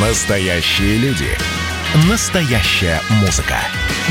Настоящие 0.00 0.96
люди. 0.98 1.26
Настоящая 2.08 3.00
музыка. 3.20 3.56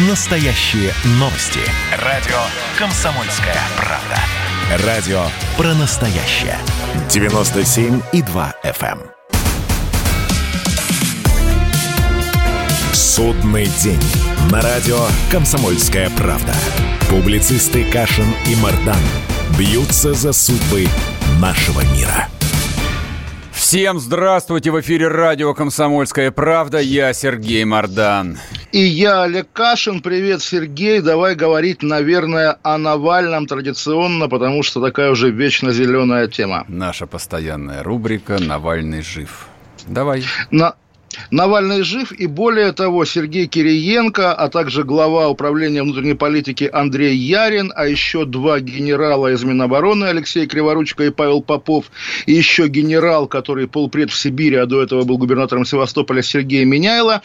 Настоящие 0.10 0.92
новости. 1.12 1.62
Радио 2.04 2.36
«Комсомольская 2.78 3.56
правда». 3.78 4.86
Радио 4.86 5.22
про 5.56 5.74
настоящее. 5.76 6.58
97,2 7.08 8.54
FM. 8.66 9.00
эм. 9.00 9.12
Судный 12.92 13.68
день. 13.82 14.04
На 14.52 14.60
радио 14.60 15.00
«Комсомольская 15.32 16.10
правда». 16.18 16.54
Публицисты 17.10 17.90
Кашин 17.90 18.28
и 18.46 18.56
Мардан 18.58 19.00
бьются 19.58 20.14
за 20.14 20.34
судьбы 20.34 20.86
нашего 21.40 21.80
мира. 21.96 22.28
Всем 23.68 24.00
здравствуйте! 24.00 24.72
В 24.72 24.80
эфире 24.80 25.10
радио 25.10 25.54
«Комсомольская 25.54 26.32
правда». 26.32 26.80
Я 26.80 27.12
Сергей 27.12 27.66
Мордан. 27.66 28.38
И 28.72 28.80
я, 28.80 29.24
Олег 29.24 29.52
Кашин. 29.52 30.00
Привет, 30.00 30.42
Сергей. 30.42 31.02
Давай 31.02 31.36
говорить, 31.36 31.84
наверное, 31.84 32.60
о 32.64 32.78
Навальном 32.78 33.46
традиционно, 33.46 34.30
потому 34.30 34.64
что 34.64 34.80
такая 34.80 35.12
уже 35.12 35.32
вечно 35.32 35.74
зеленая 35.74 36.30
тема. 36.30 36.64
Наша 36.70 37.08
постоянная 37.08 37.84
рубрика 37.84 38.40
«Навальный 38.40 39.02
жив». 39.02 39.48
Давай. 39.86 40.24
На... 40.50 40.76
Навальный 41.32 41.84
жив, 41.84 42.12
и 42.12 42.28
более 42.28 42.72
того, 42.72 43.06
Сергей 43.06 43.48
Кириенко, 43.48 44.34
а 44.34 44.50
также 44.50 44.84
глава 44.84 45.30
управления 45.30 45.84
внутренней 45.84 46.14
политики 46.14 46.70
Андрей 46.72 47.16
Ярин, 47.16 47.72
а 47.76 47.88
еще 47.88 48.26
два 48.26 48.60
генерала 48.60 49.32
из 49.34 49.44
Минобороны, 49.44 50.06
Алексей 50.06 50.48
Криворучко 50.48 51.04
и 51.06 51.10
Павел 51.10 51.42
Попов, 51.42 51.86
и 52.26 52.34
еще 52.34 52.68
генерал, 52.68 53.28
который 53.28 53.68
полпред 53.68 54.12
в 54.12 54.18
Сибири, 54.18 54.56
а 54.56 54.66
до 54.66 54.82
этого 54.82 55.04
был 55.04 55.18
губернатором 55.18 55.66
Севастополя 55.66 56.22
Сергей 56.22 56.66
Меняйло, 56.66 57.22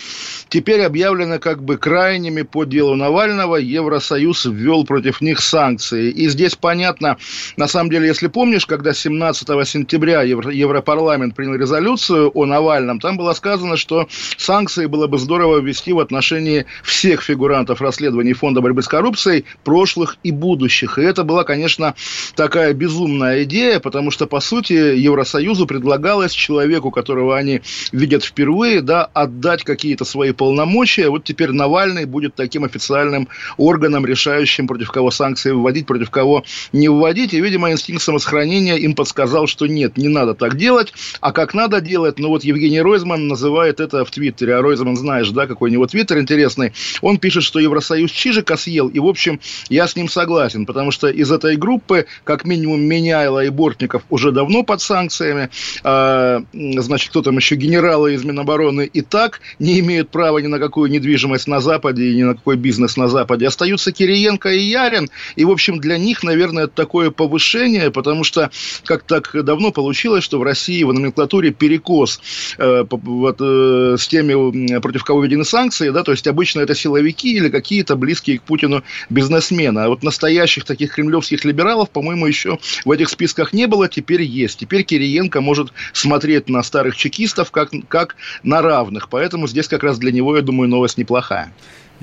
теперь 0.49 0.83
объявлены 0.83 1.39
как 1.39 1.63
бы 1.63 1.77
крайними 1.77 2.43
по 2.43 2.65
делу 2.65 2.95
Навального. 2.95 3.57
Евросоюз 3.57 4.47
ввел 4.47 4.85
против 4.85 5.21
них 5.21 5.41
санкции. 5.41 6.11
И 6.11 6.29
здесь 6.29 6.57
понятно, 6.57 7.19
на 7.57 7.69
самом 7.69 7.91
деле, 7.91 8.07
если 8.07 8.29
помнишь, 8.29 8.67
когда 8.67 8.93
17 8.93 9.69
сентября 9.69 10.23
Европарламент 10.23 11.35
принял 11.35 11.55
резолюцию 11.55 12.31
о 12.35 12.47
Навальном, 12.47 13.01
там 13.01 13.17
было 13.17 13.33
сказано, 13.33 13.77
что 13.83 14.09
санкции 14.39 14.87
было 14.87 15.09
бы 15.09 15.19
здорово 15.19 15.59
ввести 15.59 15.93
в 15.93 15.99
отношении 15.99 16.65
всех 16.83 17.23
фигурантов 17.23 17.83
расследований 17.83 18.33
Фонда 18.33 18.61
борьбы 18.61 18.83
с 18.83 18.89
коррупцией, 18.89 19.45
прошлых 19.65 20.17
и 20.23 20.31
будущих. 20.31 20.99
И 20.99 21.03
это 21.03 21.25
была, 21.25 21.45
конечно, 21.45 21.95
такая 22.37 22.73
безумная 22.73 23.43
идея, 23.43 23.81
потому 23.81 24.11
что, 24.11 24.27
по 24.27 24.41
сути, 24.41 24.73
Евросоюзу 24.73 25.67
предлагалось 25.67 26.33
человеку, 26.33 26.91
которого 26.91 27.37
они 27.37 27.61
видят 27.91 28.25
впервые, 28.25 28.81
да, 28.81 29.05
отдать 29.05 29.65
какие-то 29.65 30.05
свои 30.05 30.33
полномочия. 30.33 31.11
Вот 31.11 31.25
теперь 31.25 31.51
Навальный 31.51 32.05
будет 32.05 32.35
таким 32.35 32.65
официальным 32.65 33.29
органом, 33.57 34.07
решающим, 34.07 34.67
против 34.69 34.91
кого 34.93 35.11
санкции 35.11 35.51
вводить, 35.51 35.87
против 35.87 36.11
кого 36.11 36.45
не 36.73 36.89
вводить. 36.89 37.35
И, 37.35 37.41
видимо, 37.41 37.73
инстинкт 37.73 38.03
самосохранения 38.03 38.77
им 38.77 38.95
подсказал, 38.95 39.49
что 39.49 39.67
нет, 39.67 39.97
не 39.97 40.09
надо 40.09 40.35
так 40.35 40.57
делать. 40.57 40.93
А 41.21 41.33
как 41.33 41.55
надо 41.55 41.81
делать? 41.81 42.19
Ну, 42.19 42.29
вот 42.29 42.45
Евгений 42.45 42.81
Ройзман 42.81 43.27
называет 43.27 43.72
называет 43.73 43.81
это 43.81 44.05
в 44.05 44.11
Твиттере. 44.11 44.57
А 44.57 44.63
Ройзман, 44.63 44.97
знаешь, 44.97 45.31
да, 45.31 45.47
какой 45.47 45.71
у 45.71 45.73
него 45.73 45.87
Твиттер 45.87 46.19
интересный. 46.19 46.73
Он 47.01 47.19
пишет, 47.19 47.43
что 47.43 47.59
Евросоюз 47.61 48.11
Чижика 48.11 48.57
съел. 48.57 48.89
И, 48.89 48.99
в 48.99 49.07
общем, 49.07 49.41
я 49.69 49.87
с 49.87 49.97
ним 49.97 50.09
согласен. 50.09 50.67
Потому 50.67 50.91
что 50.91 51.09
из 51.09 51.31
этой 51.31 51.57
группы, 51.57 52.07
как 52.25 52.45
минимум, 52.45 52.83
Меняйло 52.83 53.45
и 53.45 53.49
Бортников 53.49 54.03
уже 54.11 54.33
давно 54.33 54.63
под 54.63 54.81
санкциями. 54.81 55.51
А, 55.85 56.43
значит, 56.53 57.11
кто 57.11 57.23
там 57.23 57.37
еще? 57.37 57.57
Генералы 57.57 58.15
из 58.15 58.25
Минобороны 58.25 58.89
и 58.93 59.03
так 59.03 59.41
не 59.59 59.79
имеют 59.81 60.11
права 60.11 60.39
ни 60.39 60.47
на 60.49 60.59
какую 60.59 60.91
недвижимость 60.91 61.49
на 61.49 61.61
Западе 61.61 62.05
и 62.05 62.17
ни 62.17 62.23
на 62.23 62.35
какой 62.35 62.57
бизнес 62.57 62.97
на 62.97 63.09
Западе. 63.09 63.47
Остаются 63.47 63.93
Кириенко 63.93 64.51
и 64.51 64.61
Ярин. 64.61 65.09
И, 65.37 65.45
в 65.45 65.51
общем, 65.51 65.79
для 65.79 65.99
них, 65.99 66.23
наверное, 66.23 66.65
это 66.65 66.75
такое 66.75 67.11
повышение, 67.11 67.91
потому 67.91 68.25
что 68.25 68.51
как 68.85 69.03
так 69.05 69.31
давно 69.45 69.71
получилось, 69.71 70.25
что 70.25 70.39
в 70.39 70.43
России 70.43 70.83
в 70.83 70.93
номенклатуре 70.93 71.53
перекос 71.53 72.21
э, 72.59 72.85
вот, 72.91 73.41
э, 73.41 73.62
Э, 73.63 73.97
с 73.97 74.09
теми, 74.09 74.79
против 74.81 75.05
кого 75.05 75.23
введены 75.23 75.45
санкции, 75.45 75.91
да, 75.91 76.03
то 76.03 76.13
есть 76.13 76.27
обычно 76.27 76.61
это 76.61 76.75
силовики 76.75 77.37
или 77.37 77.49
какие-то 77.49 77.97
близкие 77.97 78.39
к 78.39 78.43
Путину 78.43 78.83
бизнесмены. 79.11 79.81
А 79.81 79.89
вот 79.89 80.03
настоящих 80.03 80.65
таких 80.65 80.95
кремлевских 80.95 81.45
либералов, 81.45 81.91
по-моему, 81.91 82.27
еще 82.27 82.59
в 82.85 82.91
этих 82.91 83.09
списках 83.09 83.53
не 83.53 83.67
было, 83.67 83.89
теперь 83.89 84.23
есть. 84.23 84.59
Теперь 84.59 84.83
Кириенко 84.83 85.41
может 85.41 85.73
смотреть 85.93 86.49
на 86.49 86.63
старых 86.63 86.97
чекистов 86.97 87.51
как, 87.51 87.71
как 87.89 88.17
на 88.43 88.63
равных. 88.63 89.09
Поэтому 89.09 89.47
здесь 89.47 89.69
как 89.69 89.83
раз 89.83 89.99
для 89.99 90.13
него, 90.13 90.37
я 90.37 90.43
думаю, 90.43 90.69
новость 90.69 90.99
неплохая. 90.99 91.53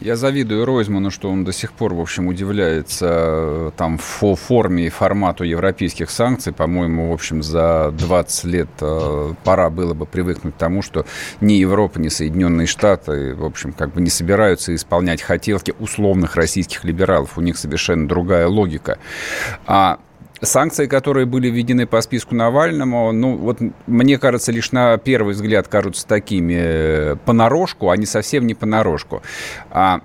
Я 0.01 0.15
завидую 0.15 0.63
Ройзману, 0.65 1.11
что 1.11 1.29
он 1.29 1.43
до 1.43 1.51
сих 1.51 1.73
пор, 1.73 1.93
в 1.93 1.99
общем, 1.99 2.27
удивляется 2.27 3.07
э, 3.09 3.71
там 3.75 3.97
в 3.97 4.35
форме 4.35 4.85
и 4.85 4.89
формату 4.89 5.43
европейских 5.43 6.09
санкций. 6.09 6.53
По-моему, 6.53 7.09
в 7.09 7.13
общем, 7.13 7.43
за 7.43 7.93
20 7.97 8.43
лет 8.45 8.69
э, 8.79 9.33
пора 9.43 9.69
было 9.69 9.93
бы 9.93 10.05
привыкнуть 10.05 10.55
к 10.55 10.57
тому, 10.57 10.81
что 10.81 11.05
ни 11.41 11.53
Европа, 11.53 11.99
ни 11.99 12.07
Соединенные 12.07 12.65
Штаты, 12.65 13.35
в 13.35 13.43
общем, 13.43 13.73
как 13.73 13.93
бы 13.93 13.99
не 13.99 14.09
собираются 14.09 14.73
исполнять 14.73 15.21
хотелки 15.21 15.73
условных 15.79 16.37
российских 16.37 16.85
либералов. 16.85 17.37
У 17.37 17.41
них 17.41 17.57
совершенно 17.57 18.07
другая 18.07 18.47
логика. 18.47 18.99
А 19.65 19.99
Санкции, 20.41 20.87
которые 20.87 21.25
были 21.25 21.49
введены 21.49 21.85
по 21.85 22.01
списку 22.01 22.35
Навальному, 22.35 23.11
ну, 23.11 23.35
вот 23.35 23.59
мне 23.87 24.17
кажется, 24.17 24.51
лишь 24.51 24.71
на 24.71 24.97
первый 24.97 25.33
взгляд 25.33 25.67
кажутся 25.67 26.07
такими 26.07 26.55
э, 26.57 27.15
понарошку, 27.25 27.89
а 27.89 27.97
не 27.97 28.05
совсем 28.05 28.47
не 28.47 28.53
понарошку. 28.53 29.21
А 29.69 30.01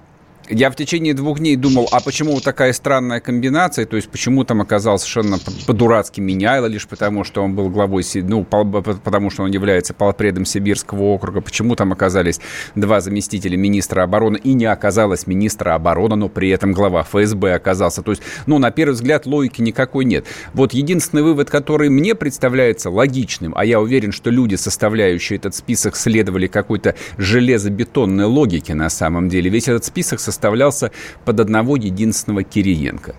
я 0.49 0.71
в 0.71 0.77
течение 0.77 1.15
двух 1.15 1.39
дней 1.39 1.57
думал, 1.57 1.89
а 1.91 2.01
почему 2.01 2.41
такая 2.41 2.73
странная 2.73 3.21
комбинация, 3.21 3.87
то 3.87 3.97
есть 3.97 4.09
почему 4.09 4.45
там 4.45 4.61
оказался 4.61 5.07
совершенно 5.07 5.39
по-дурацки 5.67 6.21
Меняйло, 6.21 6.67
лишь 6.67 6.87
потому, 6.87 7.25
что 7.25 7.43
он 7.43 7.55
был 7.55 7.71
главой, 7.71 8.05
ну, 8.15 8.45
потому 8.45 9.31
что 9.31 9.43
он 9.43 9.51
является 9.51 9.95
полпредом 9.95 10.45
Сибирского 10.45 11.03
округа, 11.03 11.41
почему 11.41 11.77
там 11.77 11.93
оказались 11.93 12.41
два 12.75 13.01
заместителя 13.01 13.57
министра 13.57 14.03
обороны 14.03 14.37
и 14.37 14.53
не 14.53 14.67
оказалось 14.67 15.27
министра 15.27 15.75
обороны, 15.75 16.17
но 16.17 16.29
при 16.29 16.51
этом 16.51 16.73
глава 16.73 17.03
ФСБ 17.03 17.55
оказался. 17.55 18.03
То 18.03 18.11
есть, 18.11 18.23
ну, 18.47 18.59
на 18.59 18.71
первый 18.71 18.93
взгляд 18.93 19.27
логики 19.27 19.63
никакой 19.63 20.05
нет. 20.05 20.27
Вот 20.53 20.73
единственный 20.75 21.23
вывод, 21.23 21.51
который 21.51 21.89
мне 21.89 22.15
представляется 22.15 22.91
логичным, 22.91 23.55
а 23.57 23.65
я 23.65 23.81
уверен, 23.81 24.13
что 24.13 24.31
люди, 24.31 24.57
составляющие 24.57 25.39
этот 25.39 25.55
список, 25.55 25.97
следовали 25.97 26.47
какой-то 26.47 26.95
железобетонной 27.17 28.27
логике 28.27 28.75
на 28.75 28.91
самом 28.91 29.29
деле. 29.29 29.51
Весь 29.51 29.69
этот 29.69 29.85
список 29.85 30.21
состоит 30.21 30.34
составлялся 30.35 30.91
под 31.25 31.41
одного 31.41 31.77
единственного 31.77 32.43
Кириенко. 32.43 33.15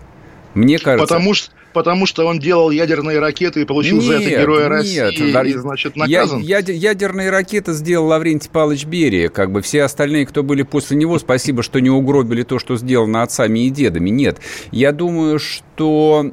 Мне 0.54 0.78
кажется... 0.78 1.06
Потому 1.06 1.34
что, 1.34 1.50
потому 1.72 2.06
что 2.06 2.26
он 2.26 2.38
делал 2.38 2.70
ядерные 2.70 3.18
ракеты 3.18 3.62
и 3.62 3.64
получил 3.64 3.96
нет, 3.96 4.06
за 4.06 4.12
это 4.14 4.30
Героя 4.40 4.68
России, 4.68 5.32
нет, 5.32 5.46
и, 5.46 5.52
значит, 5.52 5.96
наказан? 5.96 6.40
Я, 6.40 6.58
я, 6.60 6.72
ядерные 6.72 7.28
ракеты 7.30 7.72
сделал 7.74 8.06
Лаврентий 8.06 8.48
Павлович 8.50 8.86
Берия. 8.86 9.28
Как 9.28 9.50
бы 9.50 9.60
все 9.60 9.82
остальные, 9.82 10.26
кто 10.26 10.42
были 10.42 10.62
после 10.62 10.96
него, 10.96 11.18
спасибо, 11.18 11.62
что 11.62 11.80
не 11.80 11.90
угробили 11.90 12.42
то, 12.42 12.58
что 12.58 12.76
сделано 12.76 13.22
отцами 13.22 13.66
и 13.66 13.70
дедами. 13.70 14.08
Нет. 14.08 14.38
Я 14.70 14.92
думаю, 14.92 15.38
что 15.38 16.32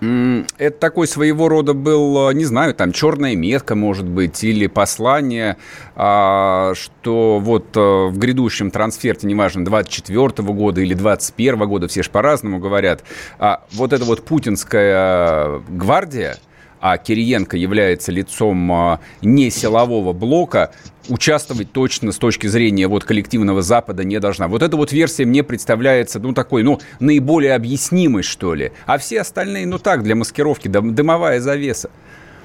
это 0.00 0.78
такой 0.78 1.06
своего 1.08 1.48
рода 1.48 1.74
был, 1.74 2.30
не 2.32 2.44
знаю, 2.44 2.74
там 2.74 2.92
черная 2.92 3.34
метка, 3.34 3.74
может 3.74 4.06
быть, 4.06 4.44
или 4.44 4.66
послание, 4.66 5.56
а, 5.96 6.74
что 6.74 7.38
вот 7.40 7.76
э, 7.76 7.80
в 7.80 8.18
грядущем 8.18 8.70
трансферте, 8.70 9.26
неважно, 9.26 9.64
24 9.64 10.28
года 10.52 10.80
или 10.80 10.94
21 10.94 11.66
года, 11.66 11.88
все 11.88 12.02
же 12.02 12.10
по-разному 12.10 12.58
говорят, 12.58 13.02
а 13.38 13.64
вот 13.72 13.92
эта 13.92 14.04
вот 14.04 14.24
путинская 14.24 15.60
гвардия, 15.68 16.38
а 16.80 16.98
Кириенко 16.98 17.56
является 17.56 18.12
лицом 18.12 18.70
а, 18.72 19.00
не 19.22 19.50
силового 19.50 20.12
блока, 20.12 20.72
участвовать 21.08 21.72
точно 21.72 22.12
с 22.12 22.16
точки 22.16 22.46
зрения 22.46 22.86
вот 22.86 23.04
коллективного 23.04 23.62
Запада 23.62 24.04
не 24.04 24.20
должна. 24.20 24.48
Вот 24.48 24.62
эта 24.62 24.76
вот 24.76 24.92
версия 24.92 25.24
мне 25.24 25.42
представляется, 25.42 26.20
ну, 26.20 26.32
такой, 26.32 26.62
ну, 26.62 26.80
наиболее 27.00 27.54
объяснимой, 27.54 28.22
что 28.22 28.54
ли. 28.54 28.72
А 28.86 28.98
все 28.98 29.20
остальные, 29.20 29.66
ну, 29.66 29.78
так, 29.78 30.02
для 30.02 30.14
маскировки, 30.14 30.68
дымовая 30.68 31.40
завеса. 31.40 31.90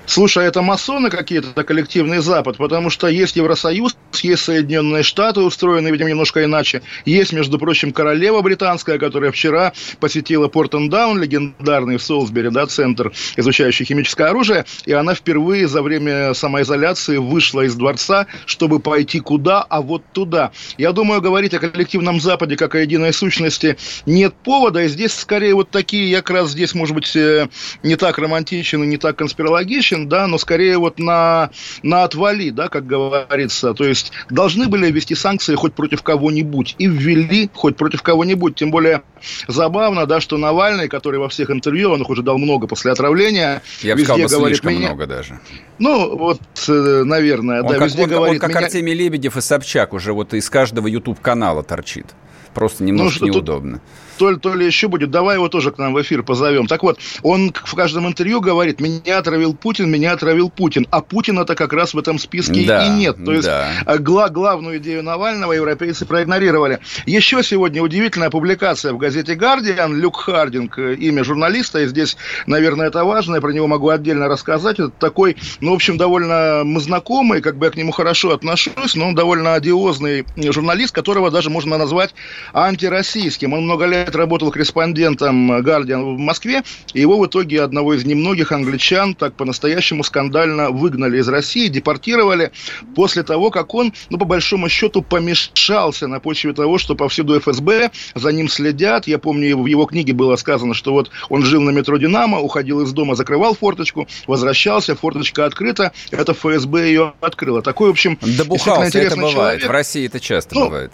Слушай, 0.06 0.46
а 0.46 0.48
это 0.48 0.62
масоны 0.62 1.10
какие-то, 1.10 1.64
коллективный 1.64 2.20
Запад, 2.20 2.58
потому 2.58 2.90
что 2.90 3.08
есть 3.08 3.38
Евросоюз, 3.38 3.96
есть 4.22 4.44
Соединенные 4.44 5.02
Штаты, 5.02 5.42
устроенные, 5.42 5.92
видимо, 5.92 6.10
немножко 6.10 6.44
иначе. 6.44 6.82
Есть, 7.06 7.32
между 7.32 7.58
прочим, 7.58 7.94
королева 7.94 8.42
британская, 8.42 9.00
которая 9.00 9.32
вчера 9.32 9.74
посетила 10.00 10.50
Портендаун, 10.50 11.22
легендарный 11.22 11.98
в 11.98 12.04
Солсбери, 12.04 12.50
да, 12.50 12.68
центр, 12.68 13.14
изучающий 13.38 13.86
химическое 13.86 14.28
оружие, 14.28 14.66
и 14.86 14.92
она 14.92 15.16
впервые 15.16 15.68
за 15.68 15.82
время 15.82 16.34
самоизоляции 16.34 17.18
вышла 17.18 17.62
из 17.62 17.76
дворца, 17.76 18.28
чтобы 18.46 18.80
пойти 18.80 19.20
куда, 19.20 19.62
а 19.62 19.82
вот 19.82 20.04
туда. 20.12 20.52
Я 20.78 20.92
думаю, 20.92 21.22
говорить 21.22 21.54
о 21.54 21.60
коллективном 21.60 22.20
Западе 22.20 22.58
как 22.58 22.76
о 22.76 22.80
единой 22.80 23.14
сущности 23.14 23.78
нет 24.06 24.34
повода, 24.44 24.84
и 24.84 24.90
здесь 24.90 25.14
скорее 25.14 25.56
вот 25.56 25.70
такие, 25.70 26.10
я 26.10 26.18
как 26.18 26.32
раз 26.32 26.52
здесь, 26.52 26.74
может 26.76 26.94
быть, 26.94 27.16
э, 27.16 27.48
не 27.84 27.96
так 27.96 28.18
романтичен 28.18 28.84
и 28.84 28.88
не 28.88 28.98
так 28.98 29.16
конспирологичен, 29.16 29.93
обеспечен, 29.94 30.10
да, 30.10 30.28
но 30.28 30.38
скорее 30.38 30.78
вот 30.78 31.00
на, 31.00 31.50
на 31.82 32.04
отвали, 32.04 32.50
да, 32.50 32.68
как 32.68 32.86
говорится. 32.86 33.74
То 33.74 33.86
есть 33.86 34.12
должны 34.30 34.68
были 34.68 34.92
ввести 34.92 35.16
санкции 35.16 35.56
хоть 35.56 35.74
против 35.74 36.04
кого-нибудь 36.04 36.76
и 36.78 36.88
ввели 36.88 37.50
хоть 37.54 37.76
против 37.76 38.02
кого-нибудь. 38.02 38.56
Тем 38.56 38.72
более 38.72 39.04
забавно, 39.48 40.06
да, 40.06 40.20
что 40.20 40.38
Навальный, 40.38 40.88
который 40.88 41.20
во 41.20 41.30
всех 41.30 41.50
интервью, 41.50 41.92
он 41.92 42.02
их 42.02 42.10
уже 42.10 42.22
дал 42.22 42.38
много 42.38 42.68
после 42.68 42.92
отравления, 42.92 43.62
Я 43.82 43.96
бы 43.96 44.04
сказал, 44.04 44.40
говорит, 44.40 44.58
слишком 44.58 44.74
меня... 44.74 44.88
много 44.90 45.08
даже. 45.08 45.40
Ну, 45.80 46.18
вот, 46.18 46.40
э, 46.68 47.04
наверное, 47.04 47.62
он 47.62 47.68
да, 47.68 47.78
как, 47.78 47.88
везде 47.88 48.04
он, 48.04 48.10
говорит... 48.10 48.36
Он 48.36 48.40
как 48.40 48.50
меня... 48.50 48.66
Артемий 48.66 48.94
Лебедев 48.94 49.38
и 49.38 49.42
Собчак 49.42 49.94
уже 49.94 50.14
вот 50.14 50.34
из 50.34 50.50
каждого 50.50 50.88
YouTube-канала 50.88 51.64
торчит. 51.64 52.08
Просто 52.54 52.84
немножко 52.84 53.26
ну, 53.26 53.34
неудобно. 53.34 53.74
Тут 53.78 53.82
то 54.18 54.32
ли, 54.32 54.38
то 54.38 54.54
ли 54.54 54.66
еще 54.66 54.88
будет, 54.88 55.12
давай 55.12 55.36
его 55.36 55.50
тоже 55.50 55.72
к 55.72 55.78
нам 55.78 55.94
в 55.94 56.02
эфир 56.02 56.24
позовем. 56.24 56.68
Так 56.68 56.84
вот, 56.84 57.00
он 57.22 57.54
в 57.54 57.76
каждом 57.76 58.08
интервью 58.08 58.42
говорит, 58.42 58.80
меня 58.80 59.18
отравил 59.18 59.54
Путин, 59.54 59.90
меня 59.90 60.14
отравил 60.14 60.50
Путин. 60.50 60.88
А 60.92 61.02
Путина-то 61.02 61.56
как 61.56 61.74
раз 61.74 61.94
в 61.94 61.98
этом 61.98 62.20
списке 62.20 62.66
да, 62.66 62.86
и 62.86 62.90
нет. 62.90 63.18
То 63.24 63.34
есть 63.34 63.48
да. 63.48 63.70
Э, 63.86 63.98
гла 63.98 64.30
главную 64.30 64.78
идею 64.78 65.04
Навального 65.04 65.54
европейцы 65.54 66.06
проигнорировали. 66.06 66.80
Еще 67.06 67.44
сегодня 67.44 67.82
удивительная 67.82 68.30
публикация 68.30 68.94
в 68.94 68.98
газете 68.98 69.36
«Гардиан». 69.36 70.00
Люк 70.00 70.18
Хардинг, 70.18 70.78
э, 70.78 70.96
имя 70.96 71.24
журналиста, 71.24 71.80
и 71.80 71.88
здесь, 71.88 72.18
наверное, 72.46 72.88
это 72.88 73.04
важно, 73.04 73.36
я 73.36 73.42
про 73.42 73.52
него 73.52 73.68
могу 73.68 73.90
отдельно 73.90 74.28
рассказать. 74.28 74.80
Это 74.80 74.90
такой, 74.90 75.38
ну, 75.62 75.72
в 75.72 75.76
общем, 75.76 75.98
довольно 75.98 76.62
мы 76.64 76.80
знакомый, 76.80 77.42
как 77.42 77.58
бы 77.58 77.66
я 77.66 77.72
к 77.72 77.76
нему 77.76 77.92
хорошо 77.92 78.32
отношусь, 78.32 78.96
но 78.96 79.08
он 79.08 79.16
довольно 79.16 79.54
одиозный 79.54 80.26
журналист, 80.36 80.94
которого 80.94 81.32
даже 81.32 81.50
можно 81.50 81.78
назвать 81.78 82.14
антироссийским. 82.54 83.54
Он 83.54 83.64
много 83.64 83.86
лет 83.86 84.03
лет 84.04 84.16
работал 84.16 84.52
корреспондентом 84.52 85.62
«Гардиан» 85.62 86.16
в 86.16 86.20
Москве, 86.20 86.64
и 86.94 87.02
его 87.02 87.18
в 87.20 87.26
итоге 87.26 87.62
одного 87.62 87.94
из 87.94 88.06
немногих 88.06 88.52
англичан 88.52 89.16
так 89.16 89.36
по-настоящему 89.36 90.04
скандально 90.04 90.70
выгнали 90.70 91.20
из 91.20 91.28
России, 91.28 91.68
депортировали 91.68 92.52
после 92.96 93.24
того, 93.24 93.50
как 93.50 93.74
он, 93.74 93.94
ну, 94.10 94.18
по 94.18 94.26
большому 94.26 94.70
счету, 94.70 95.02
помешался 95.02 96.08
на 96.08 96.20
почве 96.20 96.54
того, 96.54 96.78
что 96.78 96.96
повсюду 96.96 97.40
ФСБ 97.40 97.92
за 98.16 98.32
ним 98.32 98.50
следят. 98.50 99.08
Я 99.08 99.18
помню, 99.20 99.58
в 99.58 99.66
его 99.66 99.86
книге 99.86 100.14
было 100.14 100.36
сказано, 100.36 100.74
что 100.74 100.94
вот 100.94 101.10
он 101.30 101.44
жил 101.44 101.62
на 101.62 101.72
метро 101.72 101.98
«Динамо», 101.98 102.40
уходил 102.40 102.82
из 102.82 102.92
дома, 102.92 103.16
закрывал 103.16 103.56
форточку, 103.56 104.08
возвращался, 104.28 104.96
форточка 104.96 105.46
открыта, 105.46 105.92
это 106.12 106.34
ФСБ 106.34 106.88
ее 106.88 107.14
открыло. 107.22 107.62
Такой, 107.62 107.90
в 107.90 107.92
общем, 107.92 108.18
Добухался, 108.22 109.00
это 109.00 109.16
бывает. 109.16 109.34
Человек. 109.34 109.68
В 109.68 109.72
России 109.72 110.06
это 110.06 110.20
часто 110.20 110.56
ну, 110.56 110.66
бывает 110.66 110.92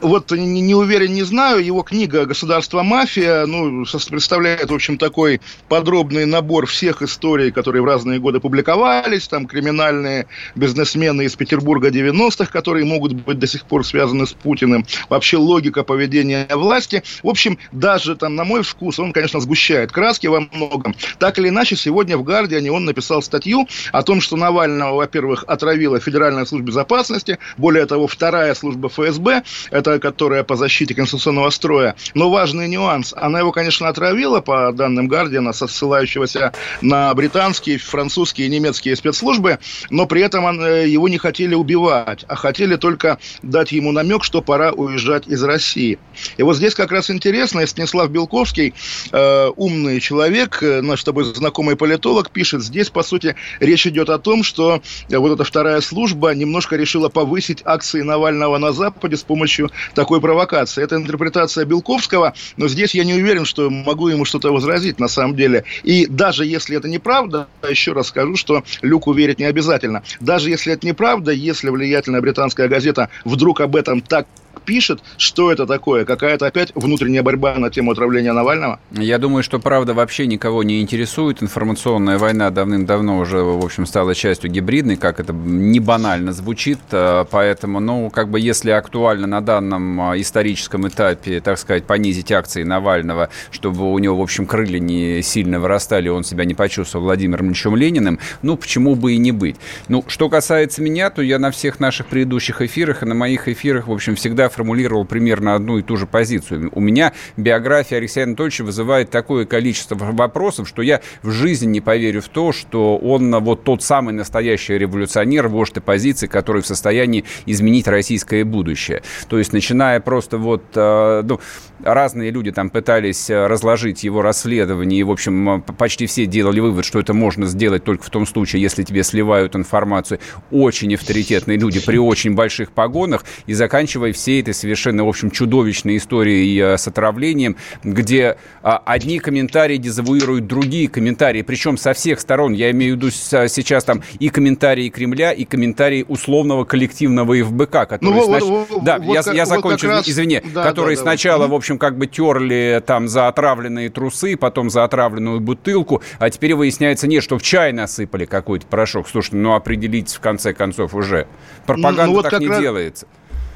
вот 0.00 0.30
не, 0.32 0.60
не 0.60 0.74
уверен, 0.74 1.14
не 1.14 1.22
знаю. 1.22 1.64
Его 1.64 1.82
книга 1.82 2.26
«Государство 2.26 2.82
мафия» 2.82 3.46
ну, 3.46 3.84
представляет, 4.10 4.70
в 4.70 4.74
общем, 4.74 4.98
такой 4.98 5.40
подробный 5.68 6.26
набор 6.26 6.66
всех 6.66 7.02
историй, 7.02 7.50
которые 7.50 7.82
в 7.82 7.84
разные 7.84 8.18
годы 8.18 8.40
публиковались. 8.40 9.28
Там 9.28 9.46
криминальные 9.46 10.26
бизнесмены 10.54 11.22
из 11.22 11.36
Петербурга 11.36 11.88
90-х, 11.90 12.46
которые 12.46 12.84
могут 12.84 13.12
быть 13.12 13.38
до 13.38 13.46
сих 13.46 13.64
пор 13.64 13.86
связаны 13.86 14.26
с 14.26 14.32
Путиным. 14.32 14.84
Вообще 15.08 15.36
логика 15.36 15.84
поведения 15.84 16.46
власти. 16.50 17.02
В 17.22 17.28
общем, 17.28 17.58
даже 17.72 18.16
там, 18.16 18.34
на 18.34 18.44
мой 18.44 18.62
вкус, 18.62 18.98
он, 18.98 19.12
конечно, 19.12 19.40
сгущает 19.40 19.92
краски 19.92 20.26
во 20.26 20.40
многом. 20.52 20.94
Так 21.18 21.38
или 21.38 21.48
иначе, 21.48 21.76
сегодня 21.76 22.16
в 22.16 22.24
«Гардиане» 22.24 22.72
он 22.72 22.84
написал 22.84 23.22
статью 23.22 23.68
о 23.92 24.02
том, 24.02 24.20
что 24.20 24.36
Навального, 24.36 24.96
во-первых, 24.96 25.44
отравила 25.46 26.00
Федеральная 26.00 26.44
служба 26.44 26.68
безопасности, 26.68 27.38
более 27.56 27.86
того, 27.86 28.06
вторая 28.06 28.54
служба 28.54 28.88
ФСБ, 28.88 29.42
которая 29.84 30.44
по 30.44 30.56
защите 30.56 30.94
конституционного 30.94 31.50
строя. 31.50 31.94
Но 32.14 32.30
важный 32.30 32.68
нюанс. 32.68 33.14
Она 33.16 33.40
его, 33.40 33.52
конечно, 33.52 33.88
отравила, 33.88 34.40
по 34.40 34.72
данным 34.72 35.08
Гардиана, 35.08 35.52
ссылающегося 35.52 36.52
на 36.80 37.14
британские, 37.14 37.78
французские 37.78 38.46
и 38.46 38.50
немецкие 38.50 38.96
спецслужбы, 38.96 39.58
но 39.90 40.06
при 40.06 40.22
этом 40.22 40.60
э, 40.60 40.88
его 40.88 41.08
не 41.08 41.18
хотели 41.18 41.54
убивать, 41.54 42.24
а 42.28 42.34
хотели 42.34 42.76
только 42.76 43.18
дать 43.42 43.72
ему 43.72 43.92
намек, 43.92 44.24
что 44.24 44.42
пора 44.42 44.72
уезжать 44.72 45.26
из 45.26 45.42
России. 45.42 45.98
И 46.36 46.42
вот 46.42 46.56
здесь 46.56 46.74
как 46.74 46.92
раз 46.92 47.10
интересно, 47.10 47.66
Станислав 47.66 48.10
Белковский, 48.10 48.74
э, 49.12 49.50
умный 49.56 50.00
человек, 50.00 50.62
э, 50.62 50.80
наш 50.80 51.00
с 51.00 51.04
тобой 51.04 51.24
знакомый 51.24 51.76
политолог, 51.76 52.30
пишет, 52.30 52.62
здесь, 52.62 52.90
по 52.90 53.02
сути, 53.02 53.36
речь 53.60 53.86
идет 53.86 54.10
о 54.10 54.18
том, 54.18 54.42
что 54.42 54.82
вот 55.10 55.32
эта 55.32 55.44
вторая 55.44 55.80
служба 55.80 56.34
немножко 56.34 56.76
решила 56.76 57.08
повысить 57.08 57.62
акции 57.64 58.02
Навального 58.02 58.58
на 58.58 58.72
Западе 58.72 59.16
с 59.16 59.22
помощью 59.22 59.70
такой 59.94 60.20
провокации. 60.20 60.82
Это 60.82 60.96
интерпретация 60.96 61.64
Белковского, 61.64 62.34
но 62.56 62.68
здесь 62.68 62.94
я 62.94 63.04
не 63.04 63.14
уверен, 63.14 63.44
что 63.44 63.70
могу 63.70 64.08
ему 64.08 64.24
что-то 64.24 64.52
возразить 64.52 64.98
на 64.98 65.08
самом 65.08 65.36
деле. 65.36 65.64
И 65.82 66.06
даже 66.06 66.44
если 66.44 66.76
это 66.76 66.88
неправда, 66.88 67.48
еще 67.68 67.92
раз 67.92 68.08
скажу, 68.08 68.36
что 68.36 68.64
Люку 68.82 69.12
верить 69.12 69.38
не 69.38 69.44
обязательно. 69.44 70.02
Даже 70.20 70.50
если 70.50 70.72
это 70.72 70.86
неправда, 70.86 71.32
если 71.32 71.70
влиятельная 71.70 72.20
британская 72.20 72.68
газета 72.68 73.08
вдруг 73.24 73.60
об 73.60 73.76
этом 73.76 74.00
так 74.00 74.26
пишет, 74.64 75.00
что 75.18 75.52
это 75.52 75.66
такое? 75.66 76.04
Какая-то 76.04 76.46
опять 76.46 76.72
внутренняя 76.74 77.22
борьба 77.22 77.54
на 77.56 77.70
тему 77.70 77.92
отравления 77.92 78.32
Навального? 78.32 78.80
Я 78.92 79.18
думаю, 79.18 79.42
что 79.42 79.58
правда 79.58 79.94
вообще 79.94 80.26
никого 80.26 80.62
не 80.62 80.80
интересует. 80.80 81.42
Информационная 81.42 82.18
война 82.18 82.50
давным-давно 82.50 83.18
уже, 83.18 83.38
в 83.42 83.64
общем, 83.64 83.86
стала 83.86 84.14
частью 84.14 84.50
гибридной, 84.50 84.96
как 84.96 85.20
это 85.20 85.32
не 85.32 85.80
банально 85.80 86.32
звучит. 86.32 86.78
А, 86.92 87.24
поэтому, 87.24 87.80
ну, 87.80 88.10
как 88.10 88.28
бы 88.28 88.40
если 88.40 88.70
актуально 88.70 89.26
на 89.26 89.40
данном 89.40 90.00
а, 90.00 90.20
историческом 90.20 90.88
этапе, 90.88 91.40
так 91.40 91.58
сказать, 91.58 91.84
понизить 91.84 92.32
акции 92.32 92.62
Навального, 92.62 93.28
чтобы 93.50 93.92
у 93.92 93.98
него, 93.98 94.16
в 94.16 94.22
общем, 94.22 94.46
крылья 94.46 94.78
не 94.78 95.22
сильно 95.22 95.60
вырастали, 95.60 96.08
он 96.08 96.24
себя 96.24 96.44
не 96.44 96.54
почувствовал 96.54 97.04
Владимиром 97.04 97.48
Ильичем 97.48 97.76
Лениным, 97.76 98.18
ну, 98.42 98.56
почему 98.56 98.94
бы 98.94 99.12
и 99.12 99.18
не 99.18 99.32
быть. 99.32 99.56
Ну, 99.88 100.04
что 100.08 100.28
касается 100.28 100.82
меня, 100.82 101.10
то 101.10 101.22
я 101.22 101.38
на 101.38 101.50
всех 101.50 101.80
наших 101.80 102.06
предыдущих 102.06 102.62
эфирах 102.62 103.02
и 103.02 103.06
на 103.06 103.14
моих 103.14 103.48
эфирах, 103.48 103.88
в 103.88 103.92
общем, 103.92 104.16
всегда 104.16 104.48
формулировал 104.54 105.04
примерно 105.04 105.54
одну 105.54 105.78
и 105.78 105.82
ту 105.82 105.96
же 105.96 106.06
позицию. 106.06 106.70
У 106.72 106.80
меня 106.80 107.12
биография 107.36 107.98
Алексея 107.98 108.24
Анатольевича 108.24 108.64
вызывает 108.64 109.10
такое 109.10 109.44
количество 109.44 109.96
вопросов, 109.96 110.68
что 110.68 110.82
я 110.82 111.00
в 111.22 111.30
жизни 111.30 111.66
не 111.66 111.80
поверю 111.80 112.22
в 112.22 112.28
то, 112.28 112.52
что 112.52 112.96
он 112.96 113.34
вот 113.42 113.64
тот 113.64 113.82
самый 113.82 114.14
настоящий 114.14 114.78
революционер, 114.78 115.48
вождь 115.48 115.76
оппозиции, 115.76 116.26
который 116.26 116.62
в 116.62 116.66
состоянии 116.66 117.24
изменить 117.46 117.88
российское 117.88 118.44
будущее. 118.44 119.02
То 119.28 119.38
есть, 119.38 119.52
начиная 119.52 120.00
просто 120.00 120.38
вот, 120.38 120.62
э, 120.74 121.22
ну, 121.24 121.40
разные 121.82 122.30
люди 122.30 122.52
там 122.52 122.70
пытались 122.70 123.28
э, 123.28 123.46
разложить 123.46 124.04
его 124.04 124.22
расследование, 124.22 125.00
и, 125.00 125.02
в 125.02 125.10
общем, 125.10 125.62
почти 125.62 126.06
все 126.06 126.26
делали 126.26 126.60
вывод, 126.60 126.84
что 126.84 127.00
это 127.00 127.12
можно 127.14 127.46
сделать 127.46 127.84
только 127.84 128.04
в 128.04 128.10
том 128.10 128.26
случае, 128.26 128.62
если 128.62 128.82
тебе 128.82 129.02
сливают 129.02 129.56
информацию 129.56 130.20
очень 130.50 130.94
авторитетные 130.94 131.58
люди 131.58 131.84
при 131.84 131.98
очень 131.98 132.34
больших 132.34 132.72
погонах, 132.72 133.24
и 133.46 133.54
заканчивая 133.54 134.12
всей 134.12 134.42
этой 134.44 134.54
совершенно, 134.54 135.04
в 135.04 135.08
общем, 135.08 135.30
чудовищной 135.30 135.96
историей 135.96 136.58
э, 136.60 136.76
с 136.76 136.86
отравлением, 136.86 137.56
где 137.82 138.36
а, 138.62 138.80
одни 138.84 139.18
комментарии 139.18 139.78
дезавуируют 139.78 140.46
другие 140.46 140.88
комментарии, 140.88 141.42
причем 141.42 141.76
со 141.78 141.94
всех 141.94 142.20
сторон. 142.20 142.52
Я 142.52 142.70
имею 142.70 142.94
в 142.94 142.96
виду 142.96 143.10
сейчас 143.10 143.84
там 143.84 144.02
и 144.18 144.28
комментарии 144.28 144.88
Кремля, 144.90 145.32
и 145.32 145.44
комментарии 145.44 146.04
условного 146.06 146.64
коллективного 146.64 147.34
ФБК, 147.42 147.88
которые... 147.88 148.20
Ну, 148.20 148.24
снач... 148.24 148.42
вот, 148.42 148.70
вот, 148.70 148.84
да, 148.84 148.98
вот, 148.98 149.14
я, 149.14 149.22
вот, 149.22 149.34
я 149.34 149.46
закончу, 149.46 149.88
раз... 149.88 150.08
извини, 150.08 150.42
да, 150.52 150.62
которые 150.64 150.96
да, 150.96 151.02
да, 151.02 151.10
сначала, 151.10 151.46
в 151.46 151.54
общем, 151.54 151.78
как 151.78 151.96
бы 151.96 152.06
терли 152.06 152.82
там 152.86 153.08
за 153.08 153.28
отравленные 153.28 153.88
трусы, 153.88 154.36
потом 154.36 154.70
за 154.70 154.84
отравленную 154.84 155.40
бутылку, 155.40 156.02
а 156.18 156.30
теперь 156.30 156.54
выясняется, 156.54 157.06
нет, 157.06 157.22
что 157.22 157.38
в 157.38 157.42
чай 157.42 157.72
насыпали 157.72 158.26
какой-то 158.26 158.66
порошок. 158.66 159.08
Слушай, 159.08 159.34
ну 159.36 159.54
определитесь 159.54 160.14
в 160.14 160.20
конце 160.20 160.52
концов 160.52 160.94
уже. 160.94 161.26
Пропаганда 161.66 162.06
ну, 162.06 162.12
вот 162.12 162.28
так 162.28 162.40
не 162.40 162.48
раз... 162.48 162.60
делается. 162.60 163.06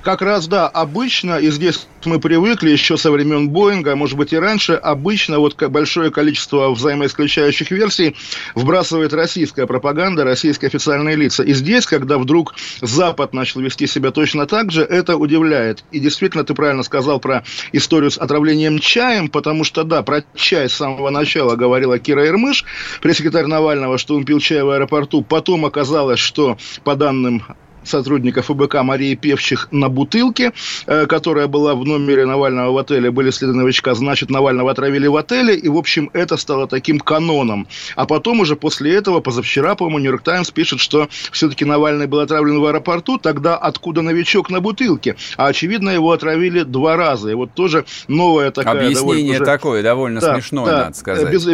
Как 0.08 0.22
раз, 0.22 0.48
да, 0.48 0.68
обычно, 0.68 1.36
и 1.36 1.50
здесь 1.50 1.86
мы 2.06 2.18
привыкли 2.18 2.70
еще 2.70 2.96
со 2.96 3.10
времен 3.10 3.50
Боинга, 3.50 3.94
может 3.94 4.16
быть 4.16 4.32
и 4.32 4.38
раньше, 4.38 4.72
обычно 4.72 5.38
вот 5.38 5.62
большое 5.62 6.10
количество 6.10 6.70
взаимоисключающих 6.70 7.70
версий 7.70 8.16
вбрасывает 8.54 9.12
российская 9.12 9.66
пропаганда, 9.66 10.24
российские 10.24 10.68
официальные 10.68 11.14
лица. 11.16 11.42
И 11.42 11.52
здесь, 11.52 11.84
когда 11.84 12.16
вдруг 12.16 12.54
Запад 12.80 13.34
начал 13.34 13.60
вести 13.60 13.86
себя 13.86 14.10
точно 14.10 14.46
так 14.46 14.72
же, 14.72 14.82
это 14.82 15.18
удивляет. 15.18 15.84
И 15.90 15.98
действительно, 15.98 16.42
ты 16.42 16.54
правильно 16.54 16.84
сказал 16.84 17.20
про 17.20 17.44
историю 17.72 18.10
с 18.10 18.16
отравлением 18.16 18.78
чаем, 18.78 19.28
потому 19.28 19.62
что, 19.62 19.84
да, 19.84 20.02
про 20.02 20.24
чай 20.34 20.70
с 20.70 20.72
самого 20.72 21.10
начала 21.10 21.54
говорила 21.54 21.98
Кира 21.98 22.26
Ирмыш, 22.26 22.64
пресс-секретарь 23.02 23.44
Навального, 23.44 23.98
что 23.98 24.14
он 24.14 24.24
пил 24.24 24.40
чай 24.40 24.62
в 24.62 24.70
аэропорту. 24.70 25.20
Потом 25.20 25.66
оказалось, 25.66 26.18
что, 26.18 26.56
по 26.82 26.96
данным 26.96 27.42
сотрудника 27.88 28.42
ФБК 28.42 28.82
Марии 28.82 29.14
Певчих 29.14 29.68
на 29.70 29.88
бутылке, 29.88 30.52
э, 30.86 31.06
которая 31.06 31.46
была 31.46 31.74
в 31.74 31.84
номере 31.84 32.26
Навального 32.26 32.72
в 32.72 32.78
отеле, 32.78 33.10
были 33.10 33.30
следы 33.30 33.54
новичка, 33.54 33.94
значит, 33.94 34.30
Навального 34.30 34.70
отравили 34.70 35.06
в 35.06 35.16
отеле, 35.16 35.54
и, 35.56 35.68
в 35.68 35.76
общем, 35.76 36.10
это 36.12 36.36
стало 36.36 36.66
таким 36.66 37.00
каноном. 37.00 37.66
А 37.96 38.06
потом 38.06 38.40
уже 38.40 38.56
после 38.56 38.94
этого, 38.94 39.20
позавчера, 39.20 39.74
по-моему, 39.74 39.98
Нью-Йорк 39.98 40.22
Таймс 40.22 40.50
пишет, 40.50 40.80
что 40.80 41.08
все-таки 41.32 41.64
Навальный 41.64 42.06
был 42.06 42.20
отравлен 42.20 42.60
в 42.60 42.66
аэропорту, 42.66 43.18
тогда 43.18 43.56
откуда 43.56 44.02
новичок 44.02 44.50
на 44.50 44.60
бутылке? 44.60 45.16
А, 45.36 45.46
очевидно, 45.46 45.90
его 45.90 46.12
отравили 46.12 46.62
два 46.62 46.96
раза. 46.96 47.30
И 47.30 47.34
вот 47.34 47.52
тоже 47.54 47.84
новая 48.08 48.50
такая... 48.50 48.86
Объяснение 48.86 49.38
довольно, 49.38 49.44
такое, 49.44 49.82
довольно 49.82 50.20
да, 50.20 50.34
смешное, 50.34 50.66
да, 50.66 50.78
надо 50.84 50.96
сказать. 50.96 51.32
Без, 51.32 51.46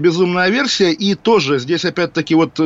безумная 0.00 0.50
версия. 0.50 0.92
И 0.92 1.14
тоже 1.14 1.58
здесь 1.58 1.84
опять-таки 1.84 2.34
вот 2.34 2.58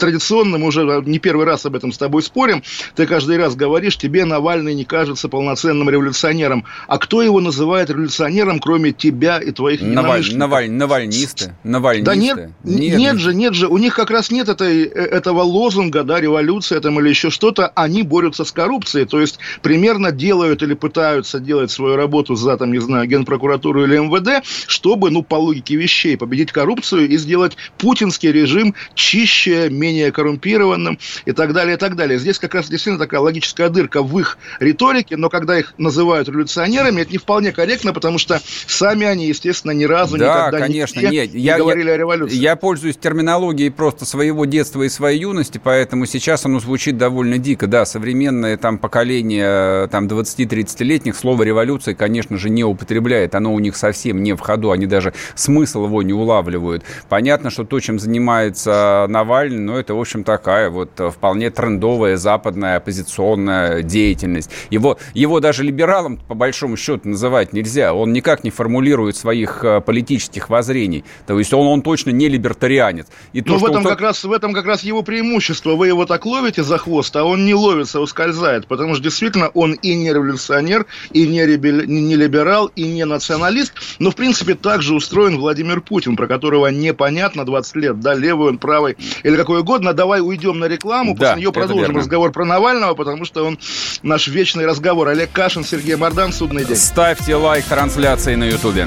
традиционно, 0.00 0.58
мы 0.58 0.66
уже 0.66 1.02
не 1.06 1.18
первый 1.18 1.46
раз 1.46 1.66
об 1.66 1.76
этом 1.76 1.92
с 1.92 1.98
тобой 1.98 2.22
спорим, 2.22 2.62
ты 2.96 3.06
каждый 3.06 3.36
раз 3.36 3.54
говоришь, 3.54 3.96
тебе 3.96 4.24
Навальный 4.24 4.74
не 4.74 4.84
кажется 4.84 5.28
полноценным 5.28 5.88
революционером. 5.88 6.64
А 6.88 6.98
кто 6.98 7.22
его 7.22 7.40
называет 7.40 7.90
революционером, 7.90 8.58
кроме 8.58 8.92
тебя 8.92 9.38
и 9.38 9.52
твоих 9.52 9.80
Наваль, 9.82 10.34
Наваль, 10.34 10.70
Навальнисты? 10.70 11.54
Навальнисты? 11.62 12.04
Да 12.04 12.14
нет, 12.14 12.50
нет, 12.64 12.98
нет 12.98 13.16
же, 13.18 13.34
нет 13.34 13.54
же. 13.54 13.68
У 13.68 13.78
них 13.78 13.94
как 13.94 14.10
раз 14.10 14.30
нет 14.30 14.48
этой, 14.48 14.84
э, 14.84 14.88
этого 14.88 15.42
лозунга, 15.42 16.02
да, 16.02 16.20
революция 16.20 16.80
там 16.80 16.98
или 17.00 17.08
еще 17.08 17.30
что-то. 17.30 17.68
Они 17.74 18.02
борются 18.02 18.44
с 18.44 18.52
коррупцией. 18.52 19.06
То 19.06 19.20
есть, 19.20 19.38
примерно 19.62 20.10
делают 20.10 20.62
или 20.62 20.74
пытаются 20.74 21.40
делать 21.40 21.70
свою 21.70 21.96
работу 21.96 22.34
за, 22.34 22.56
там, 22.56 22.72
не 22.72 22.80
знаю, 22.80 23.06
Генпрокуратуру 23.06 23.84
или 23.84 23.98
МВД, 23.98 24.44
чтобы, 24.66 25.10
ну, 25.10 25.22
по 25.22 25.36
логике 25.36 25.76
вещей, 25.76 26.16
победить 26.16 26.52
коррупцию 26.52 27.08
и 27.08 27.16
сделать 27.16 27.56
путинский 27.78 28.32
режим 28.32 28.74
чище, 28.94 29.68
менее 29.70 29.89
менее 29.90 30.12
коррумпированным 30.12 30.98
и 31.24 31.32
так 31.32 31.52
далее, 31.52 31.74
и 31.74 31.78
так 31.78 31.96
далее. 31.96 32.18
Здесь 32.18 32.38
как 32.38 32.54
раз 32.54 32.68
действительно 32.68 32.98
такая 32.98 33.20
логическая 33.20 33.68
дырка 33.68 34.02
в 34.02 34.18
их 34.18 34.38
риторике, 34.60 35.16
но 35.16 35.28
когда 35.28 35.58
их 35.58 35.74
называют 35.78 36.28
революционерами, 36.28 37.02
это 37.02 37.12
не 37.12 37.18
вполне 37.18 37.52
корректно, 37.52 37.92
потому 37.92 38.18
что 38.18 38.40
сами 38.66 39.06
они, 39.06 39.26
естественно, 39.26 39.72
ни 39.72 39.84
разу 39.84 40.16
да, 40.16 40.48
никогда 40.48 40.58
конечно, 40.66 41.00
не, 41.10 41.10
нет, 41.10 41.34
я, 41.34 41.58
говорили 41.58 41.88
я, 41.88 41.94
о 41.94 41.98
революции. 41.98 42.36
Я 42.36 42.56
пользуюсь 42.56 42.96
терминологией 42.96 43.70
просто 43.70 44.04
своего 44.04 44.44
детства 44.44 44.82
и 44.82 44.88
своей 44.88 45.20
юности, 45.20 45.60
поэтому 45.62 46.06
сейчас 46.06 46.44
оно 46.46 46.60
звучит 46.60 46.96
довольно 46.96 47.38
дико. 47.38 47.66
Да, 47.66 47.84
современное 47.84 48.56
там 48.56 48.78
поколение 48.78 49.88
там 49.88 50.06
20-30-летних 50.06 51.16
слово 51.16 51.42
революция, 51.42 51.94
конечно 51.94 52.36
же, 52.36 52.50
не 52.50 52.64
употребляет. 52.64 53.34
Оно 53.34 53.52
у 53.52 53.58
них 53.58 53.76
совсем 53.76 54.22
не 54.22 54.34
в 54.34 54.40
ходу, 54.40 54.70
они 54.70 54.86
даже 54.86 55.12
смысл 55.34 55.86
его 55.86 56.02
не 56.02 56.12
улавливают. 56.12 56.84
Понятно, 57.08 57.50
что 57.50 57.64
то, 57.64 57.80
чем 57.80 57.98
занимается 57.98 59.06
Навальный, 59.08 59.58
но 59.58 59.79
это, 59.80 59.94
в 59.94 60.00
общем, 60.00 60.24
такая 60.24 60.70
вот 60.70 60.90
э, 60.98 61.10
вполне 61.10 61.50
трендовая 61.50 62.16
западная 62.16 62.76
оппозиционная 62.76 63.82
деятельность. 63.82 64.50
Его, 64.70 64.98
его 65.14 65.40
даже 65.40 65.64
либералом, 65.64 66.18
по 66.28 66.34
большому 66.34 66.76
счету, 66.76 67.08
называть 67.08 67.52
нельзя. 67.52 67.94
Он 67.94 68.12
никак 68.12 68.44
не 68.44 68.50
формулирует 68.50 69.16
своих 69.16 69.64
э, 69.64 69.80
политических 69.80 70.48
воззрений. 70.50 71.04
То 71.26 71.38
есть 71.38 71.52
он, 71.52 71.66
он 71.66 71.82
точно 71.82 72.10
не 72.10 72.28
либертарианец. 72.28 73.06
И 73.32 73.40
то, 73.40 73.54
ну, 73.54 73.58
в, 73.58 73.64
этом 73.64 73.78
он... 73.78 73.84
как 73.84 74.00
раз, 74.00 74.22
в 74.24 74.32
этом 74.32 74.52
как 74.52 74.66
раз 74.66 74.82
его 74.82 75.02
преимущество. 75.02 75.74
Вы 75.74 75.88
его 75.88 76.06
так 76.06 76.26
ловите 76.26 76.62
за 76.62 76.78
хвост, 76.78 77.14
а 77.16 77.24
он 77.24 77.44
не 77.44 77.54
ловится, 77.54 78.00
ускользает. 78.00 78.66
Потому 78.66 78.94
что 78.94 79.02
действительно 79.02 79.48
он 79.48 79.72
и 79.72 79.94
не 79.94 80.12
революционер, 80.12 80.86
и 81.12 81.26
не, 81.26 81.44
ребель... 81.46 81.86
не 81.86 82.16
либерал, 82.16 82.70
и 82.76 82.84
не 82.84 83.04
националист. 83.04 83.72
Но, 83.98 84.10
в 84.10 84.16
принципе, 84.16 84.54
также 84.54 84.94
устроен 84.94 85.38
Владимир 85.38 85.80
Путин, 85.80 86.16
про 86.16 86.26
которого 86.26 86.68
непонятно 86.68 87.44
20 87.44 87.76
лет, 87.76 88.00
да, 88.00 88.14
левый 88.14 88.50
он, 88.50 88.58
правый, 88.58 88.96
или 89.22 89.36
какой 89.36 89.60
угодно, 89.60 89.69
давай 89.78 90.20
уйдем 90.20 90.58
на 90.58 90.66
рекламу, 90.66 91.14
да, 91.14 91.30
после 91.30 91.42
нее 91.42 91.52
продолжим 91.52 91.86
верно. 91.86 91.98
разговор 92.00 92.32
про 92.32 92.44
Навального, 92.44 92.94
потому 92.94 93.24
что 93.24 93.44
он 93.44 93.58
наш 94.02 94.28
вечный 94.28 94.66
разговор. 94.66 95.08
Олег 95.08 95.30
Кашин, 95.32 95.64
Сергей 95.64 95.96
Мордан, 95.96 96.32
«Судный 96.32 96.64
день». 96.64 96.76
Ставьте 96.76 97.34
лайк 97.36 97.64
трансляции 97.64 98.34
на 98.34 98.44
Ютубе. 98.44 98.86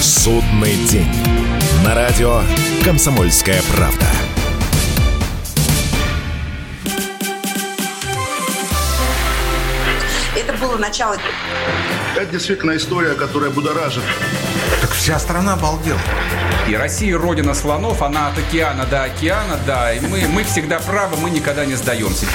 «Судный 0.00 0.74
день». 0.90 1.08
На 1.84 1.94
радио 1.94 2.42
«Комсомольская 2.84 3.60
правда». 3.74 4.06
Это 10.36 10.52
было 10.54 10.76
начало. 10.76 11.16
Это 12.16 12.26
действительно 12.26 12.76
история, 12.76 13.14
которая 13.14 13.50
будоражит. 13.50 14.02
Так 14.80 14.90
вся 14.90 15.18
страна 15.18 15.54
обалдела. 15.54 16.00
И 16.68 16.76
Россия 16.76 17.18
родина 17.18 17.54
слонов, 17.54 18.02
она 18.02 18.28
от 18.28 18.38
океана 18.38 18.86
до 18.86 19.04
океана, 19.04 19.58
да. 19.66 19.92
И 19.92 20.00
мы, 20.00 20.26
мы 20.28 20.44
всегда 20.44 20.78
правы, 20.78 21.16
мы 21.16 21.30
никогда 21.30 21.64
не 21.66 21.74
сдаемся. 21.74 22.26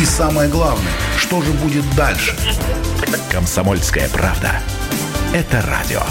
И 0.00 0.04
самое 0.04 0.48
главное, 0.48 0.92
что 1.16 1.40
же 1.42 1.50
будет 1.52 1.84
дальше? 1.96 2.36
Комсомольская 3.32 4.08
правда. 4.10 4.60
Это 5.32 5.62
радио. 5.62 6.02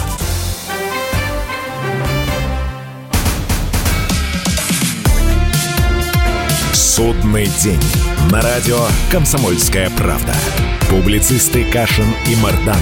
Судный 6.74 7.46
день. 7.46 7.82
На 8.32 8.41
радио 8.41 8.79
«Комсомольская 9.12 9.91
правда». 9.91 10.34
Публицисты 10.89 11.63
Кашин 11.72 12.08
и 12.25 12.36
Мардан 12.38 12.82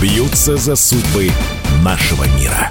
бьются 0.00 0.56
за 0.56 0.76
судьбы 0.76 1.30
нашего 1.82 2.24
мира. 2.38 2.70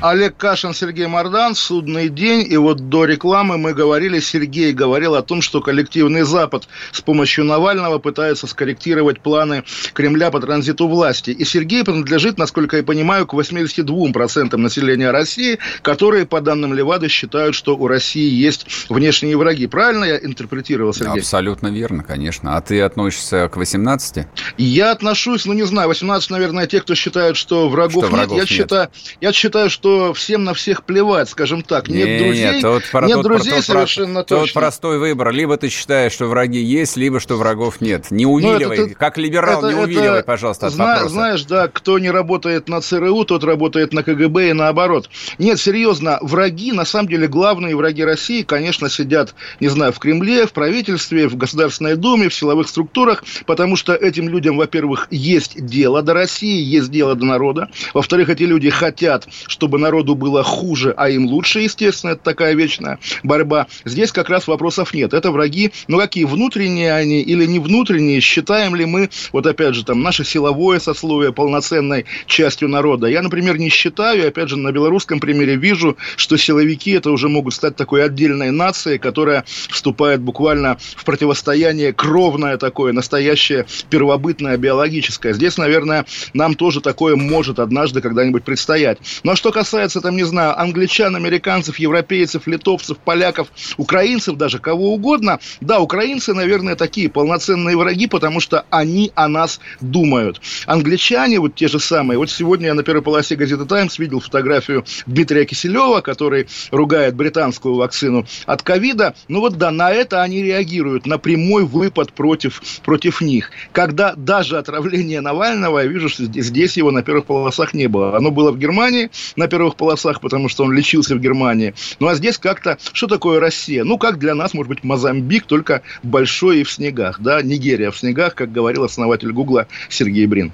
Олег 0.00 0.36
Кашин, 0.36 0.74
Сергей 0.74 1.08
Мордан, 1.08 1.56
«Судный 1.56 2.08
день». 2.08 2.46
И 2.48 2.56
вот 2.56 2.88
до 2.88 3.04
рекламы 3.04 3.58
мы 3.58 3.74
говорили, 3.74 4.20
Сергей 4.20 4.72
говорил 4.72 5.16
о 5.16 5.22
том, 5.22 5.42
что 5.42 5.60
коллективный 5.60 6.22
Запад 6.22 6.68
с 6.92 7.00
помощью 7.00 7.44
Навального 7.44 7.98
пытается 7.98 8.46
скорректировать 8.46 9.18
планы 9.20 9.64
Кремля 9.94 10.30
по 10.30 10.38
транзиту 10.38 10.86
власти. 10.86 11.30
И 11.30 11.44
Сергей 11.44 11.82
принадлежит, 11.82 12.38
насколько 12.38 12.76
я 12.76 12.84
понимаю, 12.84 13.26
к 13.26 13.34
82% 13.34 14.56
населения 14.56 15.10
России, 15.10 15.58
которые, 15.82 16.26
по 16.26 16.40
данным 16.40 16.74
Левады, 16.74 17.08
считают, 17.08 17.56
что 17.56 17.76
у 17.76 17.88
России 17.88 18.32
есть 18.32 18.66
внешние 18.88 19.36
враги. 19.36 19.66
Правильно 19.66 20.04
я 20.04 20.18
интерпретировал, 20.18 20.94
Сергей? 20.94 21.22
Абсолютно 21.22 21.66
верно, 21.68 22.04
конечно. 22.04 22.56
А 22.56 22.60
ты 22.60 22.80
относишься 22.82 23.48
к 23.48 23.56
18? 23.56 24.26
Я 24.58 24.92
отношусь, 24.92 25.44
ну 25.44 25.54
не 25.54 25.64
знаю, 25.64 25.88
18, 25.88 26.30
наверное, 26.30 26.68
те, 26.68 26.80
кто 26.80 26.94
считает, 26.94 27.36
что 27.36 27.68
врагов, 27.68 28.04
что 28.04 28.14
врагов 28.14 28.38
нет. 28.38 28.38
Я, 28.38 28.40
нет. 28.42 28.48
Считаю, 28.48 28.88
я 29.20 29.32
считаю, 29.32 29.68
что 29.68 29.87
что 29.88 30.12
всем 30.14 30.44
на 30.44 30.54
всех 30.54 30.84
плевать, 30.84 31.30
скажем 31.30 31.62
так. 31.62 31.88
Нет 31.88 32.08
не, 32.08 32.18
друзей, 32.18 32.52
нет, 32.52 32.62
тут, 32.62 32.82
нет 33.02 33.12
тут, 33.14 33.22
друзей 33.22 33.54
тут, 33.54 33.64
совершенно 33.64 34.20
тут, 34.20 34.28
точно. 34.28 34.44
Тут 34.46 34.52
простой 34.54 34.98
выбор. 34.98 35.32
Либо 35.32 35.56
ты 35.56 35.68
считаешь, 35.68 36.12
что 36.12 36.26
враги 36.26 36.60
есть, 36.60 36.96
либо 36.96 37.20
что 37.20 37.36
врагов 37.36 37.80
нет. 37.80 38.10
Не 38.10 38.24
ну, 38.24 38.32
увиливай. 38.32 38.78
это, 38.78 38.94
как 38.94 39.16
либерал, 39.18 39.64
это, 39.64 39.74
не 39.74 39.82
увиливай, 39.82 40.18
это, 40.18 40.26
пожалуйста, 40.26 40.66
от 40.66 40.72
зна, 40.72 40.86
вопроса. 40.86 41.08
Знаешь, 41.08 41.44
да, 41.44 41.68
кто 41.68 41.98
не 41.98 42.10
работает 42.10 42.68
на 42.68 42.80
ЦРУ, 42.80 43.24
тот 43.24 43.44
работает 43.44 43.92
на 43.92 44.02
КГБ 44.02 44.50
и 44.50 44.52
наоборот. 44.52 45.08
Нет, 45.38 45.58
серьезно, 45.58 46.18
враги, 46.20 46.72
на 46.72 46.84
самом 46.84 47.08
деле, 47.08 47.26
главные 47.26 47.74
враги 47.74 48.04
России, 48.04 48.42
конечно, 48.42 48.90
сидят, 48.90 49.34
не 49.60 49.68
знаю, 49.68 49.92
в 49.92 49.98
Кремле, 49.98 50.46
в 50.46 50.52
правительстве, 50.52 51.28
в 51.28 51.36
Государственной 51.36 51.96
Думе, 51.96 52.28
в 52.28 52.34
силовых 52.34 52.68
структурах, 52.68 53.24
потому 53.46 53.76
что 53.76 53.94
этим 53.94 54.28
людям, 54.28 54.58
во-первых, 54.58 55.08
есть 55.10 55.64
дело 55.64 56.02
до 56.02 56.14
России, 56.14 56.62
есть 56.62 56.90
дело 56.90 57.14
до 57.14 57.24
народа. 57.24 57.68
Во-вторых, 57.94 58.28
эти 58.28 58.42
люди 58.42 58.70
хотят, 58.70 59.26
чтобы 59.46 59.77
народу 59.78 60.14
было 60.14 60.42
хуже, 60.42 60.94
а 60.96 61.08
им 61.08 61.26
лучше, 61.26 61.60
естественно, 61.60 62.12
это 62.12 62.22
такая 62.22 62.54
вечная 62.54 62.98
борьба. 63.22 63.66
Здесь 63.84 64.12
как 64.12 64.28
раз 64.28 64.46
вопросов 64.46 64.94
нет. 64.94 65.14
Это 65.14 65.30
враги, 65.30 65.72
ну 65.86 65.98
какие, 65.98 66.24
внутренние 66.24 66.92
они 66.92 67.20
или 67.20 67.46
не 67.46 67.58
внутренние, 67.58 68.20
считаем 68.20 68.74
ли 68.74 68.84
мы, 68.84 69.10
вот 69.32 69.46
опять 69.46 69.74
же, 69.74 69.84
там, 69.84 70.02
наше 70.02 70.24
силовое 70.24 70.78
сословие 70.80 71.32
полноценной 71.32 72.06
частью 72.26 72.68
народа. 72.68 73.06
Я, 73.06 73.22
например, 73.22 73.58
не 73.58 73.68
считаю, 73.68 74.28
опять 74.28 74.48
же, 74.48 74.56
на 74.56 74.72
белорусском 74.72 75.20
примере 75.20 75.56
вижу, 75.56 75.96
что 76.16 76.36
силовики 76.36 76.92
это 76.92 77.10
уже 77.10 77.28
могут 77.28 77.54
стать 77.54 77.76
такой 77.76 78.04
отдельной 78.04 78.50
нацией, 78.50 78.98
которая 78.98 79.44
вступает 79.70 80.20
буквально 80.20 80.78
в 80.96 81.04
противостояние 81.04 81.92
кровное 81.92 82.56
такое, 82.56 82.92
настоящее, 82.92 83.66
первобытное, 83.90 84.56
биологическое. 84.56 85.32
Здесь, 85.32 85.56
наверное, 85.58 86.04
нам 86.34 86.54
тоже 86.54 86.80
такое 86.80 87.16
может 87.16 87.58
однажды 87.58 88.00
когда-нибудь 88.00 88.44
предстоять. 88.44 88.98
Но 89.22 89.34
что 89.36 89.52
касается 89.52 89.67
касается, 89.68 90.00
там, 90.00 90.16
не 90.16 90.24
знаю, 90.24 90.58
англичан, 90.58 91.14
американцев, 91.14 91.78
европейцев, 91.78 92.46
литовцев, 92.46 92.96
поляков, 92.96 93.48
украинцев 93.76 94.36
даже, 94.36 94.58
кого 94.58 94.94
угодно, 94.94 95.40
да, 95.60 95.78
украинцы, 95.78 96.32
наверное, 96.32 96.74
такие 96.74 97.10
полноценные 97.10 97.76
враги, 97.76 98.06
потому 98.06 98.40
что 98.40 98.64
они 98.70 99.12
о 99.14 99.28
нас 99.28 99.60
думают. 99.82 100.40
Англичане, 100.64 101.38
вот 101.38 101.54
те 101.54 101.68
же 101.68 101.80
самые, 101.80 102.16
вот 102.16 102.30
сегодня 102.30 102.68
я 102.68 102.74
на 102.74 102.82
первой 102.82 103.02
полосе 103.02 103.36
газеты 103.36 103.66
«Таймс» 103.66 103.98
видел 103.98 104.20
фотографию 104.20 104.86
Дмитрия 105.04 105.44
Киселева, 105.44 106.00
который 106.00 106.48
ругает 106.70 107.14
британскую 107.14 107.74
вакцину 107.74 108.24
от 108.46 108.62
ковида. 108.62 109.14
Ну 109.28 109.40
вот 109.40 109.58
да, 109.58 109.70
на 109.70 109.90
это 109.90 110.22
они 110.22 110.42
реагируют, 110.42 111.04
на 111.04 111.18
прямой 111.18 111.66
выпад 111.66 112.14
против, 112.14 112.62
против 112.86 113.20
них. 113.20 113.50
Когда 113.72 114.14
даже 114.16 114.56
отравление 114.56 115.20
Навального, 115.20 115.80
я 115.80 115.84
вижу, 115.84 116.08
что 116.08 116.24
здесь 116.24 116.78
его 116.78 116.90
на 116.90 117.02
первых 117.02 117.26
полосах 117.26 117.74
не 117.74 117.86
было. 117.86 118.16
Оно 118.16 118.30
было 118.30 118.50
в 118.50 118.58
Германии 118.58 119.10
на 119.36 119.46
первых 119.46 119.57
первых 119.58 119.74
полосах, 119.74 120.20
потому 120.20 120.48
что 120.48 120.62
он 120.62 120.72
лечился 120.72 121.16
в 121.16 121.20
Германии. 121.20 121.74
Ну, 121.98 122.06
а 122.06 122.14
здесь 122.14 122.38
как-то, 122.38 122.78
что 122.92 123.08
такое 123.08 123.40
Россия? 123.40 123.82
Ну, 123.82 123.98
как 123.98 124.20
для 124.20 124.36
нас, 124.36 124.54
может 124.54 124.68
быть, 124.68 124.84
Мозамбик, 124.84 125.46
только 125.46 125.82
большой 126.04 126.60
и 126.60 126.62
в 126.62 126.70
снегах, 126.70 127.20
да, 127.20 127.42
Нигерия 127.42 127.90
в 127.90 127.98
снегах, 127.98 128.36
как 128.36 128.52
говорил 128.52 128.84
основатель 128.84 129.32
Гугла 129.32 129.66
Сергей 129.88 130.26
Брин. 130.26 130.52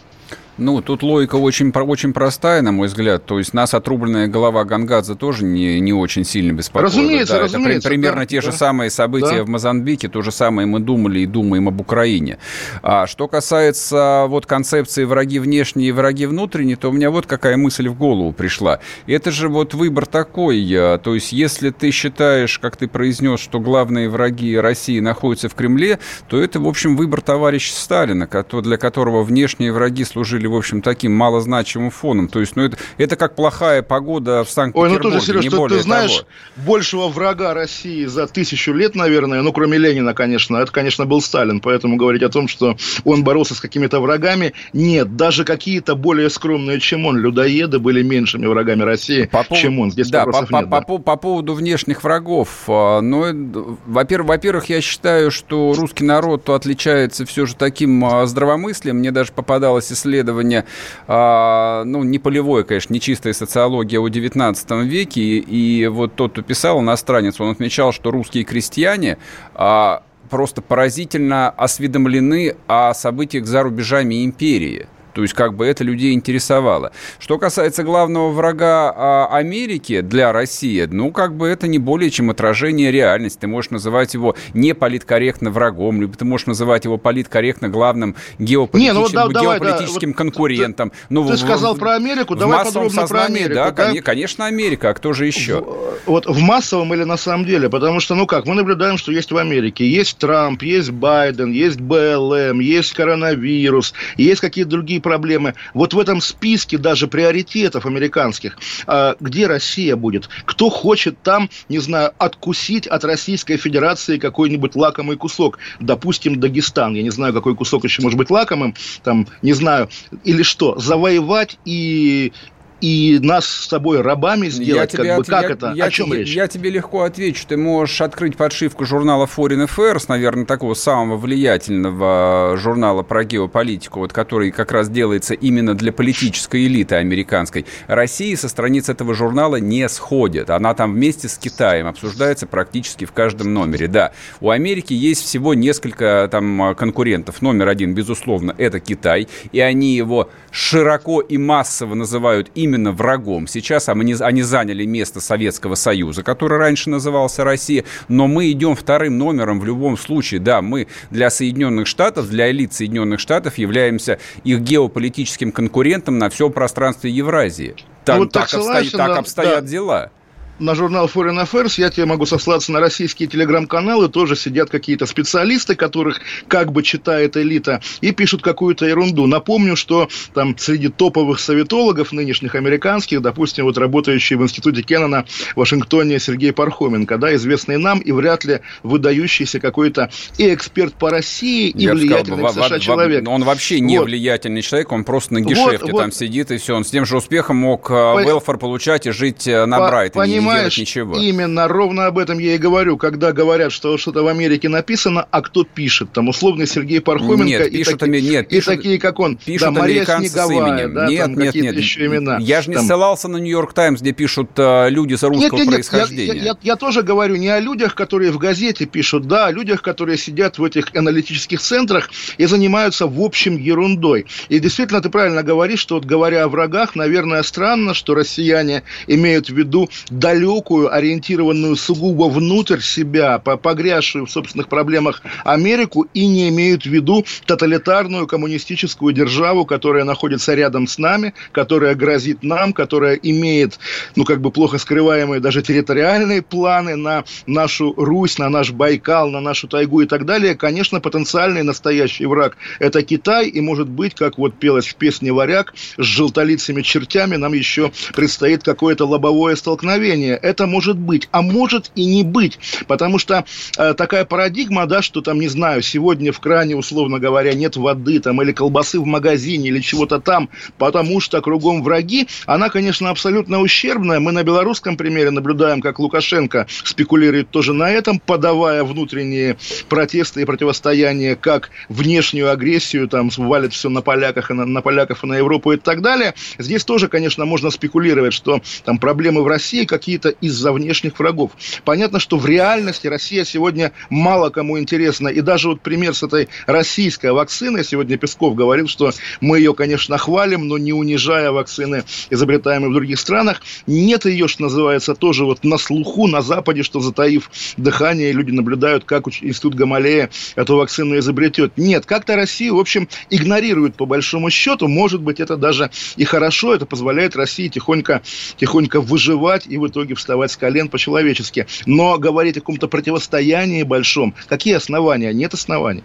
Ну, 0.57 0.81
тут 0.83 1.03
логика 1.03 1.35
очень, 1.35 1.73
очень 1.73 2.13
простая, 2.13 2.63
на 2.63 2.71
мой 2.71 2.87
взгляд. 2.87 3.27
То 3.27 3.39
есть 3.39 3.55
нас 3.55 3.75
отрубленная 3.75 4.29
голова 4.29 4.65
Гангадзе 4.65 5.17
тоже 5.17 5.45
не, 5.45 5.81
не 5.81 5.93
очень 5.93 6.23
сильно 6.23 6.53
беспокоит. 6.53 6.93
Разумеется, 6.93 7.35
да, 7.35 7.41
разумеется. 7.41 7.79
Это 7.79 7.89
примерно 7.89 8.21
да, 8.21 8.27
те 8.27 8.37
да. 8.37 8.43
же 8.43 8.53
самые 8.53 8.91
события 8.91 9.39
да. 9.39 9.45
в 9.45 9.49
Мозамбике, 9.49 10.09
то 10.09 10.23
же 10.23 10.31
самое 10.31 10.69
мы 10.69 10.79
думали 10.79 11.21
и 11.21 11.27
думаем 11.27 11.67
об 11.67 11.81
Украине. 11.81 12.39
А 12.83 13.09
что 13.09 13.27
касается 13.27 14.27
вот 14.29 14.47
концепции 14.47 15.03
враги 15.03 15.41
внешние 15.41 15.89
и 15.89 15.93
враги 15.93 16.27
внутренние, 16.27 16.77
то 16.77 16.89
у 16.89 16.93
меня 16.93 17.11
вот 17.11 17.27
какая 17.27 17.57
мысль 17.57 17.89
в 17.89 17.99
голову 17.99 18.33
пришла. 18.33 18.79
Это 19.09 19.33
же 19.33 19.49
вот 19.49 19.75
выбор 19.75 20.07
такой. 20.07 20.65
То 21.03 21.15
есть 21.17 21.33
если 21.33 21.71
ты 21.71 21.91
считаешь, 21.91 22.61
как 22.61 22.77
ты 22.77 22.87
произнес, 22.87 23.41
что 23.41 23.59
главные 23.59 24.09
враги 24.09 24.57
России 24.57 25.01
находятся 25.01 25.49
в 25.49 25.55
Кремле, 25.55 25.99
то 26.29 26.41
это, 26.41 26.61
в 26.61 26.69
общем, 26.69 26.97
выбор 26.97 27.23
товарища 27.23 27.75
Сталина, 27.75 28.29
для 28.29 28.77
которого 28.77 29.25
внешние 29.25 29.73
враги 29.73 30.05
служили 30.15 30.47
в 30.47 30.55
общем, 30.55 30.81
таким 30.81 31.13
малозначимым 31.13 31.91
фоном. 31.91 32.29
То 32.29 32.39
есть, 32.39 32.55
ну, 32.55 32.63
это, 32.63 32.79
это 32.99 33.17
как 33.17 33.35
плохая 33.35 33.83
погода 33.83 34.45
в 34.45 34.51
Санкт-Петербурге, 34.51 34.97
Ой, 34.97 35.03
ну 35.03 35.11
тоже, 35.11 35.27
Сереж, 35.27 35.45
не 35.45 35.51
ты, 35.51 35.69
ты 35.69 35.83
знаешь, 35.83 36.19
того. 36.19 36.67
большего 36.67 37.09
врага 37.09 37.53
России 37.53 38.05
за 38.07 38.29
тысячу 38.29 38.73
лет, 38.73 38.95
наверное, 38.95 39.43
ну, 39.43 39.53
кроме 39.53 39.77
Ленина, 39.77 40.15
конечно, 40.15 40.57
это, 40.59 40.71
конечно, 40.71 41.05
был 41.05 41.21
Сталин. 41.21 41.61
Поэтому 41.61 41.97
говорить 41.97 42.23
о 42.23 42.29
том, 42.29 42.47
что 42.47 42.77
он 43.05 43.25
боролся 43.25 43.57
с 43.57 43.61
какими-то 43.61 44.01
врагами, 44.01 44.55
нет. 44.73 45.17
Даже 45.17 45.45
какие-то 45.45 45.97
более 45.97 46.31
скромные, 46.31 46.79
чем 46.79 47.07
он, 47.07 47.17
людоеды 47.19 47.81
были 47.81 48.03
меньшими 48.05 48.47
врагами 48.47 48.83
России, 48.83 49.25
по 49.25 49.45
чем 49.53 49.81
он. 49.81 49.91
Здесь 49.91 50.11
да, 50.11 50.27
по, 50.27 50.39
нет, 50.39 50.49
по, 50.49 50.63
да. 50.63 50.81
По, 50.83 50.99
по 50.99 51.17
поводу 51.17 51.55
внешних 51.55 52.05
врагов. 52.05 52.49
А, 52.69 53.01
ну, 53.01 53.77
во-первых, 53.85 54.29
во-первых, 54.29 54.67
я 54.67 54.81
считаю, 54.81 55.33
что 55.33 55.75
русский 55.77 56.05
народ 56.05 56.49
отличается 56.49 57.27
все 57.27 57.47
же 57.47 57.57
таким 57.57 58.05
а, 58.05 58.27
здравомыслием. 58.27 58.99
Мне 58.99 59.11
даже 59.11 59.33
попадалось 59.33 59.91
исследование 59.91 60.04
исследование, 60.05 60.65
а, 61.07 61.85
ну, 61.85 62.03
не 62.05 62.19
полевое, 62.19 62.65
конечно, 62.65 62.93
не 62.93 63.01
чистая 63.01 63.33
социология 63.33 64.01
о 64.01 64.09
19 64.09 64.71
веке, 64.85 65.21
и, 65.23 65.87
вот 65.87 66.15
тот, 66.15 66.33
кто 66.33 66.43
писал, 66.43 66.81
иностранец, 66.81 67.41
он 67.41 67.51
отмечал, 67.51 67.93
что 67.93 68.11
русские 68.11 68.45
крестьяне 68.45 69.19
а, 69.55 70.03
просто 70.31 70.63
поразительно 70.63 71.51
осведомлены 71.51 72.57
о 72.67 72.93
событиях 72.95 73.47
за 73.47 73.63
рубежами 73.63 74.25
империи. 74.25 74.89
То 75.15 75.23
есть 75.23 75.35
как 75.35 75.55
бы 75.55 75.67
это 75.67 75.85
людей 75.85 76.13
интересовало. 76.13 76.93
Что 77.19 77.39
касается 77.39 77.83
главного 77.85 78.31
врага 78.31 78.93
а, 78.95 79.29
Америки 79.31 80.01
для 80.01 80.33
России, 80.33 80.87
ну 80.91 81.13
как 81.13 81.35
бы 81.35 81.47
это 81.47 81.69
не 81.69 81.79
более 81.79 82.11
чем 82.11 82.31
отражение 82.31 82.91
реальности. 82.91 83.39
Ты 83.41 83.47
можешь 83.47 83.71
называть 83.71 84.15
его 84.15 84.35
не 84.53 84.75
политкорректно 84.75 85.51
врагом, 85.51 86.01
либо 86.01 86.17
ты 86.17 86.25
можешь 86.25 86.47
называть 86.47 86.85
его 86.85 86.99
политкорректно 86.99 87.69
главным 87.69 88.17
геополитическим, 88.39 88.81
не, 88.81 88.93
ну, 88.93 89.33
да, 89.33 89.41
геополитическим 89.41 90.13
давай, 90.13 90.15
конкурентом. 90.15 90.91
Ты, 90.91 90.97
ну, 91.11 91.27
ты 91.27 91.35
в, 91.35 91.39
сказал 91.39 91.75
в, 91.75 91.79
про 91.79 91.95
Америку, 91.95 92.35
давай 92.35 92.65
подробно 92.65 92.91
сознании, 92.91 93.09
про 93.09 93.25
Америку. 93.25 93.55
Да, 93.55 93.71
да, 93.71 94.03
конечно, 94.03 94.47
Америка, 94.47 94.91
а 94.91 94.95
кто 94.95 95.13
же 95.13 95.27
еще? 95.27 95.61
В, 95.61 95.95
вот 96.07 96.27
в 96.27 96.39
массовом 96.41 96.93
или 96.95 97.05
на 97.05 97.17
самом 97.17 97.45
деле? 97.45 97.69
Потому 97.69 98.01
что, 98.01 98.15
ну 98.15 98.27
как, 98.27 98.47
мы 98.47 98.55
наблюдаем, 98.55 98.99
что 98.99 99.13
есть 99.13 99.31
в 99.31 99.37
Америке. 99.37 99.89
Есть 99.89 100.19
Трамп, 100.19 100.63
есть 100.63 100.91
Байден, 100.91 101.53
есть 101.53 101.81
БЛМ, 101.81 102.61
есть 102.61 102.93
коронавирус, 102.95 103.95
есть 104.17 104.41
какие-то 104.41 104.71
другие 104.71 105.01
проблемы. 105.05 105.55
Вот 105.75 105.95
в 105.95 105.99
этом 106.01 106.21
списке 106.21 106.79
даже 106.79 107.07
приоритетов 107.07 107.87
американских, 107.87 108.59
а, 108.89 109.15
где 109.21 109.47
Россия 109.47 109.95
будет, 109.95 110.29
кто 110.45 110.71
хочет 110.71 111.23
там, 111.23 111.49
не 111.69 111.79
знаю, 111.79 112.13
откусить 112.19 112.89
от 112.89 113.05
Российской 113.05 113.57
Федерации 113.57 114.19
какой-нибудь 114.19 114.75
лакомый 114.75 115.17
кусок, 115.17 115.59
допустим, 115.79 116.41
Дагестан, 116.41 116.95
я 116.95 117.03
не 117.03 117.11
знаю, 117.11 117.33
какой 117.33 117.55
кусок 117.55 117.85
еще 117.85 118.03
может 118.03 118.19
быть 118.19 118.31
лакомым, 118.31 118.75
там, 119.05 119.29
не 119.43 119.53
знаю, 119.53 119.89
или 120.25 120.43
что, 120.43 120.77
завоевать 120.79 121.59
и, 121.65 122.33
и 122.81 123.19
нас 123.23 123.47
с 123.47 123.69
тобой 123.69 124.01
рабами 124.03 124.49
сделать, 124.49 124.93
я 124.93 124.99
как 124.99 125.17
бы, 125.17 125.25
как 125.25 125.43
я, 125.43 125.51
это, 125.51 125.73
я, 125.75 125.85
о 125.87 125.91
чем 125.91 126.13
я, 126.13 126.19
речь? 126.19 126.35
Я 126.35 126.49
тебе 126.49 126.71
легко 126.71 127.03
отвечу. 127.03 127.45
Ты 127.49 127.57
можешь 127.57 128.01
открыть 128.01 128.37
подшивку 128.37 128.85
журнала 128.85 129.27
Foreign 129.27 129.67
Affairs, 129.67 130.05
наверное, 130.09 130.45
такого 130.45 130.75
самого 130.75 131.17
влиятельного 131.17 132.57
журнала 132.57 133.03
про 133.03 133.25
геополитику, 133.25 134.01
вот, 134.01 134.13
который 134.13 134.51
как 134.51 134.73
раз 134.73 134.89
делается 134.89 135.35
именно 135.35 135.75
для 135.75 135.93
политической 135.93 136.67
элиты 136.67 136.97
американской. 136.97 137.65
Россия 137.87 138.37
со 138.37 138.49
страниц 138.49 138.89
этого 138.89 139.15
журнала 139.15 139.57
не 139.57 139.89
сходит. 139.89 140.51
Она 140.51 140.75
там 140.75 140.93
вместе 140.93 141.29
с 141.29 141.39
Китаем 141.39 141.87
обсуждается 141.87 142.47
практически 142.47 143.05
в 143.05 143.13
каждом 143.13 143.55
номере. 143.55 143.89
Да, 143.89 144.13
у 144.41 144.51
Америки 144.51 144.93
есть 144.93 145.25
всего 145.25 145.55
несколько 145.55 146.29
там 146.31 146.75
конкурентов. 146.75 147.41
Номер 147.41 147.69
один, 147.69 147.95
безусловно, 147.95 148.55
это 148.59 148.81
Китай, 148.81 149.29
и 149.53 149.61
они 149.61 149.95
его 149.95 150.31
широко 150.51 151.21
и 151.21 151.39
массово 151.39 151.95
называют 151.95 152.51
именно 152.65 152.93
врагом. 152.93 153.47
Сейчас 153.47 153.89
они, 153.89 154.15
они 154.19 154.43
заняли 154.43 154.85
место 154.85 155.21
Советского 155.21 155.75
Союза, 155.75 156.23
который 156.23 156.59
раньше 156.59 156.91
назывался 156.91 157.45
Россия, 157.45 157.85
но 158.09 158.27
мы 158.27 158.51
идем 158.51 158.75
вторым 158.75 159.19
номером 159.19 159.61
в 159.61 159.65
любом 159.65 159.97
случае. 159.97 160.41
Да, 160.41 160.63
мы 160.63 160.89
для 161.11 161.31
Соединенных 161.31 161.87
Штатов, 161.87 162.29
для 162.29 162.51
элит 162.51 162.73
Соединенных 162.75 163.21
Штатов 163.21 163.59
являемся 163.59 164.19
их 164.43 164.61
геополитическим 164.61 165.53
конкурентом 165.53 166.19
на 166.19 166.29
всем 166.29 166.53
пространстве 166.53 167.11
Евразии. 167.11 167.77
Так, 168.05 168.17
ну, 168.17 168.25
вот 168.25 168.33
так, 168.33 168.51
так, 168.51 168.61
обстоят, 168.61 168.93
так 168.93 169.19
обстоят 169.19 169.65
да. 169.65 169.71
дела 169.71 170.11
на 170.59 170.75
журнал 170.75 171.11
Foreign 171.13 171.43
Affairs, 171.43 171.75
я 171.79 171.91
тебе 171.91 172.07
могу 172.07 172.27
сослаться 172.27 172.73
на 172.73 172.81
российские 172.81 173.29
телеграм-каналы, 173.29 174.09
тоже 174.09 174.37
сидят 174.37 174.71
какие-то 174.71 175.07
специалисты, 175.07 175.75
которых 175.75 176.21
как 176.49 176.73
бы 176.73 176.83
читает 176.83 177.37
элита, 177.37 177.81
и 178.01 178.13
пишут 178.13 178.43
какую-то 178.43 178.87
ерунду. 178.87 179.27
Напомню, 179.27 179.77
что 179.77 180.09
там 180.33 180.57
среди 180.57 180.89
топовых 180.89 181.41
советологов 181.41 182.13
нынешних 182.13 182.55
американских, 182.55 183.21
допустим, 183.23 183.65
вот 183.65 183.79
работающий 183.79 184.37
в 184.37 184.43
институте 184.43 184.83
Кеннона 184.83 185.25
в 185.55 185.59
Вашингтоне 185.59 186.19
Сергей 186.21 186.53
Пархоменко, 186.53 187.19
да, 187.19 187.35
известный 187.35 187.79
нам 187.79 187.99
и 187.99 188.13
вряд 188.13 188.45
ли 188.45 188.61
выдающийся 188.83 189.61
какой-то 189.61 190.11
и 190.39 190.53
эксперт 190.55 190.95
по 190.95 191.11
России, 191.11 191.69
и 191.69 191.85
я 191.85 191.95
влиятельный 191.95 192.49
сказал, 192.49 192.65
в 192.65 192.69
США 192.69 192.79
в, 192.79 192.83
человек. 192.83 193.29
Он 193.29 193.43
вообще 193.45 193.81
не 193.81 193.99
вот. 193.99 194.07
влиятельный 194.07 194.63
человек, 194.63 194.93
он 194.93 195.05
просто 195.05 195.35
на 195.35 195.41
гешефте 195.41 195.93
вот, 195.93 195.99
там 195.99 196.11
вот. 196.11 196.15
сидит, 196.15 196.51
и 196.51 196.59
все. 196.59 196.77
Он 196.77 196.85
с 196.85 196.91
тем 196.91 197.07
же 197.07 197.17
успехом 197.17 197.57
мог 197.57 197.91
э, 197.91 198.41
По... 198.45 198.57
получать 198.57 199.07
и 199.07 199.11
жить 199.11 199.47
э, 199.47 199.65
на 199.67 199.79
по... 199.79 199.89
Брайтоне 199.89 200.45
понимаешь, 200.55 200.79
ничего. 200.79 201.17
именно 201.17 201.69
ровно 201.69 202.07
об 202.07 202.19
этом 202.19 202.39
я 202.39 202.55
и 202.55 202.59
говорю, 202.59 202.97
когда 202.97 203.33
говорят, 203.33 203.73
что 203.73 203.97
что-то 203.99 204.23
в 204.23 204.29
Америке 204.29 204.69
написано, 204.69 205.27
а 205.31 205.43
кто 205.43 205.65
пишет? 205.65 206.13
Там 206.13 206.29
условно 206.29 206.67
Сергей 206.67 207.01
Пархоменко 207.01 207.45
нет, 207.45 207.67
и, 207.69 207.79
пишут, 207.79 208.01
таки, 208.01 208.21
нет, 208.23 208.53
и 208.53 208.61
такие, 208.61 208.99
как 208.99 209.19
он. 209.21 209.37
Пишут 209.37 209.75
да, 209.75 209.81
Мария 209.81 210.05
Снеговая, 210.05 210.89
да, 210.89 211.07
нет, 211.07 211.21
там 211.21 211.39
нет, 211.39 211.55
нет. 211.55 211.77
еще 211.77 212.07
имена. 212.07 212.39
Я 212.41 212.63
же 212.63 212.71
не 212.71 212.77
там. 212.77 212.87
ссылался 212.87 213.29
на 213.29 213.39
Нью-Йорк 213.39 213.73
Таймс, 213.73 214.01
где 214.01 214.13
пишут 214.13 214.51
uh, 214.57 214.91
люди 214.91 215.15
за 215.15 215.29
русского 215.29 215.59
нет, 215.59 215.67
нет, 215.67 215.75
происхождения. 215.75 216.33
Нет, 216.33 216.37
я, 216.37 216.43
я, 216.43 216.57
я 216.63 216.77
тоже 216.77 217.03
говорю 217.03 217.37
не 217.37 217.49
о 217.49 217.61
людях, 217.61 217.95
которые 217.95 218.31
в 218.31 218.39
газете 218.39 218.87
пишут, 218.87 219.27
да, 219.27 219.47
о 219.47 219.53
людях, 219.53 219.83
которые 219.83 220.19
сидят 220.19 220.59
в 220.59 220.65
этих 220.65 220.95
аналитических 220.95 221.61
центрах 221.61 222.11
и 222.39 222.47
занимаются 222.47 223.07
в 223.07 223.21
общем 223.21 223.57
ерундой. 223.57 224.27
И 224.49 224.59
действительно, 224.59 225.01
ты 225.01 225.11
правильно 225.11 225.43
говоришь, 225.43 225.81
что 225.81 225.97
вот 225.97 226.05
говоря 226.05 226.45
о 226.45 226.49
врагах, 226.49 226.95
наверное, 226.95 227.43
странно, 227.43 227.95
что 227.95 228.15
россияне 228.15 228.83
имеют 229.07 229.49
в 229.49 229.57
виду 229.57 229.89
далекую 230.35 230.93
ориентированную 230.93 231.77
сугубо 231.77 232.25
внутрь 232.25 232.81
себя, 232.81 233.39
погрязшую 233.39 234.27
в 234.27 234.31
собственных 234.31 234.69
проблемах 234.69 235.23
Америку 235.45 236.09
и 236.13 236.27
не 236.27 236.49
имеют 236.49 236.83
в 236.83 236.87
виду 236.87 237.25
тоталитарную 237.47 238.27
коммунистическую 238.27 239.15
державу, 239.15 239.65
которая 239.65 240.05
находится 240.05 240.55
рядом 240.55 240.89
с 240.89 240.99
нами, 240.99 241.35
которая 241.53 241.95
грозит 241.95 242.43
нам, 242.43 242.73
которая 242.73 243.15
имеет, 243.15 243.79
ну, 244.17 244.25
как 244.25 244.41
бы 244.41 244.51
плохо 244.51 244.79
скрываемые 244.79 245.41
даже 245.41 245.63
территориальные 245.63 246.43
планы 246.43 246.97
на 246.97 247.25
нашу 247.47 247.95
Русь, 247.97 248.39
на 248.39 248.49
наш 248.49 248.73
Байкал, 248.73 249.31
на 249.31 249.41
нашу 249.41 249.69
тайгу 249.69 250.01
и 250.01 250.07
так 250.07 250.25
далее. 250.25 250.57
Конечно, 250.57 251.01
потенциальный 251.01 251.63
настоящий 251.63 252.27
враг– 252.27 252.57
это 252.81 253.03
Китай, 253.03 253.49
и, 253.49 253.61
может 253.61 253.89
быть, 253.89 254.15
как 254.15 254.39
вот 254.39 254.59
пелось 254.59 254.89
в 254.89 254.97
песне 254.97 255.33
«Варяг», 255.33 255.75
с 255.97 256.05
желтолицами 256.05 256.83
чертями 256.83 257.37
нам 257.37 257.53
еще 257.53 257.93
предстоит 258.15 258.65
какое-то 258.65 259.07
лобовое 259.07 259.55
столкновение 259.55 260.24
противостояние 260.25 260.39
это 260.43 260.67
может 260.67 260.97
быть, 260.97 261.29
а 261.31 261.43
может 261.43 261.91
и 261.95 262.05
не 262.05 262.23
быть, 262.23 262.59
потому 262.87 263.19
что 263.19 263.45
э, 263.79 263.95
такая 263.95 264.25
парадигма, 264.25 264.87
да, 264.87 265.03
что 265.03 265.21
там, 265.21 265.41
не 265.41 265.49
знаю, 265.49 265.83
сегодня 265.83 266.33
в 266.33 266.41
кране, 266.41 266.77
условно 266.77 267.19
говоря, 267.19 267.55
нет 267.55 267.77
воды 267.77 268.21
там 268.21 268.41
или 268.43 268.53
колбасы 268.53 269.01
в 269.01 269.07
магазине 269.07 269.69
или 269.69 269.81
чего-то 269.81 270.21
там, 270.21 270.49
потому 270.79 271.21
что 271.21 271.41
кругом 271.41 271.83
враги, 271.83 272.29
она, 272.47 272.69
конечно, 272.69 273.11
абсолютно 273.11 273.61
ущербная. 273.61 274.21
Мы 274.21 274.33
на 274.33 274.43
белорусском 274.43 274.97
примере 274.97 275.31
наблюдаем, 275.31 275.81
как 275.81 275.99
Лукашенко 275.99 276.67
спекулирует 276.85 277.51
тоже 277.51 277.73
на 277.73 277.91
этом, 277.91 278.19
подавая 278.19 278.85
внутренние 278.85 279.57
протесты 279.89 280.43
и 280.43 280.45
противостояние, 280.45 281.37
как 281.37 281.71
внешнюю 281.89 282.51
агрессию, 282.51 283.09
там, 283.09 283.31
валит 283.37 283.73
все 283.73 283.89
на 283.89 284.03
поляках 284.03 284.51
и 284.51 284.55
на, 284.55 284.65
на 284.65 284.83
поляков 284.83 285.25
и 285.25 285.27
на 285.27 285.37
Европу 285.37 285.73
и 285.73 285.77
так 285.77 286.03
далее. 286.03 286.35
Здесь 286.59 286.85
тоже, 286.85 287.09
конечно, 287.09 287.45
можно 287.45 287.71
спекулировать, 287.71 288.33
что 288.33 288.61
там 288.85 288.99
проблемы 288.99 289.43
в 289.43 289.47
России 289.47 289.85
какие-то 290.15 290.29
из-за 290.41 290.73
внешних 290.73 291.19
врагов. 291.19 291.53
Понятно, 291.85 292.21
что 292.21 292.37
в 292.37 292.47
реальности 292.47 293.07
Россия 293.09 293.45
сегодня 293.45 293.93
мало 294.11 294.51
кому 294.51 294.79
интересна. 294.79 295.29
И 295.29 295.41
даже 295.41 295.69
вот 295.69 295.81
пример 295.81 296.15
с 296.15 296.23
этой 296.23 296.49
российской 296.67 297.33
вакциной, 297.33 297.85
сегодня 297.85 298.17
Песков 298.17 298.55
говорил, 298.55 298.87
что 298.87 299.11
мы 299.41 299.59
ее, 299.59 299.75
конечно, 299.75 300.17
хвалим, 300.19 300.69
но 300.69 300.79
не 300.79 300.93
унижая 300.93 301.51
вакцины, 301.51 302.05
изобретаемые 302.31 302.91
в 302.91 302.93
других 302.93 303.19
странах. 303.19 303.61
Нет 303.87 304.25
ее, 304.25 304.47
что 304.47 304.63
называется, 304.63 305.15
тоже 305.15 305.45
вот 305.45 305.65
на 305.65 305.79
слуху 305.79 306.29
на 306.29 306.43
Западе, 306.43 306.83
что 306.83 307.01
затаив 307.01 307.51
дыхание, 307.77 308.33
люди 308.33 308.53
наблюдают, 308.53 309.05
как 309.05 309.27
институт 309.27 309.75
Гамалея 309.75 310.31
эту 310.55 310.77
вакцину 310.77 311.19
изобретет. 311.19 311.73
Нет, 311.77 312.07
как-то 312.07 312.37
Россия, 312.37 312.73
в 312.73 312.79
общем, 312.79 313.09
игнорирует 313.31 313.97
по 313.97 314.07
большому 314.07 314.51
счету. 314.51 314.87
Может 314.87 315.23
быть, 315.23 315.41
это 315.41 315.57
даже 315.57 315.91
и 316.17 316.25
хорошо, 316.25 316.75
это 316.75 316.87
позволяет 316.87 317.35
России 317.35 317.69
тихонько, 317.69 318.23
тихонько 318.57 319.01
выживать 319.01 319.67
и 319.67 319.77
в 319.77 319.89
итоге 319.89 320.04
вставать 320.13 320.51
с 320.51 320.57
колен 320.59 320.91
по-человечески. 320.91 321.67
Но 321.87 322.19
говорить 322.19 322.59
о 322.59 322.61
каком-то 322.61 322.89
противостоянии 322.89 323.83
большом, 323.83 324.35
какие 324.47 324.75
основания? 324.75 325.33
Нет 325.33 325.55
оснований. 325.55 326.03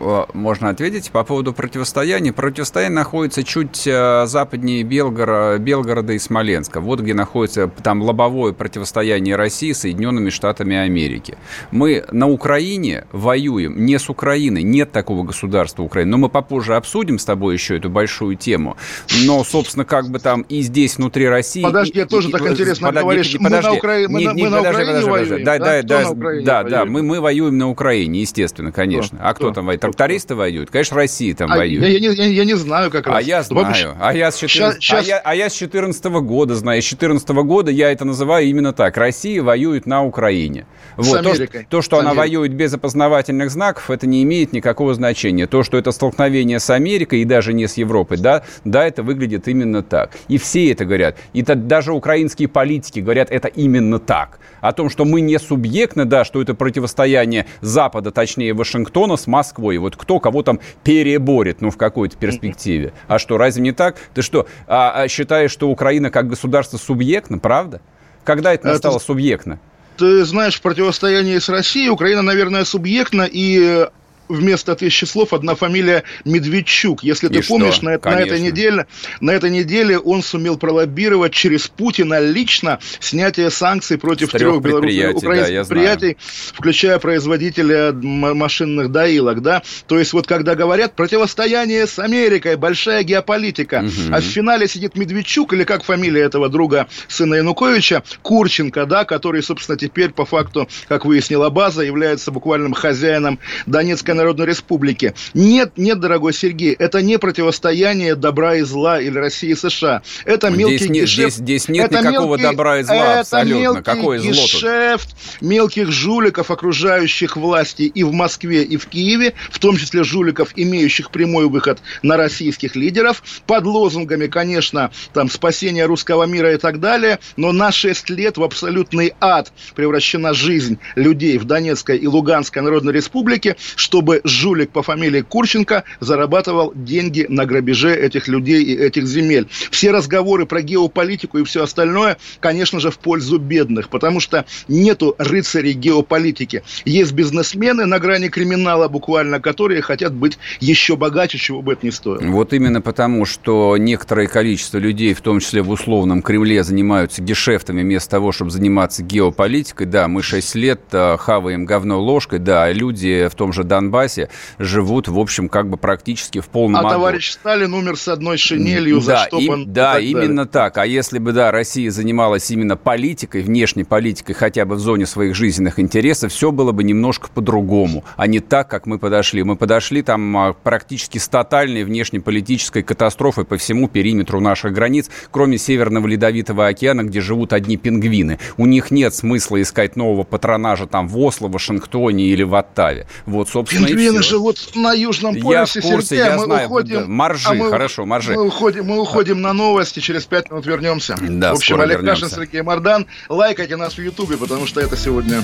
Э, 0.00 0.26
можно 0.32 0.68
ответить 0.68 1.10
по 1.10 1.24
поводу 1.24 1.52
противостояния. 1.52 2.32
Противостояние 2.32 2.94
находится 2.94 3.42
чуть 3.42 3.86
э, 3.86 4.26
западнее 4.26 4.82
Белгорода, 4.82 5.58
Белгорода 5.58 6.12
и 6.12 6.18
Смоленска. 6.18 6.80
Вот 6.80 7.00
где 7.00 7.14
находится 7.14 7.70
там 7.82 8.02
лобовое 8.02 8.52
противостояние 8.52 9.36
России 9.36 9.72
с 9.72 9.80
Соединенными 9.80 10.30
Штатами 10.30 10.76
Америки. 10.76 11.36
Мы 11.70 12.04
на 12.12 12.28
Украине 12.28 13.06
воюем 13.12 13.84
не 13.84 13.98
с 13.98 14.08
Украиной. 14.08 14.62
Нет 14.62 14.92
такого 14.92 15.24
государства 15.24 15.82
Украины. 15.82 16.10
Но 16.10 16.18
мы 16.18 16.28
попозже 16.28 16.76
обсудим 16.76 17.18
с 17.18 17.24
тобой 17.24 17.54
еще 17.54 17.76
эту 17.76 17.90
большую 17.90 18.36
тему. 18.36 18.76
Но, 19.24 19.42
собственно, 19.44 19.84
как 19.84 20.08
бы 20.08 20.18
там 20.18 20.42
и 20.42 20.60
здесь, 20.60 20.96
внутри 20.96 21.28
России... 21.28 21.62
Подожди, 21.62 22.00
и, 22.00 22.04
тоже 22.04 22.28
и, 22.28 22.32
так 22.32 22.42
интересно 22.42 22.88
подожди, 22.88 23.04
говоришь. 23.04 23.36
Подожди, 23.38 23.68
мы 23.68 23.72
на, 23.72 23.78
Укра... 23.78 24.08
мы, 24.08 24.20
не, 24.20 24.44
мы 24.44 24.50
на 24.50 24.58
подожди, 24.58 24.82
Украине 24.82 24.86
подожди, 24.86 25.10
воюем, 25.10 25.44
да? 25.44 25.58
Да, 25.58 25.82
да, 25.82 26.14
да, 26.42 26.64
да, 26.64 26.84
мы, 26.84 27.02
мы 27.02 27.20
воюем 27.20 27.58
на 27.58 27.68
Украине, 27.68 28.20
естественно, 28.20 28.72
конечно. 28.72 29.18
Кто? 29.18 29.28
А 29.28 29.34
кто, 29.34 29.44
кто? 29.46 29.54
там 29.54 29.66
воюет? 29.66 29.87
Трактористы 29.90 30.34
воюют? 30.34 30.70
Конечно, 30.70 30.96
Россия 30.96 31.34
там 31.34 31.52
а 31.52 31.56
воюет. 31.56 31.82
Я, 31.82 31.88
я, 31.88 32.10
я, 32.12 32.24
я 32.26 32.44
не 32.44 32.56
знаю 32.56 32.90
как 32.90 33.06
а 33.06 33.10
раз. 33.10 33.18
А 33.18 33.22
я 33.22 33.42
знаю. 33.42 33.96
А 34.00 34.14
я 34.14 34.30
с 34.30 34.36
14, 34.36 34.82
сейчас, 34.82 35.04
а 35.04 35.08
я, 35.08 35.18
а 35.18 35.34
я 35.34 35.50
с 35.50 35.54
14 35.54 36.04
года 36.04 36.54
знаю. 36.54 36.82
С 36.82 36.84
14 36.84 37.28
года 37.28 37.70
я 37.70 37.90
это 37.90 38.04
называю 38.04 38.46
именно 38.46 38.72
так. 38.72 38.96
Россия 38.96 39.42
воюет 39.42 39.86
на 39.86 40.04
Украине. 40.04 40.66
Вот. 40.96 41.22
То, 41.22 41.34
что, 41.34 41.46
то, 41.68 41.82
что 41.82 41.98
она 41.98 42.14
воюет 42.14 42.52
без 42.54 42.74
опознавательных 42.74 43.50
знаков, 43.50 43.90
это 43.90 44.06
не 44.06 44.22
имеет 44.22 44.52
никакого 44.52 44.94
значения. 44.94 45.46
То, 45.46 45.62
что 45.62 45.76
это 45.76 45.92
столкновение 45.92 46.60
с 46.60 46.70
Америкой 46.70 47.20
и 47.20 47.24
даже 47.24 47.52
не 47.52 47.66
с 47.66 47.76
Европой, 47.76 48.18
да, 48.18 48.44
да, 48.64 48.86
это 48.86 49.02
выглядит 49.02 49.48
именно 49.48 49.82
так. 49.82 50.10
И 50.28 50.38
все 50.38 50.72
это 50.72 50.84
говорят. 50.84 51.16
И 51.32 51.42
это, 51.42 51.54
даже 51.54 51.92
украинские 51.92 52.48
политики 52.48 53.00
говорят 53.00 53.30
это 53.30 53.48
именно 53.48 53.98
так. 53.98 54.38
О 54.60 54.72
том, 54.72 54.90
что 54.90 55.04
мы 55.04 55.20
не 55.20 55.38
субъектны, 55.38 56.04
да, 56.04 56.24
что 56.24 56.42
это 56.42 56.54
противостояние 56.54 57.46
Запада, 57.60 58.10
точнее 58.10 58.54
Вашингтона 58.54 59.16
с 59.16 59.26
Москвой. 59.26 59.77
Вот 59.78 59.96
кто 59.96 60.20
кого 60.20 60.42
там 60.42 60.60
переборет, 60.84 61.60
ну, 61.60 61.70
в 61.70 61.76
какой-то 61.76 62.16
перспективе. 62.16 62.92
А 63.06 63.18
что, 63.18 63.38
разве 63.38 63.62
не 63.62 63.72
так? 63.72 63.96
Ты 64.14 64.22
что, 64.22 64.46
а, 64.66 65.02
а 65.02 65.08
считаешь, 65.08 65.50
что 65.50 65.68
Украина 65.68 66.10
как 66.10 66.28
государство 66.28 66.76
субъектна, 66.76 67.38
правда? 67.38 67.80
Когда 68.24 68.52
это 68.52 68.68
это... 68.68 68.98
субъектно? 68.98 69.58
ты 69.98 70.24
знаешь, 70.24 70.54
в 70.54 70.62
противостоянии 70.62 71.38
с 71.38 71.48
Россией 71.48 71.90
Украина, 71.90 72.22
наверное, 72.22 72.64
субъектна, 72.64 73.28
и 73.30 73.88
вместо 74.28 74.74
тысячи 74.74 75.04
слов 75.04 75.32
одна 75.32 75.54
фамилия 75.54 76.04
Медведчук. 76.24 77.02
Если 77.02 77.28
ты 77.28 77.40
И 77.40 77.42
помнишь, 77.42 77.74
что? 77.74 77.84
на, 77.84 77.90
на, 77.98 78.20
этой 78.20 78.40
неделе, 78.40 78.86
на 79.20 79.30
этой 79.32 79.50
неделе 79.50 79.98
он 79.98 80.22
сумел 80.22 80.56
пролоббировать 80.56 81.32
через 81.32 81.68
Путина 81.68 82.20
лично 82.20 82.78
снятие 83.00 83.50
санкций 83.50 83.98
против 83.98 84.30
трех, 84.30 84.40
трех 84.40 84.62
белорусских 84.62 85.16
украинских 85.16 85.54
да, 85.54 85.64
предприятий, 85.64 86.16
включая 86.54 86.98
производителя 86.98 87.92
машинных 87.92 88.90
доилок. 88.90 89.42
Да? 89.42 89.62
То 89.86 89.98
есть 89.98 90.12
вот 90.12 90.26
когда 90.26 90.54
говорят 90.54 90.94
противостояние 90.94 91.86
с 91.86 91.98
Америкой, 91.98 92.56
большая 92.56 93.02
геополитика, 93.02 93.84
угу. 93.84 94.14
а 94.14 94.20
в 94.20 94.24
финале 94.24 94.68
сидит 94.68 94.96
Медведчук, 94.96 95.52
или 95.52 95.64
как 95.64 95.84
фамилия 95.84 96.22
этого 96.22 96.48
друга 96.48 96.88
сына 97.08 97.36
Януковича, 97.36 98.02
Курченко, 98.22 98.86
да, 98.86 99.04
который, 99.04 99.42
собственно, 99.42 99.78
теперь 99.78 100.10
по 100.10 100.24
факту, 100.24 100.68
как 100.88 101.04
выяснила 101.04 101.50
база, 101.50 101.82
является 101.82 102.30
буквальным 102.30 102.72
хозяином 102.72 103.38
Донецкой 103.66 104.14
Народной 104.18 104.46
Республики. 104.46 105.14
Нет, 105.34 105.72
нет, 105.76 106.00
дорогой 106.00 106.32
Сергей, 106.32 106.74
это 106.74 107.02
не 107.02 107.18
противостояние 107.18 108.14
добра 108.14 108.56
и 108.56 108.62
зла 108.62 109.00
или 109.00 109.18
России 109.18 109.50
и 109.50 109.54
США. 109.54 110.02
Это 110.24 110.50
мелкий 110.50 110.78
здесь, 110.78 110.90
нет, 110.90 111.04
гешефт. 111.04 111.36
Здесь, 111.36 111.62
здесь 111.64 111.68
нет 111.68 111.92
это 111.92 112.00
никакого 112.00 112.36
мелкий, 112.36 112.42
добра 112.42 112.80
и 112.80 112.82
зла 112.82 112.94
это 112.94 113.20
абсолютно. 113.20 113.58
Мелкий 113.58 113.82
Какое 113.82 114.18
зло 114.18 114.30
гешефт 114.32 115.08
тут? 115.08 115.42
мелких 115.42 115.90
жуликов, 115.90 116.50
окружающих 116.50 117.36
власти 117.36 117.82
и 117.82 118.02
в 118.02 118.12
Москве, 118.12 118.62
и 118.62 118.76
в 118.76 118.86
Киеве, 118.86 119.34
в 119.50 119.58
том 119.58 119.76
числе 119.76 120.04
жуликов, 120.04 120.50
имеющих 120.56 121.10
прямой 121.10 121.48
выход 121.48 121.78
на 122.02 122.16
российских 122.16 122.76
лидеров, 122.76 123.22
под 123.46 123.64
лозунгами, 123.64 124.26
конечно, 124.26 124.90
там, 125.12 125.30
спасения 125.30 125.86
русского 125.86 126.24
мира 126.24 126.54
и 126.54 126.56
так 126.56 126.80
далее, 126.80 127.18
но 127.36 127.52
на 127.52 127.72
6 127.72 128.10
лет 128.10 128.36
в 128.36 128.42
абсолютный 128.42 129.14
ад 129.20 129.52
превращена 129.74 130.34
жизнь 130.34 130.78
людей 130.94 131.38
в 131.38 131.44
Донецкой 131.44 131.98
и 131.98 132.06
Луганской 132.06 132.62
Народной 132.62 132.92
Республике, 132.92 133.56
чтобы 133.76 134.07
чтобы 134.08 134.22
жулик 134.24 134.70
по 134.70 134.82
фамилии 134.82 135.20
Курченко 135.20 135.84
зарабатывал 136.00 136.72
деньги 136.74 137.26
на 137.28 137.44
грабеже 137.44 137.94
этих 137.94 138.26
людей 138.26 138.62
и 138.62 138.74
этих 138.74 139.06
земель. 139.06 139.48
Все 139.70 139.90
разговоры 139.90 140.46
про 140.46 140.62
геополитику 140.62 141.36
и 141.38 141.44
все 141.44 141.62
остальное, 141.62 142.16
конечно 142.40 142.80
же, 142.80 142.90
в 142.90 142.98
пользу 142.98 143.38
бедных, 143.38 143.90
потому 143.90 144.20
что 144.20 144.46
нету 144.66 145.14
рыцарей 145.18 145.74
геополитики. 145.74 146.62
Есть 146.86 147.12
бизнесмены 147.12 147.84
на 147.84 147.98
грани 147.98 148.28
криминала 148.28 148.88
буквально, 148.88 149.40
которые 149.40 149.82
хотят 149.82 150.14
быть 150.14 150.38
еще 150.60 150.96
богаче, 150.96 151.36
чего 151.36 151.60
бы 151.60 151.74
это 151.74 151.84
ни 151.84 151.90
стоило. 151.90 152.22
Вот 152.22 152.54
именно 152.54 152.80
потому, 152.80 153.26
что 153.26 153.76
некоторое 153.76 154.26
количество 154.26 154.78
людей, 154.78 155.12
в 155.12 155.20
том 155.20 155.40
числе 155.40 155.60
в 155.60 155.68
условном 155.68 156.22
Кремле, 156.22 156.64
занимаются 156.64 157.20
гешефтами 157.20 157.82
вместо 157.82 158.12
того, 158.12 158.32
чтобы 158.32 158.50
заниматься 158.52 159.02
геополитикой. 159.02 159.86
Да, 159.86 160.08
мы 160.08 160.22
6 160.22 160.54
лет 160.54 160.80
э, 160.92 161.16
хаваем 161.18 161.66
говно 161.66 162.00
ложкой, 162.00 162.38
да, 162.38 162.72
люди 162.72 163.28
в 163.30 163.34
том 163.34 163.52
же 163.52 163.64
Донбассе 163.64 163.97
Донбассе 163.98 164.28
живут, 164.58 165.08
в 165.08 165.18
общем, 165.18 165.48
как 165.48 165.68
бы 165.68 165.76
практически 165.76 166.40
в 166.40 166.46
полном 166.48 166.76
А 166.76 166.80
аду. 166.80 166.90
товарищ 166.90 167.32
Сталин 167.32 167.74
умер 167.74 167.96
с 167.96 168.08
одной 168.08 168.38
шинелью, 168.38 169.00
да, 169.00 169.20
заштопан. 169.20 169.62
Им, 169.62 169.72
да, 169.72 169.98
именно 169.98 170.46
так. 170.46 170.78
А 170.78 170.86
если 170.86 171.18
бы, 171.18 171.32
да, 171.32 171.50
Россия 171.50 171.90
занималась 171.90 172.50
именно 172.50 172.76
политикой, 172.76 173.42
внешней 173.42 173.84
политикой, 173.84 174.34
хотя 174.34 174.64
бы 174.64 174.76
в 174.76 174.78
зоне 174.78 175.06
своих 175.06 175.34
жизненных 175.34 175.78
интересов, 175.78 176.32
все 176.32 176.52
было 176.52 176.72
бы 176.72 176.84
немножко 176.84 177.28
по-другому, 177.34 178.04
а 178.16 178.26
не 178.26 178.40
так, 178.40 178.68
как 178.68 178.86
мы 178.86 178.98
подошли. 178.98 179.42
Мы 179.42 179.56
подошли 179.56 180.02
там 180.02 180.36
а, 180.36 180.52
практически 180.52 181.18
с 181.18 181.28
тотальной 181.28 181.84
внешнеполитической 181.84 182.82
катастрофой 182.82 183.44
по 183.44 183.56
всему 183.56 183.88
периметру 183.88 184.40
наших 184.40 184.72
границ, 184.72 185.10
кроме 185.30 185.58
Северного 185.58 186.06
Ледовитого 186.06 186.66
океана, 186.66 187.02
где 187.02 187.20
живут 187.20 187.52
одни 187.52 187.76
пингвины. 187.76 188.38
У 188.56 188.66
них 188.66 188.90
нет 188.90 189.14
смысла 189.14 189.60
искать 189.60 189.96
нового 189.96 190.22
патронажа 190.22 190.86
там 190.86 191.08
в 191.08 191.18
Осло, 191.18 191.48
Вашингтоне 191.48 192.26
или 192.26 192.42
в 192.42 192.54
Оттаве. 192.54 193.06
Вот, 193.26 193.48
собственно, 193.48 193.87
Пингвины 193.88 194.22
живут 194.22 194.58
на 194.74 194.92
Южном 194.92 195.40
полюсе. 195.40 195.80
Я 195.80 195.88
в 195.88 195.90
курсе, 195.90 196.16
я 196.16 196.36
мы 196.36 196.44
знаю. 196.44 196.66
Уходим, 196.66 197.12
маржи, 197.12 197.48
а 197.48 197.54
мы, 197.54 197.70
хорошо, 197.70 198.04
маржи. 198.06 198.32
Мы 198.34 198.46
уходим, 198.46 198.84
мы 198.86 199.00
уходим 199.00 199.40
на 199.40 199.52
новости, 199.52 200.00
через 200.00 200.24
пять 200.24 200.50
минут 200.50 200.66
вернемся. 200.66 201.16
Да, 201.20 201.52
в 201.52 201.56
общем, 201.56 201.80
Олег 201.80 201.98
вернемся. 201.98 202.24
Кашин, 202.24 202.36
Сергей 202.36 202.62
Мардан. 202.62 203.06
Лайкайте 203.28 203.76
нас 203.76 203.94
в 203.94 204.02
Ютубе, 204.02 204.36
потому 204.36 204.66
что 204.66 204.80
это 204.80 204.96
сегодня 204.96 205.42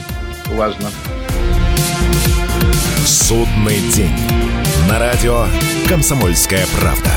важно. 0.49 0.91
Судный 3.07 3.81
день. 3.95 4.15
На 4.89 4.99
радио 4.99 5.47
«Комсомольская 5.89 6.67
правда». 6.79 7.11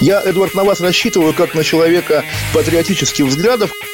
Я, 0.00 0.20
Эдвард, 0.20 0.54
на 0.54 0.64
вас 0.64 0.80
рассчитываю 0.80 1.32
как 1.32 1.54
на 1.54 1.64
человека 1.64 2.24
патриотических 2.52 3.24
взглядов. 3.24 3.70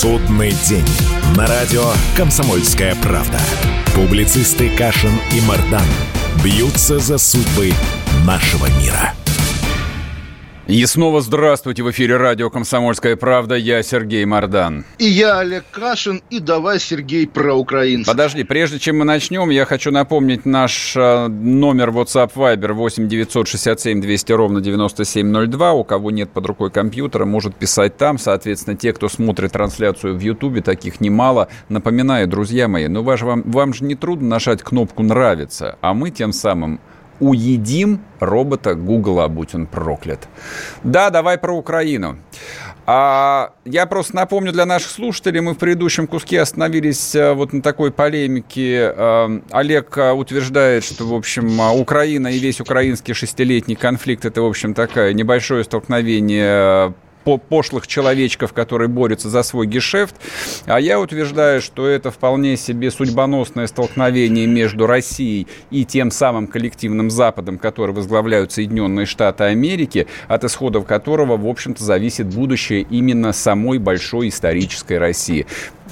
Судный 0.00 0.52
день. 0.68 0.86
На 1.36 1.44
радио 1.48 1.82
«Комсомольская 2.16 2.94
правда». 3.02 3.36
Публицисты 3.96 4.70
Кашин 4.70 5.10
и 5.32 5.40
Мардан 5.40 5.82
бьются 6.44 7.00
за 7.00 7.18
судьбы 7.18 7.72
нашего 8.24 8.66
мира. 8.80 9.17
И 10.68 10.84
снова 10.84 11.22
здравствуйте. 11.22 11.82
В 11.82 11.90
эфире 11.92 12.18
радио 12.18 12.50
«Комсомольская 12.50 13.16
правда». 13.16 13.54
Я 13.54 13.82
Сергей 13.82 14.26
Мордан. 14.26 14.84
И 14.98 15.06
я 15.06 15.38
Олег 15.38 15.64
Кашин. 15.70 16.20
И 16.28 16.40
давай, 16.40 16.78
Сергей, 16.78 17.26
про 17.26 17.54
украинцев. 17.54 18.12
Подожди, 18.12 18.44
прежде 18.44 18.78
чем 18.78 18.98
мы 18.98 19.06
начнем, 19.06 19.48
я 19.48 19.64
хочу 19.64 19.90
напомнить 19.90 20.44
наш 20.44 20.94
э, 20.94 21.28
номер 21.28 21.88
WhatsApp 21.88 22.32
Viber 22.34 22.74
8 22.74 23.08
967 23.08 24.02
200 24.02 24.32
ровно 24.32 24.60
9702. 24.60 25.72
У 25.72 25.84
кого 25.84 26.10
нет 26.10 26.28
под 26.32 26.44
рукой 26.44 26.70
компьютера, 26.70 27.24
может 27.24 27.54
писать 27.54 27.96
там. 27.96 28.18
Соответственно, 28.18 28.76
те, 28.76 28.92
кто 28.92 29.08
смотрит 29.08 29.52
трансляцию 29.52 30.18
в 30.18 30.20
Ютубе, 30.20 30.60
таких 30.60 31.00
немало. 31.00 31.48
Напоминаю, 31.70 32.28
друзья 32.28 32.68
мои, 32.68 32.88
ну 32.88 33.02
вам, 33.02 33.42
вам 33.46 33.72
же 33.72 33.84
не 33.84 33.94
трудно 33.94 34.28
нажать 34.28 34.62
кнопку 34.62 35.02
«Нравится», 35.02 35.78
а 35.80 35.94
мы 35.94 36.10
тем 36.10 36.34
самым 36.34 36.78
уедим 37.20 38.00
робота 38.20 38.74
Гугла, 38.74 39.28
будь 39.28 39.54
он 39.54 39.66
проклят. 39.66 40.28
Да, 40.82 41.10
давай 41.10 41.38
про 41.38 41.56
Украину. 41.56 42.18
А, 42.90 43.52
я 43.66 43.84
просто 43.84 44.16
напомню 44.16 44.50
для 44.50 44.64
наших 44.64 44.90
слушателей, 44.90 45.40
мы 45.40 45.52
в 45.52 45.58
предыдущем 45.58 46.06
куске 46.06 46.40
остановились 46.40 47.14
а, 47.14 47.34
вот 47.34 47.52
на 47.52 47.60
такой 47.60 47.92
полемике. 47.92 48.94
А, 48.96 49.42
Олег 49.50 49.98
а, 49.98 50.14
утверждает, 50.14 50.84
что, 50.84 51.04
в 51.04 51.12
общем, 51.12 51.60
Украина 51.78 52.28
и 52.28 52.38
весь 52.38 52.62
украинский 52.62 53.12
шестилетний 53.12 53.76
конфликт 53.76 54.24
это, 54.24 54.40
в 54.40 54.46
общем, 54.46 54.72
такое 54.72 55.12
небольшое 55.12 55.64
столкновение 55.64 56.94
пошлых 57.24 57.86
человечков, 57.86 58.52
которые 58.52 58.88
борются 58.88 59.28
за 59.28 59.42
свой 59.42 59.66
гешефт. 59.66 60.14
А 60.66 60.80
я 60.80 60.98
утверждаю, 60.98 61.60
что 61.60 61.86
это 61.86 62.10
вполне 62.10 62.56
себе 62.56 62.90
судьбоносное 62.90 63.66
столкновение 63.66 64.46
между 64.46 64.86
Россией 64.86 65.46
и 65.70 65.84
тем 65.84 66.10
самым 66.10 66.46
коллективным 66.46 67.10
Западом, 67.10 67.58
который 67.58 67.94
возглавляют 67.94 68.52
Соединенные 68.52 69.06
Штаты 69.06 69.44
Америки, 69.44 70.06
от 70.26 70.44
исходов 70.44 70.86
которого, 70.86 71.36
в 71.36 71.46
общем-то, 71.46 71.84
зависит 71.84 72.26
будущее 72.26 72.82
именно 72.82 73.32
самой 73.32 73.78
большой 73.78 74.28
исторической 74.28 74.98
России. 74.98 75.46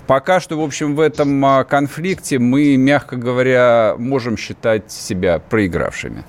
Пока 0.07 0.39
что, 0.39 0.57
в 0.57 0.63
общем, 0.63 0.95
в 0.95 1.01
этом 1.01 1.45
а, 1.45 1.65
конфликте 1.65 2.39
мы, 2.39 2.77
мягко 2.77 3.17
говоря, 3.17 3.97
можем 3.99 4.37
считать 4.37 4.93
себя 4.93 5.41
проигравшими. 5.41 6.25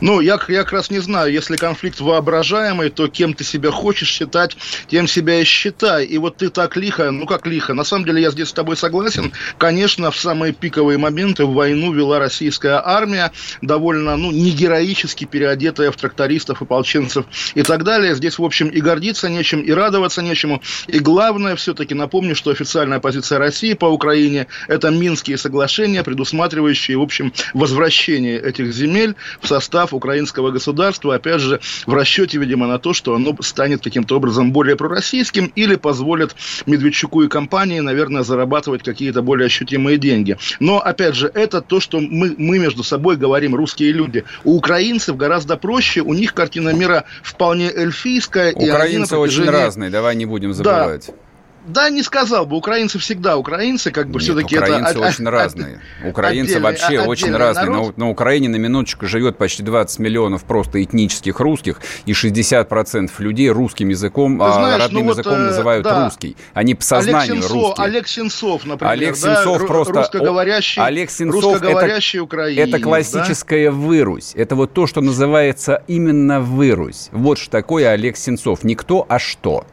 Ну, 0.00 0.20
я, 0.20 0.38
я 0.48 0.62
как 0.62 0.72
раз 0.72 0.90
не 0.90 0.98
знаю, 0.98 1.32
если 1.32 1.56
конфликт 1.56 2.00
воображаемый, 2.00 2.90
то 2.90 3.08
кем 3.08 3.34
ты 3.34 3.44
себя 3.44 3.70
хочешь 3.70 4.08
считать, 4.08 4.56
тем 4.88 5.06
себя 5.06 5.40
и 5.40 5.44
считай. 5.44 6.04
И 6.04 6.18
вот 6.18 6.36
ты 6.36 6.50
так 6.50 6.76
лихо, 6.76 7.10
ну 7.10 7.26
как 7.26 7.46
лихо, 7.46 7.74
на 7.74 7.84
самом 7.84 8.04
деле 8.04 8.22
я 8.22 8.30
здесь 8.30 8.48
с 8.48 8.52
тобой 8.52 8.76
согласен. 8.76 9.32
Конечно, 9.58 10.10
в 10.10 10.16
самые 10.16 10.52
пиковые 10.52 10.98
моменты 10.98 11.44
в 11.44 11.54
войну 11.54 11.92
вела 11.92 12.18
российская 12.18 12.80
армия, 12.84 13.32
довольно, 13.62 14.16
ну, 14.16 14.30
не 14.30 14.50
героически 14.50 15.24
переодетая 15.24 15.90
в 15.90 15.96
трактористов, 15.96 16.62
ополченцев 16.62 17.26
и 17.54 17.62
так 17.62 17.84
далее. 17.84 18.14
Здесь, 18.14 18.38
в 18.38 18.44
общем, 18.44 18.68
и 18.68 18.80
гордиться 18.80 19.28
нечем, 19.28 19.60
и 19.60 19.70
радоваться 19.72 20.22
нечему. 20.22 20.62
И 20.86 20.98
главное, 20.98 21.56
все-таки 21.56 21.94
напомню, 21.94 22.34
что 22.34 22.50
официальная 22.50 23.00
позиция 23.00 23.38
России 23.38 23.74
по 23.74 23.86
Украине– 23.86 24.46
это 24.68 24.90
Минские 24.90 25.36
соглашения, 25.36 26.02
предусматривающие, 26.02 26.96
в 26.96 27.02
общем, 27.02 27.32
возвращение 27.54 28.40
этих 28.40 28.72
земель 28.72 29.14
в 29.40 29.48
состав 29.56 29.94
украинского 29.94 30.50
государства, 30.50 31.14
опять 31.14 31.40
же, 31.40 31.60
в 31.86 31.94
расчете, 31.94 32.38
видимо, 32.38 32.66
на 32.66 32.78
то, 32.78 32.92
что 32.92 33.14
оно 33.14 33.34
станет 33.40 33.82
каким-то 33.82 34.16
образом 34.16 34.52
более 34.52 34.76
пророссийским 34.76 35.50
или 35.56 35.76
позволит 35.76 36.36
Медведчуку 36.66 37.22
и 37.22 37.28
компании, 37.28 37.80
наверное, 37.80 38.22
зарабатывать 38.22 38.82
какие-то 38.82 39.22
более 39.22 39.46
ощутимые 39.46 39.96
деньги. 39.96 40.36
Но, 40.60 40.78
опять 40.78 41.14
же, 41.14 41.30
это 41.32 41.62
то, 41.62 41.80
что 41.80 42.00
мы, 42.00 42.34
мы 42.36 42.58
между 42.58 42.82
собой 42.82 43.16
говорим, 43.16 43.54
русские 43.54 43.92
люди. 43.92 44.24
У 44.44 44.56
украинцев 44.56 45.16
гораздо 45.16 45.56
проще, 45.56 46.02
у 46.02 46.12
них 46.12 46.34
картина 46.34 46.70
мира 46.74 47.04
вполне 47.22 47.70
эльфийская. 47.70 48.52
Украинцы 48.52 49.16
протяжении... 49.16 49.48
очень 49.48 49.50
разные, 49.50 49.90
давай 49.90 50.16
не 50.16 50.26
будем 50.26 50.52
забывать. 50.52 51.06
Да. 51.08 51.25
Да, 51.66 51.90
не 51.90 52.02
сказал 52.02 52.46
бы. 52.46 52.56
Украинцы 52.56 52.98
всегда 52.98 53.36
украинцы, 53.36 53.90
как 53.90 54.08
бы 54.08 54.20
все-таки 54.20 54.56
это... 54.56 54.64
украинцы 54.64 54.98
очень 54.98 55.28
разные. 55.28 55.80
Украинцы 56.04 56.60
вообще 56.60 57.00
очень 57.00 57.34
разные. 57.34 57.66
На, 57.70 57.92
на 57.96 58.08
Украине 58.08 58.48
на 58.48 58.56
минуточку 58.56 59.06
живет 59.06 59.36
почти 59.36 59.62
20 59.62 59.98
миллионов 59.98 60.44
просто 60.44 60.82
этнических 60.82 61.40
русских, 61.40 61.80
и 62.04 62.12
60% 62.12 63.10
людей 63.18 63.50
русским 63.50 63.88
языком, 63.88 64.40
а, 64.40 64.52
знаешь, 64.52 64.82
родным 64.82 65.06
ну 65.06 65.12
языком 65.12 65.32
вот, 65.32 65.46
называют 65.46 65.84
да. 65.84 66.04
русский. 66.04 66.36
Они 66.54 66.74
по 66.74 66.84
сознанию 66.84 67.32
Олег 67.32 67.42
Сенцов, 67.42 67.52
русские. 67.52 67.84
Олег 67.84 68.08
Сенцов, 68.08 68.64
например. 68.64 68.92
Олег 68.92 69.16
Сенцов 69.16 69.58
да, 69.60 69.66
просто... 69.66 69.92
Русскоговорящий, 69.94 70.82
Олег 70.82 71.10
Сенцов 71.10 71.44
русскоговорящий 71.44 72.18
это, 72.18 72.24
украинец. 72.24 72.68
Это 72.68 72.80
классическая 72.80 73.70
да? 73.70 73.76
вырусь. 73.76 74.32
Это 74.34 74.54
вот 74.54 74.72
то, 74.72 74.86
что 74.86 75.00
называется 75.00 75.82
именно 75.88 76.40
вырусь. 76.40 77.08
Вот 77.12 77.38
что 77.38 77.50
такое 77.50 77.90
Олег 77.90 78.16
Сенцов. 78.16 78.62
Не 78.64 78.74
кто, 78.74 79.04
а 79.08 79.18
что. 79.18 79.64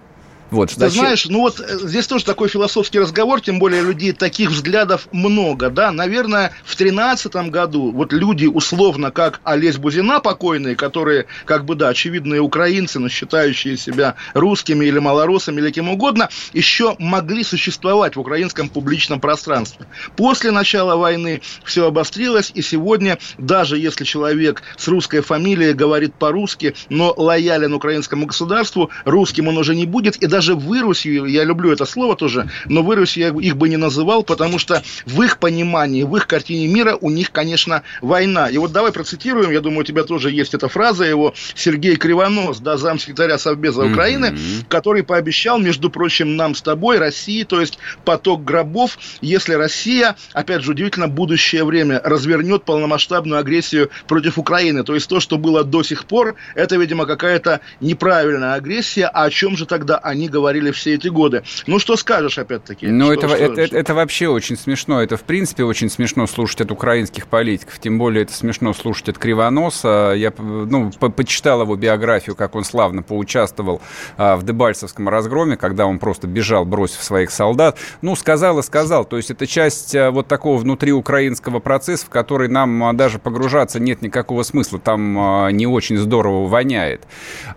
Вот, 0.54 0.70
Ты 0.70 0.76
зачем... 0.80 1.00
знаешь, 1.00 1.26
ну 1.26 1.40
вот 1.40 1.60
э, 1.60 1.80
здесь 1.88 2.06
тоже 2.06 2.24
такой 2.24 2.48
философский 2.48 3.00
разговор, 3.00 3.42
тем 3.42 3.58
более 3.58 3.82
людей 3.82 4.12
таких 4.12 4.52
взглядов 4.52 5.08
много, 5.12 5.72
да. 5.72 5.92
Наверное, 5.92 6.54
в 6.64 6.76
тринадцатом 6.76 7.50
году 7.50 7.92
вот 7.92 8.14
люди 8.14 8.46
условно, 8.46 9.10
как 9.10 9.42
Олесь 9.44 9.78
Бузина 9.78 10.20
покойные, 10.20 10.76
которые, 10.76 11.26
как 11.46 11.66
бы, 11.66 11.74
да, 11.74 11.90
очевидные 11.90 12.40
украинцы, 12.40 13.00
но 13.00 13.10
считающие 13.10 13.78
себя 13.78 14.14
русскими 14.36 14.86
или 14.86 15.00
малоросами 15.00 15.60
или 15.60 15.72
кем 15.72 15.90
угодно, 15.90 16.30
еще 16.54 16.96
могли 17.00 17.44
существовать 17.44 18.16
в 18.16 18.20
украинском 18.20 18.70
публичном 18.70 19.20
пространстве. 19.20 19.88
После 20.16 20.52
начала 20.52 20.96
войны 20.98 21.42
все 21.66 21.88
обострилось, 21.88 22.52
и 22.54 22.62
сегодня, 22.62 23.18
даже 23.40 23.80
если 23.80 24.04
человек 24.04 24.62
с 24.78 24.88
русской 24.88 25.22
фамилией 25.22 25.74
говорит 25.74 26.14
по-русски, 26.14 26.76
но 26.90 27.12
лоялен 27.18 27.74
украинскому 27.74 28.28
государству, 28.28 28.92
русским 29.06 29.48
он 29.48 29.58
уже 29.58 29.76
не 29.76 29.88
будет, 29.88 30.18
и 30.18 30.28
даже 30.28 30.43
даже 30.44 30.56
вырусью, 30.56 31.26
я 31.26 31.46
люблю 31.46 31.72
это 31.72 31.86
слово 31.86 32.18
тоже, 32.18 32.50
но 32.66 32.84
вырусью 32.84 33.24
я 33.24 33.48
их 33.48 33.56
бы 33.56 33.70
не 33.70 33.78
называл, 33.78 34.24
потому 34.24 34.60
что 34.60 34.84
в 35.06 35.22
их 35.22 35.38
понимании, 35.38 36.04
в 36.04 36.16
их 36.18 36.28
картине 36.28 36.68
мира 36.68 36.98
у 37.00 37.10
них, 37.10 37.32
конечно, 37.32 37.84
война. 38.02 38.50
И 38.50 38.58
вот 38.58 38.74
давай 38.74 38.92
процитируем, 38.92 39.52
я 39.52 39.62
думаю, 39.62 39.82
у 39.82 39.84
тебя 39.84 40.04
тоже 40.04 40.32
есть 40.32 40.54
эта 40.54 40.68
фраза 40.68 41.06
его, 41.06 41.34
Сергей 41.56 41.96
Кривонос, 41.96 42.60
да, 42.60 42.76
замсекретаря 42.76 43.38
Совбеза 43.38 43.84
mm-hmm. 43.84 43.92
Украины, 43.94 44.38
который 44.68 45.04
пообещал, 45.04 45.60
между 45.60 45.90
прочим, 45.90 46.36
нам 46.36 46.56
с 46.56 46.62
тобой, 46.62 46.98
России, 46.98 47.44
то 47.44 47.62
есть 47.62 47.80
поток 48.04 48.44
гробов, 48.44 48.98
если 49.22 49.54
Россия, 49.54 50.18
опять 50.34 50.64
же, 50.64 50.72
удивительно, 50.72 51.08
будущее 51.08 51.64
время 51.64 52.02
развернет 52.04 52.66
полномасштабную 52.66 53.40
агрессию 53.40 53.90
против 54.08 54.38
Украины. 54.38 54.84
То 54.84 54.94
есть 54.94 55.08
то, 55.08 55.22
что 55.22 55.38
было 55.38 55.64
до 55.64 55.84
сих 55.84 56.04
пор, 56.04 56.36
это, 56.54 56.76
видимо, 56.76 57.06
какая-то 57.06 57.62
неправильная 57.80 58.56
агрессия, 58.56 59.06
а 59.06 59.24
о 59.24 59.30
чем 59.30 59.56
же 59.56 59.66
тогда 59.66 59.98
они 59.98 60.23
говорили 60.28 60.72
все 60.72 60.96
эти 60.96 61.08
годы. 61.08 61.44
Ну, 61.68 61.80
что 61.80 61.96
скажешь, 61.96 62.38
опять-таки? 62.38 62.88
Ну, 62.88 63.12
это, 63.12 63.28
что, 63.28 63.38
это, 63.38 63.68
что? 63.68 63.78
это 63.78 63.94
вообще 63.94 64.28
очень 64.28 64.58
смешно. 64.58 65.02
Это, 65.02 65.18
в 65.18 65.24
принципе, 65.24 65.64
очень 65.64 65.90
смешно 65.90 66.28
слушать 66.28 66.62
от 66.62 66.72
украинских 66.72 67.28
политиков. 67.28 67.80
Тем 67.80 67.98
более, 67.98 68.24
это 68.24 68.34
смешно 68.34 68.74
слушать 68.74 69.10
от 69.10 69.18
Кривоноса. 69.18 70.14
Я, 70.16 70.34
ну, 70.38 70.92
по 71.00 71.10
почитал 71.10 71.62
его 71.62 71.76
биографию, 71.76 72.36
как 72.36 72.56
он 72.56 72.64
славно 72.64 73.02
поучаствовал 73.02 73.82
а, 74.18 74.36
в 74.36 74.44
Дебальцевском 74.44 75.10
разгроме, 75.10 75.58
когда 75.58 75.86
он 75.86 76.00
просто 76.00 76.28
бежал, 76.28 76.66
бросив 76.66 77.02
своих 77.04 77.32
солдат. 77.32 77.78
Ну, 78.02 78.16
сказал 78.16 78.60
и 78.60 78.64
сказал. 78.64 79.06
То 79.06 79.18
есть, 79.18 79.32
это 79.32 79.48
часть 79.48 79.96
а, 79.96 80.12
вот 80.12 80.28
такого 80.28 80.58
внутриукраинского 80.58 81.60
процесса, 81.60 82.06
в 82.06 82.10
который 82.10 82.50
нам 82.50 82.84
а, 82.84 82.94
даже 82.94 83.20
погружаться 83.20 83.80
нет 83.80 84.02
никакого 84.02 84.44
смысла. 84.44 84.80
Там 84.80 85.18
а, 85.18 85.50
не 85.50 85.68
очень 85.68 85.98
здорово 85.98 86.48
воняет. 86.48 87.02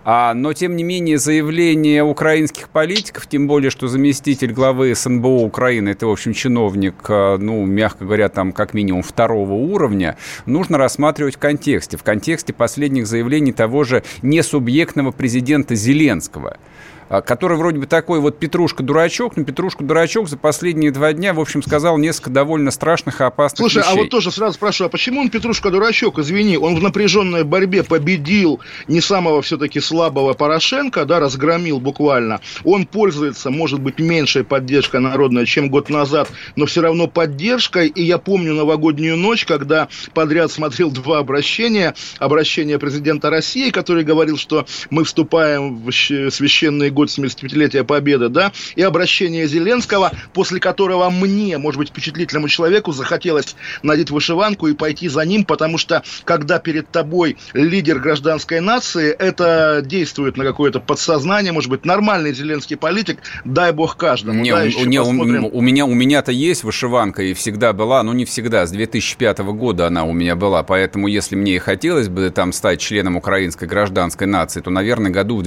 А, 0.03 0.33
но, 0.33 0.53
тем 0.53 0.75
не 0.75 0.83
менее, 0.83 1.17
заявление 1.17 2.03
украинских 2.03 2.56
российских 2.57 2.69
политиков, 2.69 3.27
тем 3.27 3.47
более, 3.47 3.69
что 3.69 3.87
заместитель 3.87 4.51
главы 4.51 4.95
СНБО 4.95 5.43
Украины, 5.43 5.89
это, 5.89 6.07
в 6.07 6.11
общем, 6.11 6.33
чиновник, 6.33 6.95
э, 7.07 7.37
ну, 7.37 7.65
мягко 7.65 8.05
говоря, 8.05 8.29
там 8.29 8.51
как 8.51 8.73
минимум 8.73 9.03
второго 9.03 9.53
уровня, 9.53 10.17
нужно 10.45 10.77
рассматривать 10.77 11.35
в 11.35 11.39
контексте. 11.39 11.97
В 11.97 12.03
контексте 12.03 12.53
последних 12.53 13.05
заявлений 13.05 13.51
того 13.51 13.83
же 13.83 14.03
несубъектного 14.21 15.11
президента 15.11 15.75
Зеленского. 15.75 16.57
А, 17.09 17.21
который 17.21 17.57
вроде 17.57 17.79
бы 17.79 17.85
такой 17.85 18.19
вот 18.19 18.39
Петрушка-дурачок, 18.39 19.37
но 19.37 19.43
Петрушка-дурачок 19.43 20.27
за 20.27 20.37
последние 20.37 20.91
два 20.91 21.13
дня, 21.13 21.33
в 21.33 21.39
общем, 21.39 21.63
сказал 21.63 21.97
несколько 21.97 22.29
довольно 22.29 22.71
страшных 22.71 23.21
и 23.21 23.23
опасных 23.23 23.59
Слушай, 23.59 23.83
вещей. 23.83 23.93
а 23.93 23.95
вот 23.95 24.09
тоже 24.09 24.31
сразу 24.31 24.55
спрашиваю, 24.55 24.87
а 24.87 24.89
почему 24.89 25.21
он 25.21 25.29
Петрушка-дурачок? 25.29 26.19
Извини, 26.19 26.57
он 26.57 26.75
в 26.75 26.83
напряженной 26.83 27.43
борьбе 27.43 27.83
победил 27.83 28.59
не 28.87 29.01
самого 29.01 29.41
все-таки 29.41 29.79
слабого 29.79 30.33
Порошенко, 30.33 31.05
да, 31.05 31.19
разгромил 31.19 31.79
буквально. 31.79 32.41
Он 32.63 32.85
пользуется, 32.85 33.49
может 33.49 33.79
быть, 33.79 33.99
меньшей 33.99 34.43
поддержкой 34.43 34.99
народной, 35.01 35.45
чем 35.45 35.69
год 35.69 35.89
назад, 35.89 36.29
но 36.55 36.65
все 36.65 36.81
равно 36.81 37.07
поддержкой. 37.07 37.87
И 37.87 38.03
я 38.03 38.17
помню 38.17 38.53
новогоднюю 38.53 39.17
ночь, 39.17 39.45
когда 39.45 39.87
подряд 40.13 40.51
смотрел 40.51 40.91
два 40.91 41.19
обращения. 41.19 41.95
Обращение 42.19 42.79
президента 42.79 43.29
России, 43.29 43.69
который 43.69 44.03
говорил, 44.03 44.37
что 44.37 44.65
мы 44.89 45.03
вступаем 45.03 45.83
в 45.83 45.91
священный 45.91 46.89
год 46.97 47.09
75-летия 47.09 47.83
Победы, 47.83 48.29
да, 48.29 48.51
и 48.75 48.81
обращение 48.81 49.47
Зеленского, 49.47 50.11
после 50.33 50.59
которого 50.59 51.09
мне, 51.11 51.57
может 51.59 51.77
быть, 51.77 51.89
впечатлительному 51.89 52.49
человеку 52.49 52.91
захотелось 52.91 53.55
надеть 53.83 54.09
вышиванку 54.09 54.67
и 54.67 54.73
пойти 54.73 55.07
за 55.07 55.21
ним, 55.21 55.45
потому 55.45 55.77
что, 55.77 56.01
когда 56.25 56.57
перед 56.57 56.89
тобой 56.89 57.37
лидер 57.53 57.99
гражданской 57.99 58.61
нации, 58.61 59.11
это 59.11 59.83
действует 59.85 60.37
на 60.37 60.43
какое-то 60.43 60.79
подсознание, 60.79 61.51
может 61.51 61.69
быть, 61.69 61.85
нормальный 61.85 62.33
зеленский 62.33 62.77
политик, 62.77 63.19
дай 63.45 63.71
бог 63.71 63.95
каждому. 63.95 64.41
Не, 64.41 64.51
да, 64.51 64.63
у, 64.63 64.85
не 64.85 64.99
у, 64.99 65.05
у, 65.05 65.61
меня, 65.61 65.85
у 65.85 65.93
меня-то 65.93 66.31
есть 66.31 66.63
вышиванка 66.63 67.21
и 67.21 67.33
всегда 67.33 67.73
была, 67.73 68.01
но 68.01 68.13
не 68.13 68.25
всегда, 68.25 68.65
с 68.65 68.71
2005 68.71 69.39
года 69.39 69.85
она 69.85 70.03
у 70.03 70.13
меня 70.13 70.35
была, 70.35 70.63
поэтому 70.63 71.07
если 71.07 71.35
мне 71.35 71.57
и 71.57 71.59
хотелось 71.59 72.09
бы 72.09 72.31
там 72.31 72.53
стать 72.53 72.79
членом 72.79 73.17
украинской 73.17 73.65
гражданской 73.65 74.25
нации, 74.25 74.61
то, 74.61 74.71
наверное, 74.71 75.11
году 75.11 75.37
в 75.37 75.43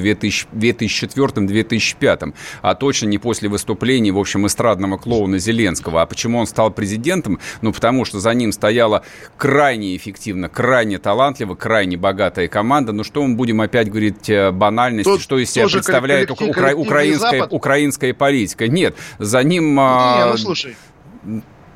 2004-2005, 1.46 2.35
а 2.62 2.74
точно 2.74 3.07
не 3.07 3.18
после 3.18 3.48
выступлений, 3.48 4.11
в 4.11 4.18
общем, 4.18 4.46
эстрадного 4.46 4.96
клоуна 4.96 5.38
Зеленского. 5.38 6.03
А 6.03 6.07
почему 6.07 6.38
он 6.38 6.46
стал 6.46 6.70
президентом? 6.70 7.38
Ну, 7.62 7.72
потому 7.72 8.05
что 8.05 8.20
за 8.20 8.33
ним 8.35 8.53
стояла 8.53 9.03
крайне 9.37 9.96
эффективно, 9.96 10.48
крайне 10.48 10.98
талантливо, 10.98 11.55
крайне 11.55 11.96
богатая 11.96 12.48
команда. 12.48 12.92
Ну, 12.92 13.05
что 13.05 13.26
мы 13.26 13.35
будем 13.37 13.61
опять 13.61 13.88
говорить 13.90 14.29
э, 14.29 14.50
банальности, 14.50 15.11
Тут 15.11 15.20
что 15.20 15.38
из 15.38 15.50
себя 15.50 15.68
представляет 15.68 16.31
укра- 16.31 16.74
украинская, 16.74 17.44
украинская 17.46 18.14
политика? 18.14 18.68
Нет, 18.68 18.96
за 19.18 19.42
ним... 19.42 19.74
Не, 19.74 20.26
ну, 20.26 20.37
слушай 20.37 20.76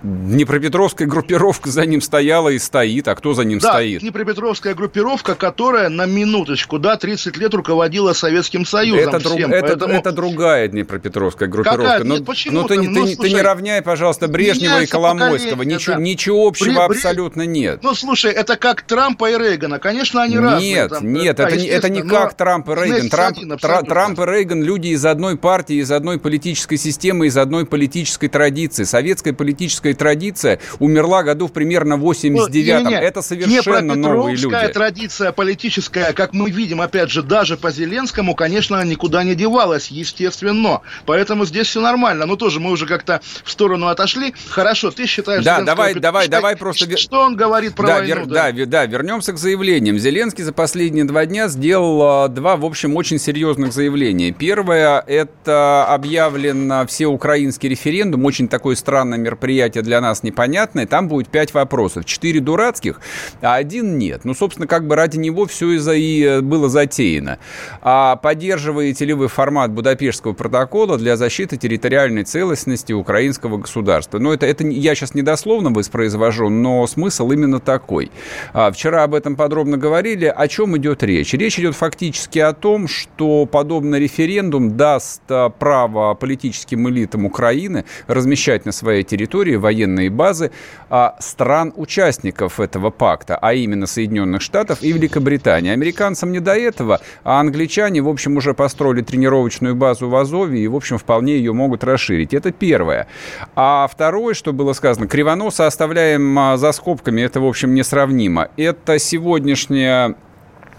Днепропетровская 0.05 1.09
группировка 1.09 1.71
за 1.71 1.87
ним 1.87 2.03
стояла 2.03 2.51
и 2.51 2.59
стоит. 2.59 3.09
А 3.09 3.15
кто 3.15 3.33
за 3.33 3.45
ним 3.45 3.59
да, 3.59 3.71
стоит? 3.71 4.03
Днепропетровская 4.03 4.75
группировка, 4.75 5.35
которая 5.35 5.89
на 5.89 6.05
минуточку, 6.05 6.79
да, 6.79 6.99
30 6.99 7.39
лет 7.39 7.55
руководила 7.55 8.13
Советским 8.13 8.67
Союзом. 8.67 9.09
Это, 9.09 9.19
всем, 9.19 9.51
друг, 9.51 9.51
поэтому... 9.51 9.95
это, 9.95 10.11
это 10.11 10.13
другая 10.13 10.69
Днепропетровская 10.69 11.49
группировка. 11.49 11.83
Какая? 11.85 12.05
Но, 12.05 12.17
Нет, 12.17 12.27
почему 12.27 12.61
но 12.61 12.69
ты, 12.69 12.75
ты, 12.75 12.83
ну, 12.83 13.07
ты, 13.07 13.15
слушай, 13.15 13.31
ты 13.31 13.35
не 13.35 13.41
равняй, 13.41 13.81
пожалуйста, 13.81 14.29
Брежнева 14.29 14.83
и 14.83 14.87
Коломойского. 14.87 15.63
Ничего, 15.63 15.97
да. 15.97 16.03
ничего 16.03 16.49
общего 16.49 16.87
Бре... 16.87 16.97
абсолютно 16.97 17.47
нет. 17.47 17.81
Ну, 17.83 17.95
слушай, 17.95 18.31
это 18.31 18.57
как 18.57 18.83
Трампа 18.83 19.31
и 19.31 19.39
Рейгана. 19.39 19.79
Конечно, 19.79 20.23
они 20.23 20.39
разные. 20.39 20.71
Нет, 20.71 20.91
там, 20.91 21.13
нет, 21.15 21.37
да, 21.37 21.49
это, 21.49 21.57
не, 21.57 21.67
это 21.67 21.89
не 21.89 22.03
как 22.03 22.35
Трамп 22.35 22.69
и 22.69 22.75
Рейган. 22.75 23.09
Трамп, 23.09 23.39
один, 23.39 23.57
Трамп 23.59 24.21
и 24.21 24.23
Рейган 24.23 24.63
люди 24.63 24.89
из 24.89 25.07
одной 25.07 25.39
партии, 25.39 25.77
из 25.77 25.91
одной 25.91 26.19
политической 26.19 26.77
системы, 26.77 27.29
из 27.29 27.39
одной 27.39 27.65
политической 27.65 28.29
традиции. 28.29 28.85
Советская 28.85 29.33
политическая 29.33 29.94
традиция 29.95 30.61
умерла 30.79 31.23
году 31.23 31.49
в 31.49 31.53
примерно 31.53 31.95
89-м. 31.95 32.85
Ну, 32.85 32.91
это 32.91 33.23
совершенно 33.23 33.95
новые 33.95 34.37
люди. 34.37 34.73
традиция 34.73 35.33
политическая, 35.33 36.13
как 36.13 36.33
мы 36.33 36.51
видим, 36.51 36.81
опять 36.81 37.11
же, 37.11 37.23
даже 37.23 37.57
по 37.57 37.71
Зеленскому, 37.71 38.35
конечно, 38.35 38.83
никуда 38.85 39.25
не 39.25 39.35
девалась, 39.35 39.89
естественно. 39.89 40.81
Поэтому 41.07 41.47
здесь 41.47 41.69
все 41.69 41.81
нормально. 41.81 42.27
Но 42.27 42.37
тоже 42.37 42.61
мы 42.61 42.71
уже 42.71 42.87
как-то 42.87 43.21
в 43.45 43.51
сторону 43.51 43.89
отошли. 43.89 44.35
Хорошо, 44.49 44.91
ты 44.91 45.07
считаешь... 45.07 45.45
Да, 45.45 45.63
давай, 45.63 45.95
давай, 45.95 46.29
давай 46.29 46.57
просто... 46.57 46.97
Что 46.97 47.21
он 47.21 47.37
говорит 47.37 47.75
про 47.75 47.87
да, 47.87 47.95
войну? 47.99 48.07
Вер, 48.15 48.27
да? 48.27 48.53
Да, 48.53 48.67
да, 48.67 48.87
вернемся 48.87 49.33
к 49.33 49.39
заявлениям. 49.39 49.99
Зеленский 49.99 50.45
за 50.45 50.53
последние 50.53 51.05
два 51.05 51.27
дня 51.27 51.49
сделал 51.49 52.29
два, 52.29 52.57
в 52.57 52.65
общем, 52.65 52.97
очень 52.97 53.19
серьезных 53.19 53.73
заявления. 53.73 54.33
Первое, 54.33 55.01
это 55.01 55.87
объявлен 55.87 56.87
всеукраинский 56.87 57.69
референдум, 57.69 58.25
очень 58.25 58.49
такое 58.49 58.77
странное 58.77 59.19
мероприятие 59.19 59.84
для 59.85 60.01
нас 60.01 60.23
непонятное. 60.23 60.87
Там 60.87 61.09
будет 61.09 61.29
пять 61.29 61.55
вопросов. 61.55 62.05
Четыре 62.05 62.41
дурацких, 62.41 63.01
а 63.41 63.55
один 63.55 63.99
нет. 63.99 64.25
Ну, 64.25 64.35
собственно, 64.35 64.67
как 64.67 64.87
бы 64.87 64.97
ради 64.97 65.19
него 65.19 65.47
все 65.47 65.71
и, 65.73 65.79
за, 65.79 65.95
и 65.95 66.23
э, 66.23 66.41
было 66.41 66.69
затеяно. 66.69 67.39
А 67.83 68.17
поддерживаете 68.17 69.05
ли 69.05 69.13
вы 69.13 69.29
формат 69.29 69.71
Будапештского 69.71 70.33
протокола 70.33 70.99
для 70.99 71.17
защиты 71.17 71.57
территориальной 71.57 72.25
целостности 72.25 72.93
украинского 72.93 73.59
государства? 73.59 74.19
Ну, 74.19 74.33
это, 74.33 74.47
это 74.47 74.67
я 74.67 74.95
сейчас 74.95 75.15
недословно 75.15 75.71
воспроизвожу, 75.71 76.49
но 76.49 76.87
смысл 76.87 77.31
именно 77.31 77.61
такой. 77.61 78.11
А, 78.53 78.73
вчера 78.73 79.05
об 79.05 79.15
этом 79.15 79.37
подробно 79.37 79.77
говорили. 79.77 80.33
О 80.35 80.49
чем 80.49 80.77
идет 80.77 81.03
речь? 81.03 81.33
Речь 81.35 81.59
идет 81.59 81.75
фактически 81.77 82.39
о 82.39 82.53
том, 82.53 82.89
что 82.89 83.47
подобный 83.47 84.01
референдум 84.01 84.77
даст 84.77 85.23
а, 85.29 85.51
право 85.51 86.15
политическим 86.15 86.89
элитам 86.89 87.27
Украины 87.27 87.85
размещать 88.07 88.65
на 88.65 88.73
своей 88.73 89.03
территории 89.03 89.57
военные 89.57 89.74
базы, 90.11 90.51
а, 90.91 91.17
стран-участников 91.19 92.61
этого 92.61 92.91
пакта, 92.91 93.37
а 93.41 93.55
именно 93.55 93.87
Соединенных 93.87 94.43
Штатов 94.43 94.83
и 94.83 94.93
Великобритании. 94.93 95.73
Американцам 95.73 96.33
не 96.33 96.41
до 96.41 96.55
этого, 96.55 97.01
а 97.25 97.41
англичане, 97.41 98.01
в 98.01 98.09
общем, 98.09 98.37
уже 98.37 98.55
построили 98.55 99.03
тренировочную 99.03 99.75
базу 99.75 100.09
в 100.09 100.17
Азове 100.17 100.61
и, 100.61 100.69
в 100.69 100.77
общем, 100.77 100.99
вполне 100.99 101.37
ее 101.37 101.53
могут 101.53 101.85
расширить. 101.85 102.35
Это 102.35 102.53
первое. 102.53 103.07
А 103.57 103.89
второе, 103.91 104.35
что 104.35 104.53
было 104.53 104.73
сказано, 104.73 105.07
Кривоноса 105.07 105.67
оставляем 105.67 106.39
а, 106.39 106.57
за 106.57 106.73
скобками, 106.73 107.23
это, 107.23 107.41
в 107.41 107.47
общем, 107.47 107.75
несравнимо. 107.75 108.49
Это 108.57 108.99
сегодняшняя 108.99 110.15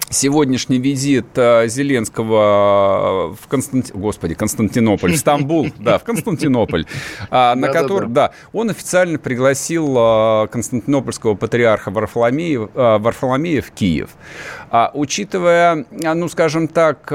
сегодняшний 0.09 0.77
визит 0.77 1.25
э, 1.35 1.67
Зеленского 1.67 3.35
в 3.35 3.47
Константи... 3.47 3.91
Господи, 3.93 4.33
Константинополь, 4.33 5.13
в 5.13 5.17
Стамбул, 5.17 5.67
да, 5.77 5.97
в 5.97 6.03
Константинополь, 6.03 6.85
а, 7.29 7.55
на 7.55 7.69
который, 7.69 8.09
да, 8.09 8.31
он 8.53 8.69
официально 8.69 9.17
пригласил 9.19 9.95
э, 9.97 10.47
константинопольского 10.47 11.35
патриарха 11.35 11.91
Варфоломея, 11.91 12.69
э, 12.73 12.97
Варфоломея 12.99 13.61
в 13.61 13.71
Киев. 13.71 14.11
А, 14.69 14.91
учитывая, 14.93 15.85
ну, 15.91 16.27
скажем 16.29 16.67
так, 16.67 17.11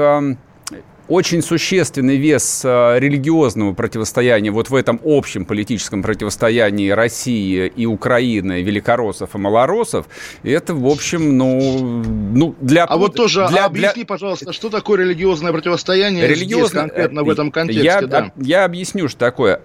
очень 1.11 1.41
существенный 1.41 2.15
вес 2.15 2.61
э, 2.63 2.99
религиозного 2.99 3.73
противостояния 3.73 4.49
вот 4.49 4.69
в 4.69 4.75
этом 4.75 4.99
общем 5.03 5.43
политическом 5.43 6.01
противостоянии 6.01 6.89
России 6.89 7.67
и 7.75 7.85
Украины, 7.85 8.61
великороссов 8.61 9.35
и 9.35 9.37
малороссов, 9.37 10.05
это, 10.43 10.73
в 10.73 10.87
общем, 10.87 11.37
ну, 11.37 12.01
ну 12.33 12.55
для... 12.61 12.85
А 12.85 12.95
вот 12.95 13.13
тоже 13.13 13.45
для, 13.49 13.65
объясни, 13.65 14.03
для... 14.03 14.05
пожалуйста, 14.05 14.53
что 14.53 14.69
такое 14.69 14.99
религиозное 14.99 15.51
противостояние 15.51 16.25
Религиозно... 16.27 16.67
здесь 16.67 16.79
конкретно 16.79 17.23
в 17.23 17.29
этом 17.29 17.51
контексте? 17.51 17.83
Я, 17.83 18.01
да. 18.01 18.31
я 18.37 18.63
объясню, 18.63 19.09
что 19.09 19.19
такое. 19.19 19.59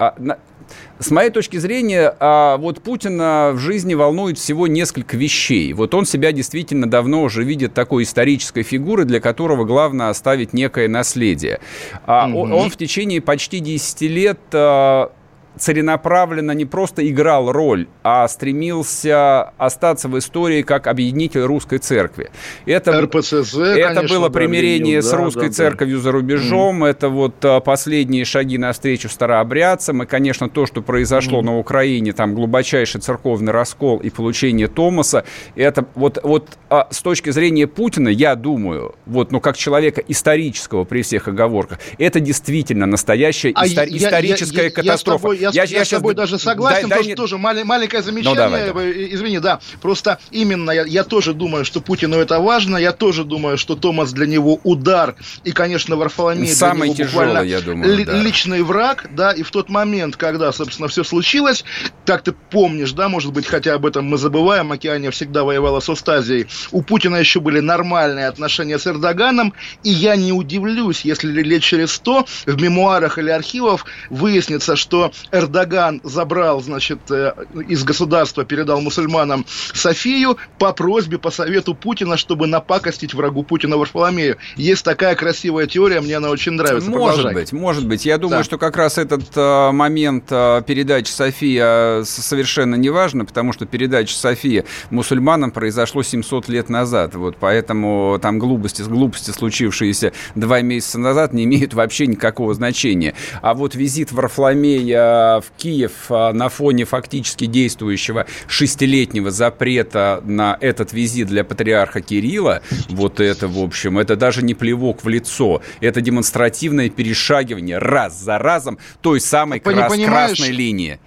С 0.98 1.10
моей 1.10 1.30
точки 1.30 1.58
зрения, 1.58 2.14
а, 2.20 2.56
вот 2.56 2.82
Путина 2.82 3.50
в 3.52 3.58
жизни 3.58 3.94
волнует 3.94 4.38
всего 4.38 4.66
несколько 4.66 5.16
вещей. 5.16 5.72
Вот 5.72 5.94
он 5.94 6.06
себя 6.06 6.32
действительно 6.32 6.88
давно 6.88 7.22
уже 7.22 7.44
видит 7.44 7.74
такой 7.74 8.04
исторической 8.04 8.62
фигурой, 8.62 9.04
для 9.04 9.20
которого 9.20 9.64
главное 9.64 10.08
оставить 10.08 10.52
некое 10.52 10.88
наследие. 10.88 11.60
Угу. 12.06 12.38
Он 12.38 12.70
в 12.70 12.76
течение 12.76 13.20
почти 13.20 13.60
10 13.60 14.00
лет 14.02 14.40
а, 14.52 15.12
целенаправленно 15.58 16.52
не 16.52 16.64
просто 16.64 17.08
играл 17.08 17.52
роль, 17.52 17.86
а 18.02 18.26
стремился 18.28 19.52
остаться 19.58 20.08
в 20.08 20.18
истории 20.18 20.62
как 20.62 20.86
объединитель 20.86 21.42
русской 21.42 21.78
церкви. 21.78 22.30
Это, 22.66 23.00
РПЦЗ, 23.00 23.56
это 23.56 23.94
конечно, 23.94 24.18
было 24.18 24.28
примирение 24.28 25.00
да, 25.00 25.08
с 25.08 25.12
русской 25.12 25.48
да, 25.48 25.54
церковью 25.54 25.98
да. 25.98 26.02
за 26.04 26.12
рубежом, 26.12 26.84
mm. 26.84 26.88
это 26.88 27.08
вот 27.08 27.44
а, 27.44 27.60
последние 27.60 28.24
шаги 28.24 28.58
навстречу 28.58 29.08
старообрядцам, 29.08 30.02
и, 30.02 30.06
конечно, 30.06 30.48
то, 30.48 30.66
что 30.66 30.82
произошло 30.82 31.40
mm. 31.40 31.44
на 31.44 31.58
Украине, 31.58 32.12
там 32.12 32.34
глубочайший 32.34 33.00
церковный 33.00 33.52
раскол 33.52 33.98
и 33.98 34.10
получение 34.10 34.68
Томаса, 34.68 35.24
это 35.54 35.86
вот, 35.94 36.18
вот 36.22 36.50
а, 36.68 36.88
с 36.90 37.00
точки 37.00 37.30
зрения 37.30 37.66
Путина, 37.66 38.08
я 38.08 38.34
думаю, 38.34 38.94
вот, 39.06 39.32
ну, 39.32 39.40
как 39.40 39.56
человека 39.56 40.02
исторического 40.06 40.84
при 40.84 41.02
всех 41.02 41.28
оговорках, 41.28 41.78
это 41.98 42.20
действительно 42.20 42.86
настоящая 42.86 43.52
а 43.54 43.66
истор- 43.66 43.88
я, 43.88 44.08
историческая 44.08 44.56
я, 44.56 44.64
я, 44.64 44.70
катастрофа. 44.70 45.32
Я 45.32 45.45
я, 45.54 45.64
я, 45.64 45.78
я 45.78 45.84
с 45.84 45.88
тобой 45.88 46.14
сейчас... 46.14 46.30
даже 46.30 46.42
согласен, 46.42 46.88
дай, 46.88 46.98
тоже, 46.98 47.08
дай... 47.08 47.16
тоже 47.16 47.38
мал, 47.38 47.54
маленькое 47.64 48.02
замечание, 48.02 48.30
ну, 48.30 48.36
давай, 48.36 48.66
давай. 48.66 48.86
Э, 48.86 49.14
извини, 49.14 49.38
да, 49.38 49.60
просто 49.80 50.18
именно 50.30 50.70
я, 50.70 50.84
я 50.84 51.04
тоже 51.04 51.34
думаю, 51.34 51.64
что 51.64 51.80
Путину 51.80 52.16
это 52.16 52.40
важно, 52.40 52.76
я 52.76 52.92
тоже 52.92 53.24
думаю, 53.24 53.58
что 53.58 53.76
Томас 53.76 54.12
для 54.12 54.26
него 54.26 54.60
удар, 54.64 55.16
и, 55.44 55.52
конечно, 55.52 55.96
Варфоломей 55.96 56.48
Самый 56.48 56.94
для 56.94 57.04
него 57.04 57.10
тяжелый, 57.10 57.48
я 57.48 57.60
думаю, 57.60 57.96
ли, 57.96 58.04
да. 58.04 58.12
личный 58.12 58.62
враг, 58.62 59.08
да, 59.12 59.32
и 59.32 59.42
в 59.42 59.50
тот 59.50 59.68
момент, 59.68 60.16
когда, 60.16 60.52
собственно, 60.52 60.88
все 60.88 61.04
случилось, 61.04 61.64
как 62.04 62.22
ты 62.22 62.32
помнишь, 62.32 62.92
да, 62.92 63.08
может 63.08 63.32
быть, 63.32 63.46
хотя 63.46 63.74
об 63.74 63.86
этом 63.86 64.06
мы 64.06 64.18
забываем, 64.18 64.72
Океания 64.72 65.10
всегда 65.10 65.44
воевала 65.44 65.80
с 65.80 65.88
Остазией, 65.88 66.46
у 66.72 66.82
Путина 66.82 67.16
еще 67.16 67.40
были 67.40 67.60
нормальные 67.60 68.28
отношения 68.28 68.78
с 68.78 68.86
Эрдоганом, 68.86 69.54
и 69.82 69.90
я 69.90 70.16
не 70.16 70.32
удивлюсь, 70.32 71.02
если 71.02 71.30
лет 71.30 71.62
через 71.62 71.92
сто 71.92 72.26
в 72.44 72.60
мемуарах 72.60 73.18
или 73.18 73.30
архивов 73.30 73.84
выяснится, 74.10 74.76
что 74.76 75.12
Эрдоган 75.36 76.00
забрал, 76.04 76.60
значит, 76.60 76.98
э, 77.10 77.32
из 77.68 77.84
государства, 77.84 78.44
передал 78.44 78.80
мусульманам 78.80 79.44
Софию 79.74 80.36
по 80.58 80.72
просьбе, 80.72 81.18
по 81.18 81.30
совету 81.30 81.74
Путина, 81.74 82.16
чтобы 82.16 82.46
напакостить 82.46 83.14
врагу 83.14 83.42
Путина 83.42 83.76
Варфоломею. 83.76 84.36
Есть 84.56 84.84
такая 84.84 85.14
красивая 85.14 85.66
теория, 85.66 86.00
мне 86.00 86.16
она 86.16 86.30
очень 86.30 86.52
нравится. 86.52 86.90
Может 86.90 87.16
Продолжай. 87.16 87.34
быть, 87.34 87.52
может 87.52 87.86
быть. 87.86 88.06
Я 88.06 88.18
думаю, 88.18 88.38
да. 88.38 88.44
что 88.44 88.58
как 88.58 88.76
раз 88.76 88.98
этот 88.98 89.24
э, 89.36 89.70
момент 89.72 90.24
э, 90.30 90.62
передачи 90.66 91.10
София 91.10 92.02
совершенно 92.04 92.74
не 92.74 92.90
важно, 92.90 93.24
потому 93.24 93.52
что 93.52 93.66
передача 93.66 94.14
Софии 94.14 94.64
мусульманам 94.90 95.50
произошло 95.50 96.02
700 96.02 96.48
лет 96.48 96.68
назад. 96.68 97.14
Вот 97.14 97.36
поэтому 97.38 98.18
там 98.20 98.38
глупости, 98.38 98.82
глупости, 98.82 99.30
случившиеся 99.30 100.12
два 100.34 100.60
месяца 100.62 100.98
назад, 100.98 101.32
не 101.32 101.44
имеют 101.44 101.74
вообще 101.74 102.06
никакого 102.06 102.54
значения. 102.54 103.14
А 103.42 103.54
вот 103.54 103.74
визит 103.74 104.12
Варфломея 104.12 105.25
в 105.40 105.52
Киев 105.56 105.92
а, 106.10 106.32
на 106.32 106.48
фоне 106.48 106.84
фактически 106.84 107.46
действующего 107.46 108.26
шестилетнего 108.48 109.30
запрета 109.30 110.22
на 110.24 110.56
этот 110.60 110.92
визит 110.92 111.28
для 111.28 111.44
патриарха 111.44 112.00
Кирилла, 112.00 112.62
вот 112.88 113.20
это, 113.20 113.48
в 113.48 113.58
общем, 113.58 113.98
это 113.98 114.16
даже 114.16 114.42
не 114.42 114.54
плевок 114.54 115.04
в 115.04 115.08
лицо, 115.08 115.62
это 115.80 116.00
демонстративное 116.00 116.88
перешагивание 116.88 117.78
раз 117.78 118.18
за 118.18 118.38
разом 118.38 118.78
той 119.00 119.20
самой 119.20 119.60
крас- 119.60 119.92
красной 120.06 120.50
линии. 120.56 120.98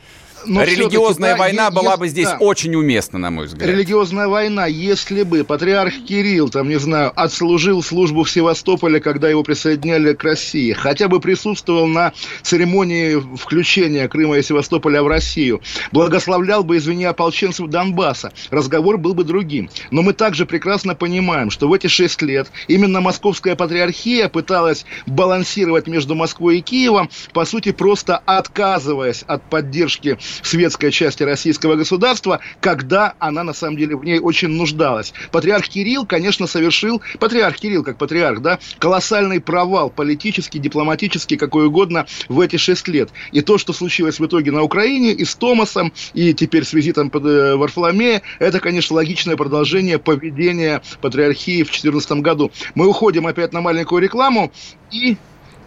Но 0.46 0.64
Религиозная 0.64 1.36
война 1.36 1.66
е- 1.66 1.72
была 1.72 1.98
бы 1.98 2.08
здесь 2.08 2.28
да. 2.28 2.38
очень 2.40 2.76
уместна, 2.76 3.20
на 3.20 3.32
мой 3.32 3.48
взгляд. 3.48 3.70
Rелигиозная 3.70 4.28
война, 4.28 4.66
если 4.66 5.24
бы 5.24 5.44
патриарх 5.44 5.94
Кирилл, 6.08 6.50
там, 6.50 6.70
не 6.70 6.80
знаю, 6.80 7.12
отслужил 7.16 7.84
службу 7.84 8.24
в 8.24 8.30
Севастополе, 8.30 9.00
когда 9.00 9.30
его 9.30 9.44
присоединяли 9.44 10.14
к 10.14 10.24
России, 10.24 10.74
хотя 10.74 11.08
бы 11.08 11.20
присутствовал 11.20 11.88
на 11.88 12.14
церемонии 12.42 13.22
включения 13.38 14.08
Крыма 14.08 14.38
и 14.38 14.44
Севастополя 14.44 15.04
в 15.04 15.08
Россию, 15.08 15.62
благословлял 15.92 16.64
бы, 16.64 16.78
извини, 16.78 17.06
ополченцев 17.06 17.68
Донбасса, 17.68 18.32
разговор 18.50 18.98
был 18.98 19.14
бы 19.14 19.24
другим. 19.24 19.70
Но 19.92 20.02
мы 20.02 20.14
также 20.14 20.46
прекрасно 20.46 20.96
понимаем, 20.96 21.52
что 21.52 21.68
в 21.68 21.74
эти 21.74 21.88
шесть 21.88 22.22
лет 22.22 22.48
именно 22.68 23.02
московская 23.02 23.56
патриархия 23.56 24.30
пыталась 24.30 24.86
балансировать 25.06 25.88
между 25.88 26.16
Москвой 26.16 26.60
и 26.60 26.62
Киевом, 26.62 27.10
по 27.34 27.46
сути, 27.46 27.72
просто 27.72 28.18
отказываясь 28.18 29.24
от 29.24 29.44
поддержки 29.50 30.18
светской 30.44 30.92
части 30.92 31.24
российского 31.24 31.76
государства, 31.76 32.40
когда 32.62 33.14
она 33.20 33.44
на 33.44 33.54
самом 33.54 33.78
деле 33.78 33.96
в 33.96 34.04
ней 34.04 34.20
очень 34.20 34.50
нуждалась. 34.50 35.14
Патриарх 35.32 35.68
Кирилл, 35.68 36.06
конечно, 36.06 36.48
совершил, 36.48 37.02
патриарх 37.20 37.58
Кирилл 37.58 37.84
как 37.84 37.98
патриарх, 37.98 38.42
да, 38.42 38.60
колоссальный 38.80 39.40
провал 39.40 39.90
политический, 39.90 40.60
дипломатический, 40.60 41.38
какой 41.38 41.68
угодно 41.68 42.06
в 42.28 42.40
эти 42.40 42.58
шесть 42.58 42.88
лет. 42.88 43.10
И 43.32 43.42
то, 43.42 43.58
что 43.58 43.74
случилось 43.74 44.20
в 44.20 44.26
итоге 44.26 44.52
на 44.52 44.64
Украине 44.64 45.12
и 45.12 45.26
с 45.26 45.36
Томасом, 45.36 45.94
и 46.14 46.34
теперь 46.34 46.64
с 46.64 46.74
визитом 46.74 47.12
э, 47.14 47.56
Варфоломея, 47.56 48.22
это, 48.40 48.60
конечно, 48.60 48.96
логичное 48.96 49.38
продолжение 49.38 50.00
поведения 50.00 50.82
патриархии 51.02 51.64
в 51.64 51.68
2014 51.68 52.12
году. 52.22 52.52
Мы 52.76 52.88
уходим 52.88 53.28
опять 53.28 53.54
на 53.54 53.62
маленькую 53.62 54.02
рекламу 54.02 54.52
и 54.92 55.18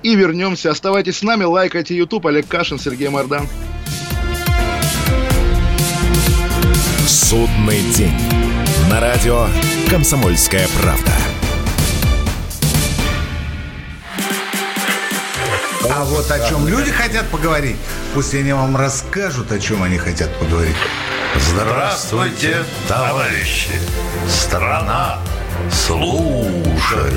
и 0.02 0.16
вернемся. 0.16 0.70
Оставайтесь 0.70 1.18
с 1.18 1.22
нами, 1.22 1.44
лайкайте 1.44 1.96
YouTube. 1.96 2.26
Олег 2.26 2.48
Кашин, 2.48 2.78
Сергей 2.78 3.08
Мордан. 3.08 3.46
Судный 7.12 7.82
день. 7.94 8.18
На 8.88 8.98
радио 8.98 9.46
«Комсомольская 9.90 10.66
правда». 10.80 11.12
А 15.90 16.04
вот 16.04 16.30
о 16.30 16.48
чем 16.48 16.66
люди 16.66 16.90
хотят 16.90 17.28
поговорить, 17.28 17.76
пусть 18.14 18.34
они 18.34 18.54
вам 18.54 18.78
расскажут, 18.78 19.52
о 19.52 19.60
чем 19.60 19.82
они 19.82 19.98
хотят 19.98 20.34
поговорить. 20.38 20.74
Здравствуйте, 21.36 22.64
товарищи! 22.88 23.72
Страна 24.26 25.18
служит! 25.70 27.12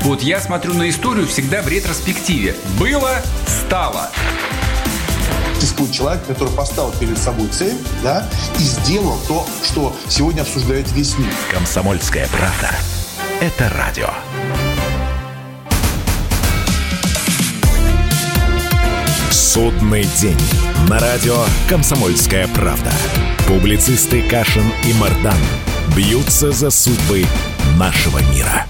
Вот 0.00 0.20
я 0.20 0.40
смотрю 0.40 0.74
на 0.74 0.90
историю 0.90 1.28
всегда 1.28 1.62
в 1.62 1.68
ретроспективе. 1.68 2.56
Было, 2.76 3.22
стало 3.46 4.10
существует 5.60 5.92
человек, 5.92 6.26
который 6.26 6.52
поставил 6.54 6.92
перед 6.92 7.18
собой 7.18 7.48
цель, 7.48 7.76
да, 8.02 8.28
и 8.58 8.62
сделал 8.62 9.18
то, 9.28 9.46
что 9.62 9.94
сегодня 10.08 10.42
обсуждает 10.42 10.90
весь 10.92 11.16
мир. 11.18 11.32
Комсомольская 11.50 12.28
правда. 12.28 12.70
Это 13.40 13.70
радио. 13.76 14.08
Судный 19.30 20.04
день. 20.20 20.40
На 20.88 20.98
радио 20.98 21.44
«Комсомольская 21.68 22.48
правда». 22.48 22.90
Публицисты 23.46 24.22
Кашин 24.28 24.64
и 24.84 24.92
Мардан 24.94 25.38
бьются 25.94 26.50
за 26.50 26.70
судьбы 26.70 27.24
нашего 27.78 28.18
мира. 28.32 28.66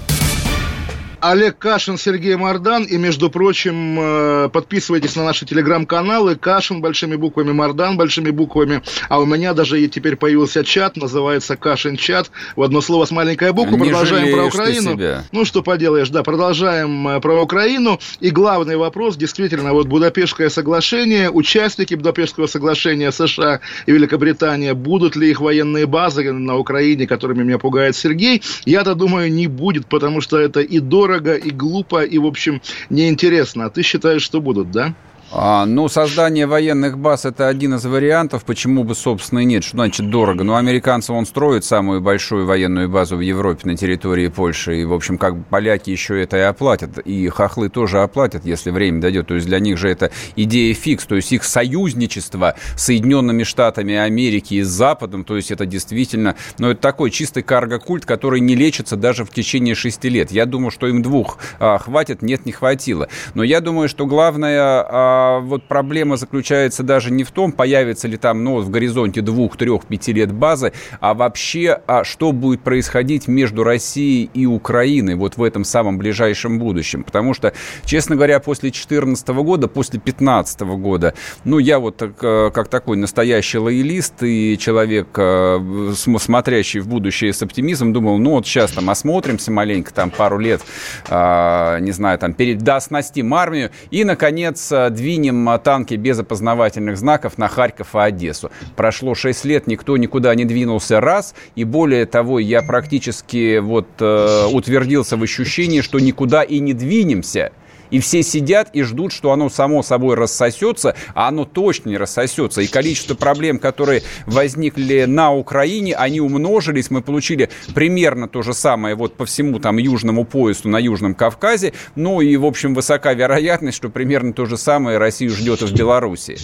Олег 1.31 1.57
Кашин, 1.57 1.97
Сергей 1.97 2.37
Мордан. 2.37 2.85
И, 2.85 2.99
между 2.99 3.31
прочим, 3.31 3.99
э, 3.99 4.49
подписывайтесь 4.51 5.16
на 5.16 5.25
наши 5.25 5.47
телеграм-каналы. 5.47 6.37
Кашин 6.37 6.83
большими 6.83 7.16
буквами, 7.16 7.53
Мордан 7.53 7.97
большими 7.97 8.29
буквами. 8.31 8.83
А 9.09 9.18
у 9.18 9.25
меня 9.25 9.55
даже 9.55 9.81
и 9.81 9.89
теперь 9.89 10.16
появился 10.16 10.64
чат, 10.64 10.99
называется 10.99 11.57
Кашин 11.57 11.97
чат. 11.97 12.31
В 12.57 12.62
одно 12.62 12.83
слово 12.83 13.07
с 13.07 13.11
маленькой 13.11 13.53
буквы. 13.55 13.79
Не 13.79 13.89
продолжаем 13.89 14.37
про 14.37 14.45
Украину. 14.45 15.22
Ну, 15.33 15.47
что 15.47 15.62
поделаешь, 15.62 16.11
да, 16.11 16.22
продолжаем 16.22 17.09
э, 17.09 17.20
про 17.20 17.41
Украину. 17.43 17.99
И 18.20 18.29
главный 18.29 18.77
вопрос, 18.77 19.16
действительно, 19.16 19.72
вот 19.72 19.87
Будапештское 19.87 20.51
соглашение, 20.51 21.31
участники 21.31 21.95
Будапештского 21.95 22.49
соглашения 22.49 23.11
США 23.11 23.61
и 23.87 23.93
Великобритания, 23.93 24.75
будут 24.75 25.16
ли 25.16 25.31
их 25.31 25.41
военные 25.41 25.87
базы 25.87 26.31
на 26.33 26.59
Украине, 26.59 27.07
которыми 27.07 27.45
меня 27.45 27.59
пугает 27.59 27.97
Сергей, 27.97 28.43
я-то 28.66 28.95
думаю, 28.95 29.33
не 29.33 29.47
будет, 29.47 29.87
потому 29.87 30.20
что 30.20 30.39
это 30.39 30.61
и 30.61 30.81
дорого, 30.81 31.14
дорого, 31.15 31.35
и 31.35 31.51
глупо, 31.51 32.05
и, 32.05 32.19
в 32.19 32.27
общем, 32.27 32.61
неинтересно. 32.91 33.67
А 33.67 33.71
ты 33.71 33.83
считаешь, 33.83 34.23
что 34.23 34.41
будут, 34.41 34.71
да? 34.71 34.95
А, 35.33 35.66
ну, 35.66 35.89
создание 35.89 36.47
военных 36.47 36.99
баз– 36.99 37.25
это 37.27 37.49
один 37.49 37.75
из 37.75 37.85
вариантов. 37.85 38.45
Почему 38.45 38.85
бы, 38.85 38.95
собственно, 38.95 39.41
и 39.41 39.45
нет? 39.45 39.64
Что 39.64 39.79
значит 39.79 40.09
дорого? 40.09 40.45
Ну, 40.45 40.55
американцы, 40.55 41.12
он 41.12 41.27
строит 41.27 41.64
самую 41.64 42.01
большую 42.01 42.47
военную 42.47 42.89
базу 42.89 43.16
в 43.16 43.20
Европе 43.20 43.62
на 43.64 43.77
территории 43.77 44.29
Польши. 44.29 44.83
И, 44.83 44.85
в 44.85 44.93
общем, 44.93 45.18
как 45.18 45.35
поляки 45.47 45.91
еще 45.91 46.22
это 46.22 46.37
и 46.37 46.41
оплатят. 46.41 46.99
И 46.99 47.29
хохлы 47.29 47.68
тоже 47.68 48.01
оплатят, 48.01 48.45
если 48.45 48.70
время 48.70 49.01
дойдет. 49.01 49.27
То 49.27 49.35
есть 49.35 49.47
для 49.47 49.59
них 49.59 49.77
же 49.79 49.89
это 49.89 50.11
идея 50.37 50.72
фикс. 50.75 51.05
То 51.07 51.16
есть 51.16 51.33
их 51.33 51.45
союзничество 51.45 52.55
с 52.77 52.85
Соединенными 52.85 53.43
Штатами 53.43 53.95
Америки 53.95 54.55
и 54.55 54.62
с 54.62 54.68
Западом, 54.68 55.25
то 55.25 55.37
есть 55.37 55.51
это 55.51 55.66
действительно, 55.66 56.37
ну, 56.59 56.70
это 56.70 56.81
такой 56.81 57.11
чистый 57.11 57.43
карго-культ, 57.43 58.05
который 58.05 58.41
не 58.41 58.55
лечится 58.55 58.97
даже 58.97 59.25
в 59.25 59.31
течение 59.31 59.75
шести 59.75 60.09
лет. 60.09 60.31
Я 60.31 60.47
думаю, 60.47 60.70
что 60.70 60.87
им 60.87 61.03
двух 61.03 61.39
а, 61.59 61.79
хватит, 61.79 62.22
нет, 62.22 62.47
не 62.47 62.53
хватило. 62.53 63.09
Но 63.35 63.43
я 63.43 63.61
думаю, 63.61 63.89
что 63.89 64.07
главное 64.07 64.85
а, 64.87 65.14
а 65.15 65.39
вот 65.41 65.65
проблема 65.65 66.17
заключается 66.17 66.83
даже 66.83 67.11
не 67.11 67.25
в 67.25 67.31
том, 67.31 67.53
появится 67.53 68.09
ли 68.09 68.17
там, 68.17 68.43
ну, 68.43 68.61
в 68.61 68.71
горизонте 68.71 69.21
двух, 69.21 69.57
трех, 69.57 69.87
пяти 69.87 70.12
лет 70.12 70.33
базы, 70.33 70.73
а 71.01 71.15
вообще, 71.15 71.81
а 71.87 72.05
что 72.05 72.33
будет 72.33 72.62
происходить 72.62 73.29
между 73.29 73.62
Россией 73.65 74.31
и 74.35 74.47
Украиной 74.47 75.15
вот 75.15 75.37
в 75.37 75.43
этом 75.43 75.65
самом 75.65 75.99
ближайшем 75.99 76.59
будущем. 76.59 77.05
Потому 77.05 77.33
что, 77.35 77.53
честно 77.85 78.17
говоря, 78.17 78.41
после 78.41 78.71
2014 78.71 79.29
года, 79.29 79.69
после 79.69 80.01
2015 80.01 80.61
года, 80.61 81.15
ну, 81.45 81.59
я 81.59 81.79
вот 81.79 82.03
э, 82.03 82.51
как 82.53 82.69
такой 82.69 82.97
настоящий 82.97 83.59
лоялист 83.59 84.23
и 84.23 84.59
человек, 84.59 85.09
э, 85.17 85.93
смотрящий 85.95 86.81
в 86.81 86.89
будущее 86.89 87.33
с 87.33 87.43
оптимизмом, 87.43 87.93
думал, 87.93 88.19
ну, 88.19 88.31
вот 88.33 88.47
сейчас 88.47 88.73
там 88.73 88.91
осмотримся 88.91 89.53
маленько, 89.53 89.93
там 89.95 90.11
пару 90.11 90.39
лет, 90.39 90.61
а, 91.09 91.79
не 91.79 91.93
знаю, 91.93 92.19
там, 92.19 92.35
перед, 92.35 92.59
да, 92.59 92.77
оснастим 92.77 93.33
армию, 93.35 93.71
и, 93.91 94.05
наконец, 94.05 94.73
две 94.91 95.03
двинем 95.05 95.46
а, 95.50 95.59
танки 95.59 95.94
без 95.94 96.18
опознавательных 96.18 96.96
знаков 96.96 97.36
на 97.36 97.48
Харьков 97.48 97.94
и 97.94 97.98
Одессу. 97.98 98.50
Прошло 98.74 99.14
6 99.14 99.44
лет, 99.44 99.66
никто 99.66 99.98
никуда 99.98 100.34
не 100.34 100.46
двинулся. 100.46 100.98
Раз, 100.98 101.34
и 101.57 101.64
более 101.64 102.07
того, 102.07 102.38
я 102.38 102.62
практически 102.62 103.59
вот 103.59 103.86
э, 104.00 104.46
утвердился 104.50 105.18
в 105.18 105.22
ощущении, 105.22 105.82
что 105.82 105.98
никуда 105.98 106.42
и 106.42 106.59
не 106.59 106.72
двинемся– 106.72 107.52
И 107.95 108.01
все 108.01 108.24
сидят 108.24 108.70
и 108.72 108.82
ждут, 108.82 109.12
что 109.12 109.30
оно 109.30 109.49
само 109.49 109.84
собой 109.84 110.16
рассосется, 110.16 110.97
а 111.14 111.28
оно 111.28 111.45
точно 111.45 111.90
не 111.90 111.97
рассосется. 111.97 112.61
И 112.61 112.66
количество 112.66 113.14
проблем, 113.14 113.61
которые 113.61 114.03
возникли 114.26 115.05
на 115.05 115.32
Украине, 115.32 115.95
они 115.95 116.20
умножились. 116.20 116.90
Мы 116.90 117.03
получили 117.03 117.51
примерно 117.72 118.26
то 118.26 118.42
же 118.42 118.53
самое 118.53 118.97
вот 118.97 119.14
по 119.14 119.26
всему 119.26 119.61
там 119.61 119.76
южному 119.76 120.24
поясу 120.24 120.68
на 120.68 120.78
Южном 120.78 121.14
Кавказе. 121.14 121.72
Ну 121.95 122.20
и, 122.20 122.36
в 122.36 122.45
общем, 122.47 122.74
высока 122.74 123.14
вероятность, 123.14 123.76
что 123.76 123.90
примерно 123.90 124.32
то 124.32 124.45
же 124.45 124.57
самое 124.57 124.99
Россию 124.99 125.30
ждет 125.30 125.62
и 125.62 125.66
в 125.66 125.72
Беларуси. 125.72 126.36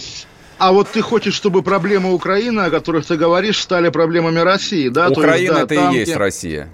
А 0.57 0.71
вот 0.71 0.87
ты 0.87 1.01
хочешь, 1.01 1.33
чтобы 1.33 1.63
проблемы 1.63 2.13
Украины, 2.13 2.61
о 2.61 2.69
которых 2.69 3.05
ты 3.05 3.17
говоришь, 3.17 3.59
стали 3.59 3.89
проблемами 3.89 4.39
России, 4.39 4.87
да? 4.87 5.09
Украина 5.09 5.55
да, 5.55 5.61
это 5.63 5.75
там, 5.75 5.93
и 5.93 5.97
есть 5.97 6.11
где... 6.11 6.17
Россия. 6.17 6.69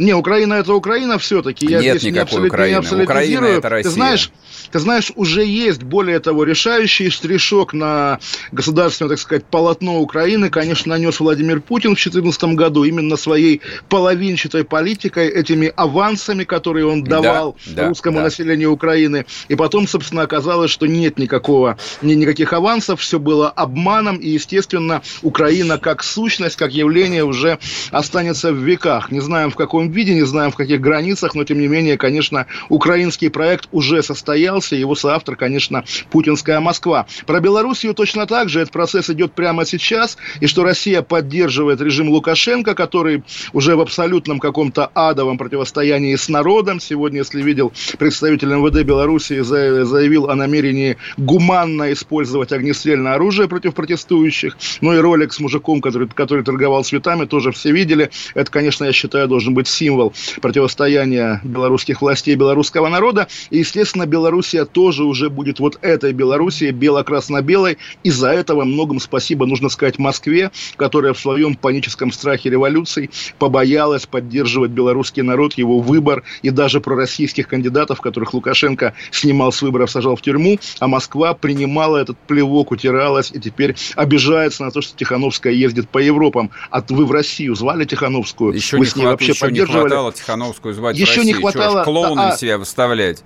Не, 0.00 0.14
Украина 0.14 0.54
это 0.54 0.72
Украина 0.72 1.18
все-таки. 1.18 1.66
Я 1.66 1.80
Нет 1.80 1.98
здесь 1.98 2.12
никакой 2.14 2.40
не 2.40 2.46
Украины. 2.46 2.86
Не 2.90 3.02
Украина 3.02 3.44
это 3.44 3.68
Россия. 3.68 3.90
Ты 3.90 3.94
знаешь, 3.94 4.32
ты 4.72 4.78
знаешь, 4.78 5.12
уже 5.14 5.44
есть, 5.44 5.82
более 5.82 6.20
того, 6.20 6.44
решающий 6.44 7.10
штришок 7.10 7.74
на 7.74 8.18
государственное, 8.50 9.10
так 9.10 9.18
сказать, 9.18 9.44
полотно 9.44 10.00
Украины, 10.00 10.48
конечно, 10.48 10.90
нанес 10.90 11.20
Владимир 11.20 11.60
Путин 11.60 11.90
в 11.90 12.00
2014 12.00 12.44
году 12.56 12.84
именно 12.84 13.16
своей 13.16 13.60
половинчатой 13.90 14.64
политикой, 14.64 15.28
этими 15.28 15.70
авансами, 15.76 16.44
которые 16.44 16.86
он 16.86 17.04
давал 17.04 17.56
да, 17.66 17.88
русскому 17.88 18.18
да. 18.18 18.24
населению 18.24 18.72
Украины. 18.72 19.26
И 19.48 19.54
потом, 19.54 19.86
собственно, 19.86 20.22
оказалось, 20.22 20.70
что 20.70 20.86
нет 20.86 21.18
никакого, 21.18 21.76
ни, 22.00 22.14
никаких 22.14 22.54
авансов, 22.54 23.00
все 23.00 23.18
было 23.18 23.50
обманом, 23.50 24.16
и, 24.16 24.30
естественно, 24.30 25.02
Украина 25.20 25.76
как 25.76 26.02
сущность, 26.02 26.56
как 26.56 26.72
явление 26.72 27.24
уже 27.24 27.58
останется 27.90 28.50
в 28.50 28.56
веках. 28.56 29.10
Не 29.10 29.20
знаем, 29.20 29.50
в 29.50 29.56
каком 29.56 29.89
виде, 29.92 30.14
не 30.14 30.24
знаем, 30.24 30.50
в 30.50 30.56
каких 30.56 30.80
границах, 30.80 31.34
но, 31.34 31.44
тем 31.44 31.58
не 31.58 31.68
менее, 31.68 31.96
конечно, 31.96 32.46
украинский 32.68 33.30
проект 33.30 33.68
уже 33.72 34.02
состоялся. 34.02 34.76
Его 34.76 34.94
соавтор, 34.94 35.36
конечно, 35.36 35.84
путинская 36.10 36.60
Москва. 36.60 37.06
Про 37.26 37.40
Белоруссию 37.40 37.94
точно 37.94 38.26
так 38.26 38.48
же. 38.48 38.60
Этот 38.60 38.72
процесс 38.72 39.10
идет 39.10 39.32
прямо 39.32 39.64
сейчас. 39.64 40.16
И 40.40 40.46
что 40.46 40.64
Россия 40.64 41.02
поддерживает 41.02 41.80
режим 41.80 42.08
Лукашенко, 42.08 42.74
который 42.74 43.22
уже 43.52 43.76
в 43.76 43.80
абсолютном 43.80 44.38
каком-то 44.38 44.90
адовом 44.94 45.38
противостоянии 45.38 46.14
с 46.16 46.28
народом. 46.28 46.80
Сегодня, 46.80 47.18
если 47.18 47.42
видел, 47.42 47.72
представитель 47.98 48.48
МВД 48.48 48.82
Белоруссии 48.84 49.40
заявил 49.40 50.30
о 50.30 50.34
намерении 50.34 50.96
гуманно 51.16 51.92
использовать 51.92 52.52
огнестрельное 52.52 53.14
оружие 53.14 53.48
против 53.48 53.74
протестующих. 53.74 54.56
Ну 54.80 54.94
и 54.94 54.98
ролик 54.98 55.32
с 55.32 55.40
мужиком, 55.40 55.80
который, 55.80 56.08
который 56.08 56.44
торговал 56.44 56.84
цветами, 56.84 57.24
тоже 57.24 57.52
все 57.52 57.72
видели. 57.72 58.10
Это, 58.34 58.50
конечно, 58.50 58.84
я 58.84 58.92
считаю, 58.92 59.28
должен 59.28 59.54
быть 59.54 59.68
символ 59.80 60.12
противостояния 60.42 61.40
белорусских 61.42 62.02
властей 62.02 62.34
и 62.34 62.36
белорусского 62.36 62.88
народа. 62.88 63.28
И, 63.48 63.58
естественно, 63.58 64.04
Белоруссия 64.04 64.66
тоже 64.66 65.04
уже 65.04 65.30
будет 65.30 65.58
вот 65.58 65.78
этой 65.80 66.12
Белоруссией, 66.12 66.70
бело-красно-белой. 66.70 67.78
И 68.04 68.10
за 68.10 68.28
это 68.28 68.54
во 68.54 68.66
многом 68.66 69.00
спасибо 69.00 69.46
нужно 69.46 69.70
сказать 69.70 69.98
Москве, 69.98 70.50
которая 70.76 71.14
в 71.14 71.18
своем 71.18 71.54
паническом 71.54 72.12
страхе 72.12 72.50
революции 72.50 73.08
побоялась 73.38 74.04
поддерживать 74.04 74.70
белорусский 74.70 75.22
народ, 75.22 75.54
его 75.54 75.80
выбор 75.80 76.24
и 76.42 76.50
даже 76.50 76.80
пророссийских 76.82 77.48
кандидатов, 77.48 78.02
которых 78.02 78.34
Лукашенко 78.34 78.92
снимал 79.10 79.50
с 79.50 79.62
выборов, 79.62 79.90
сажал 79.90 80.16
в 80.16 80.20
тюрьму, 80.20 80.58
а 80.78 80.88
Москва 80.88 81.32
принимала 81.32 81.96
этот 81.96 82.18
плевок, 82.18 82.70
утиралась 82.70 83.30
и 83.32 83.40
теперь 83.40 83.76
обижается 83.96 84.62
на 84.62 84.70
то, 84.70 84.82
что 84.82 84.94
Тихановская 84.94 85.54
ездит 85.54 85.88
по 85.88 85.98
Европам. 85.98 86.50
А 86.70 86.84
вы 86.90 87.06
в 87.06 87.12
Россию 87.12 87.54
звали 87.54 87.86
Тихановскую? 87.86 88.52
Еще 88.52 88.76
вы 88.76 88.84
не 88.84 88.90
с 88.90 88.96
ней 88.96 89.02
хват... 89.02 89.12
вообще 89.12 89.32
еще 89.32 89.40
поддерживали? 89.40 89.69
Хватало 89.70 90.12
Тихановскую 90.12 90.74
звать 90.74 90.96
еще 90.96 91.14
в 91.14 91.16
Россию. 91.18 91.36
не 91.36 91.40
хватало... 91.40 91.84
клоуном 91.84 92.28
а... 92.28 92.36
себя 92.36 92.58
выставлять. 92.58 93.22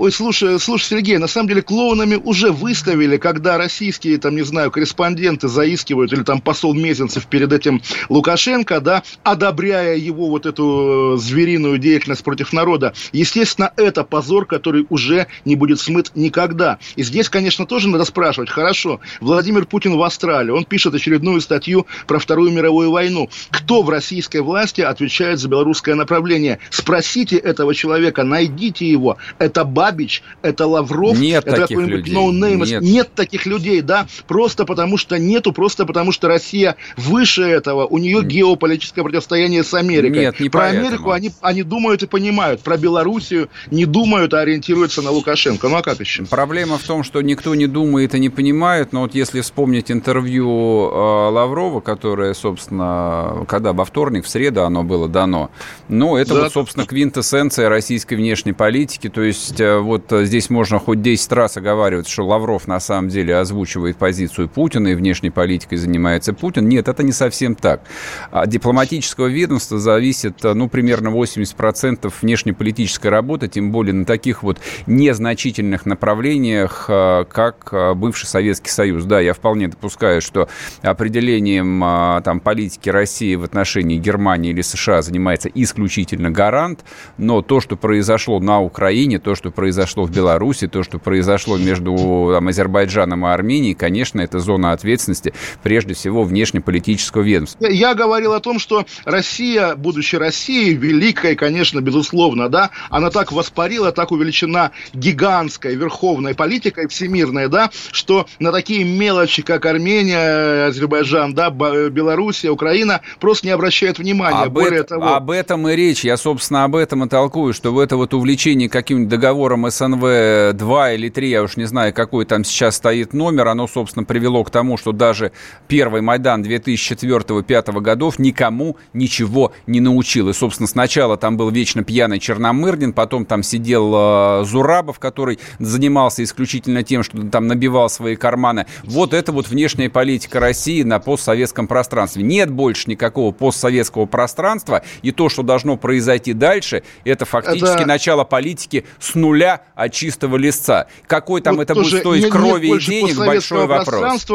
Ой, 0.00 0.10
слушай, 0.10 0.58
слушай, 0.58 0.86
Сергей, 0.86 1.18
на 1.18 1.26
самом 1.26 1.48
деле 1.48 1.60
клоунами 1.60 2.14
уже 2.14 2.52
выставили, 2.52 3.18
когда 3.18 3.58
российские, 3.58 4.16
там, 4.16 4.34
не 4.34 4.40
знаю, 4.40 4.70
корреспонденты 4.70 5.46
заискивают, 5.46 6.10
или 6.14 6.22
там 6.22 6.40
посол 6.40 6.72
Мезенцев 6.72 7.26
перед 7.26 7.52
этим 7.52 7.82
Лукашенко, 8.08 8.80
да, 8.80 9.02
одобряя 9.24 9.96
его 9.96 10.30
вот 10.30 10.46
эту 10.46 11.16
э, 11.16 11.20
звериную 11.20 11.76
деятельность 11.76 12.24
против 12.24 12.54
народа. 12.54 12.94
Естественно, 13.12 13.74
это 13.76 14.02
позор, 14.02 14.46
который 14.46 14.86
уже 14.88 15.26
не 15.44 15.54
будет 15.54 15.78
смыт 15.78 16.12
никогда. 16.14 16.78
И 16.96 17.02
здесь, 17.02 17.28
конечно, 17.28 17.66
тоже 17.66 17.86
надо 17.90 18.06
спрашивать, 18.06 18.48
хорошо, 18.48 19.00
Владимир 19.20 19.66
Путин 19.66 19.98
в 19.98 20.02
Австралии, 20.02 20.50
он 20.50 20.64
пишет 20.64 20.94
очередную 20.94 21.42
статью 21.42 21.86
про 22.06 22.18
Вторую 22.18 22.52
мировую 22.52 22.90
войну. 22.90 23.28
Кто 23.50 23.82
в 23.82 23.90
российской 23.90 24.40
власти 24.40 24.80
отвечает 24.80 25.40
за 25.40 25.48
белорусское 25.48 25.94
направление? 25.94 26.58
Спросите 26.70 27.36
этого 27.36 27.74
человека, 27.74 28.24
найдите 28.24 28.88
его. 28.90 29.18
Это 29.38 29.66
база 29.66 29.89
Бабич, 29.90 30.22
это 30.42 30.66
Лавров, 30.66 31.18
нет 31.18 31.44
это 31.46 31.66
какой-нибудь 31.66 32.08
no 32.12 32.30
Нет. 32.30 32.82
нет 32.82 33.14
таких 33.14 33.46
людей, 33.46 33.80
да, 33.80 34.06
просто 34.28 34.64
потому 34.64 34.96
что 34.96 35.18
нету, 35.18 35.52
просто 35.52 35.84
потому 35.84 36.12
что 36.12 36.28
Россия 36.28 36.76
выше 36.96 37.42
этого, 37.42 37.86
у 37.86 37.98
нее 37.98 38.22
геополитическое 38.22 39.02
противостояние 39.02 39.64
с 39.64 39.74
Америкой. 39.74 40.20
Нет, 40.20 40.40
не 40.40 40.48
Про 40.48 40.60
поэтому. 40.60 40.86
Америку 40.86 41.10
они, 41.10 41.32
они 41.40 41.62
думают 41.62 42.02
и 42.02 42.06
понимают, 42.06 42.60
про 42.60 42.76
Белоруссию 42.76 43.48
не 43.70 43.84
думают, 43.84 44.32
а 44.34 44.40
ориентируются 44.40 45.02
на 45.02 45.10
Лукашенко. 45.10 45.68
Ну 45.68 45.76
а 45.76 45.82
как 45.82 46.00
еще? 46.00 46.24
Проблема 46.24 46.78
в 46.78 46.82
том, 46.82 47.02
что 47.02 47.20
никто 47.20 47.54
не 47.54 47.66
думает 47.66 48.14
и 48.14 48.20
не 48.20 48.28
понимает, 48.28 48.92
но 48.92 49.02
вот 49.02 49.14
если 49.14 49.40
вспомнить 49.40 49.90
интервью 49.90 50.88
э, 50.90 51.30
Лаврова, 51.30 51.80
которое, 51.80 52.34
собственно, 52.34 53.44
когда 53.48 53.72
во 53.72 53.84
вторник, 53.84 54.24
в 54.24 54.28
среду 54.28 54.62
оно 54.62 54.84
было 54.84 55.08
дано, 55.08 55.50
ну, 55.88 56.16
это 56.16 56.34
да. 56.34 56.42
вот, 56.42 56.52
собственно, 56.52 56.86
квинтэссенция 56.86 57.68
российской 57.68 58.14
внешней 58.14 58.52
политики, 58.52 59.08
то 59.08 59.22
есть 59.22 59.60
э, 59.60 59.69
вот 59.78 60.12
э, 60.12 60.24
здесь 60.24 60.50
можно 60.50 60.78
хоть 60.78 61.02
10 61.02 61.32
раз 61.32 61.56
оговаривать, 61.56 62.08
что 62.08 62.26
Лавров 62.26 62.66
на 62.66 62.80
самом 62.80 63.08
деле 63.08 63.36
озвучивает 63.36 63.96
позицию 63.96 64.48
Путина 64.48 64.88
и 64.88 64.94
внешней 64.94 65.30
политикой 65.30 65.76
занимается 65.76 66.32
Путин. 66.32 66.68
Нет, 66.68 66.88
это 66.88 67.02
не 67.02 67.12
совсем 67.12 67.54
так. 67.54 67.82
От 68.30 68.48
дипломатического 68.48 69.26
ведомства 69.26 69.78
зависит, 69.78 70.44
э, 70.44 70.54
ну, 70.54 70.68
примерно 70.68 71.08
80% 71.08 72.12
внешнеполитической 72.20 73.08
работы, 73.08 73.48
тем 73.48 73.70
более 73.72 73.94
на 73.94 74.04
таких 74.04 74.42
вот 74.42 74.58
незначительных 74.86 75.86
направлениях, 75.86 76.86
э, 76.88 77.24
как 77.30 77.72
бывший 77.96 78.26
Советский 78.26 78.70
Союз. 78.70 79.04
Да, 79.04 79.20
я 79.20 79.34
вполне 79.34 79.68
допускаю, 79.68 80.20
что 80.20 80.48
определением 80.82 82.22
там, 82.22 82.40
политики 82.40 82.88
России 82.88 83.34
в 83.34 83.44
отношении 83.44 83.96
Германии 83.96 84.50
или 84.50 84.62
США 84.62 85.02
занимается 85.02 85.48
исключительно 85.48 86.30
гарант, 86.30 86.84
но 87.18 87.42
то, 87.42 87.60
что 87.60 87.76
произошло 87.76 88.40
на 88.40 88.60
Украине, 88.60 89.18
то, 89.18 89.34
что 89.34 89.50
произошло 89.60 90.04
в 90.04 90.10
Беларуси, 90.10 90.68
то, 90.68 90.82
что 90.82 90.98
произошло 90.98 91.58
между 91.58 92.30
там, 92.32 92.48
Азербайджаном 92.48 93.26
и 93.26 93.28
Арменией, 93.28 93.74
конечно, 93.74 94.22
это 94.22 94.38
зона 94.38 94.72
ответственности 94.72 95.34
прежде 95.62 95.92
всего 95.92 96.24
внешнеполитического 96.24 97.20
ведомства. 97.20 97.66
Я 97.66 97.92
говорил 97.92 98.32
о 98.32 98.40
том, 98.40 98.58
что 98.58 98.86
Россия, 99.04 99.74
будучи 99.76 100.16
Россией, 100.16 100.72
великой, 100.72 101.36
конечно, 101.36 101.82
безусловно, 101.82 102.48
да, 102.48 102.70
она 102.88 103.10
так 103.10 103.32
воспарила, 103.32 103.92
так 103.92 104.12
увеличена 104.12 104.70
гигантской 104.94 105.74
верховной 105.74 106.34
политикой 106.34 106.88
всемирной, 106.88 107.48
да, 107.48 107.68
что 107.92 108.26
на 108.38 108.52
такие 108.52 108.84
мелочи, 108.84 109.42
как 109.42 109.66
Армения, 109.66 110.68
Азербайджан, 110.68 111.34
да, 111.34 111.50
Белоруссия, 111.50 112.48
Украина, 112.48 113.02
просто 113.20 113.46
не 113.46 113.52
обращают 113.52 113.98
внимания. 113.98 114.44
Об, 114.44 114.54
Более 114.54 114.80
это, 114.80 114.94
того... 114.94 115.16
об 115.16 115.30
этом 115.30 115.68
и 115.68 115.76
речь. 115.76 116.02
Я, 116.02 116.16
собственно, 116.16 116.64
об 116.64 116.76
этом 116.76 117.04
и 117.04 117.08
толкую, 117.10 117.52
что 117.52 117.74
в 117.74 117.78
это 117.78 117.98
вот 117.98 118.14
увлечение 118.14 118.70
каким-нибудь 118.70 119.10
договором 119.10 119.49
котором 119.50 119.66
СНВ-2 119.66 120.94
или 120.94 121.08
3, 121.08 121.28
я 121.28 121.42
уж 121.42 121.56
не 121.56 121.64
знаю, 121.64 121.92
какой 121.92 122.24
там 122.24 122.44
сейчас 122.44 122.76
стоит 122.76 123.12
номер, 123.12 123.48
оно, 123.48 123.66
собственно, 123.66 124.04
привело 124.04 124.44
к 124.44 124.50
тому, 124.50 124.76
что 124.76 124.92
даже 124.92 125.32
первый 125.66 126.02
Майдан 126.02 126.44
2004-2005 126.44 127.80
годов 127.80 128.20
никому 128.20 128.76
ничего 128.92 129.50
не 129.66 129.80
научил. 129.80 130.28
И, 130.28 130.34
собственно, 130.34 130.68
сначала 130.68 131.16
там 131.16 131.36
был 131.36 131.50
вечно 131.50 131.82
пьяный 131.82 132.20
Черномырдин, 132.20 132.92
потом 132.92 133.24
там 133.26 133.42
сидел 133.42 133.92
э, 133.92 134.44
Зурабов, 134.44 135.00
который 135.00 135.40
занимался 135.58 136.22
исключительно 136.22 136.84
тем, 136.84 137.02
что 137.02 137.20
там 137.22 137.48
набивал 137.48 137.90
свои 137.90 138.14
карманы. 138.14 138.66
Вот 138.84 139.12
это 139.12 139.32
вот 139.32 139.48
внешняя 139.48 139.90
политика 139.90 140.38
России 140.38 140.84
на 140.84 141.00
постсоветском 141.00 141.66
пространстве. 141.66 142.22
Нет 142.22 142.52
больше 142.52 142.88
никакого 142.88 143.32
постсоветского 143.32 144.06
пространства, 144.06 144.84
и 145.02 145.10
то, 145.10 145.28
что 145.28 145.42
должно 145.42 145.76
произойти 145.76 146.34
дальше, 146.34 146.84
это 147.04 147.24
фактически 147.24 147.80
это... 147.80 147.86
начало 147.86 148.22
политики 148.22 148.84
с 149.00 149.16
нуля 149.16 149.39
нуля 149.40 149.62
от 149.74 149.92
чистого 149.92 150.36
листца. 150.36 150.86
Какой 151.06 151.40
там 151.40 151.56
вот 151.56 151.62
это 151.62 151.74
будет 151.74 152.00
стоить 152.00 152.24
нет, 152.24 152.32
крови 152.32 152.68
нет 152.68 152.82
и 152.82 152.86
денег, 152.86 153.16
большой 153.16 153.66
вопрос. 153.66 154.26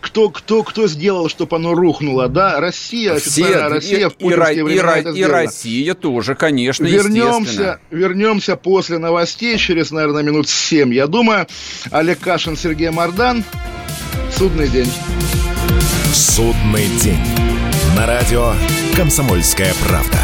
Кто, 0.00 0.30
кто, 0.30 0.62
кто 0.62 0.88
сделал, 0.88 1.28
чтобы 1.28 1.56
оно 1.56 1.74
рухнуло, 1.74 2.28
да? 2.28 2.60
Россия, 2.60 3.16
Все, 3.16 3.68
Россия 3.68 4.08
и, 4.08 4.10
в 4.10 4.14
и, 4.18 4.62
времена 4.62 4.98
и, 4.98 5.18
и 5.18 5.24
Россия 5.24 5.94
тоже, 5.94 6.34
конечно, 6.34 6.84
вернемся, 6.84 7.78
вернемся 7.90 8.56
после 8.56 8.98
новостей 8.98 9.58
через, 9.58 9.90
наверное, 9.90 10.22
минут 10.22 10.48
семь. 10.48 10.92
Я 10.94 11.06
думаю, 11.06 11.46
Олег 11.90 12.20
Кашин, 12.20 12.56
Сергей 12.56 12.90
Мордан. 12.90 13.44
Судный 14.32 14.68
день. 14.68 14.90
Судный 16.12 16.86
день. 17.02 17.20
На 17.96 18.06
радио 18.06 18.52
«Комсомольская 18.96 19.72
правда». 19.86 20.18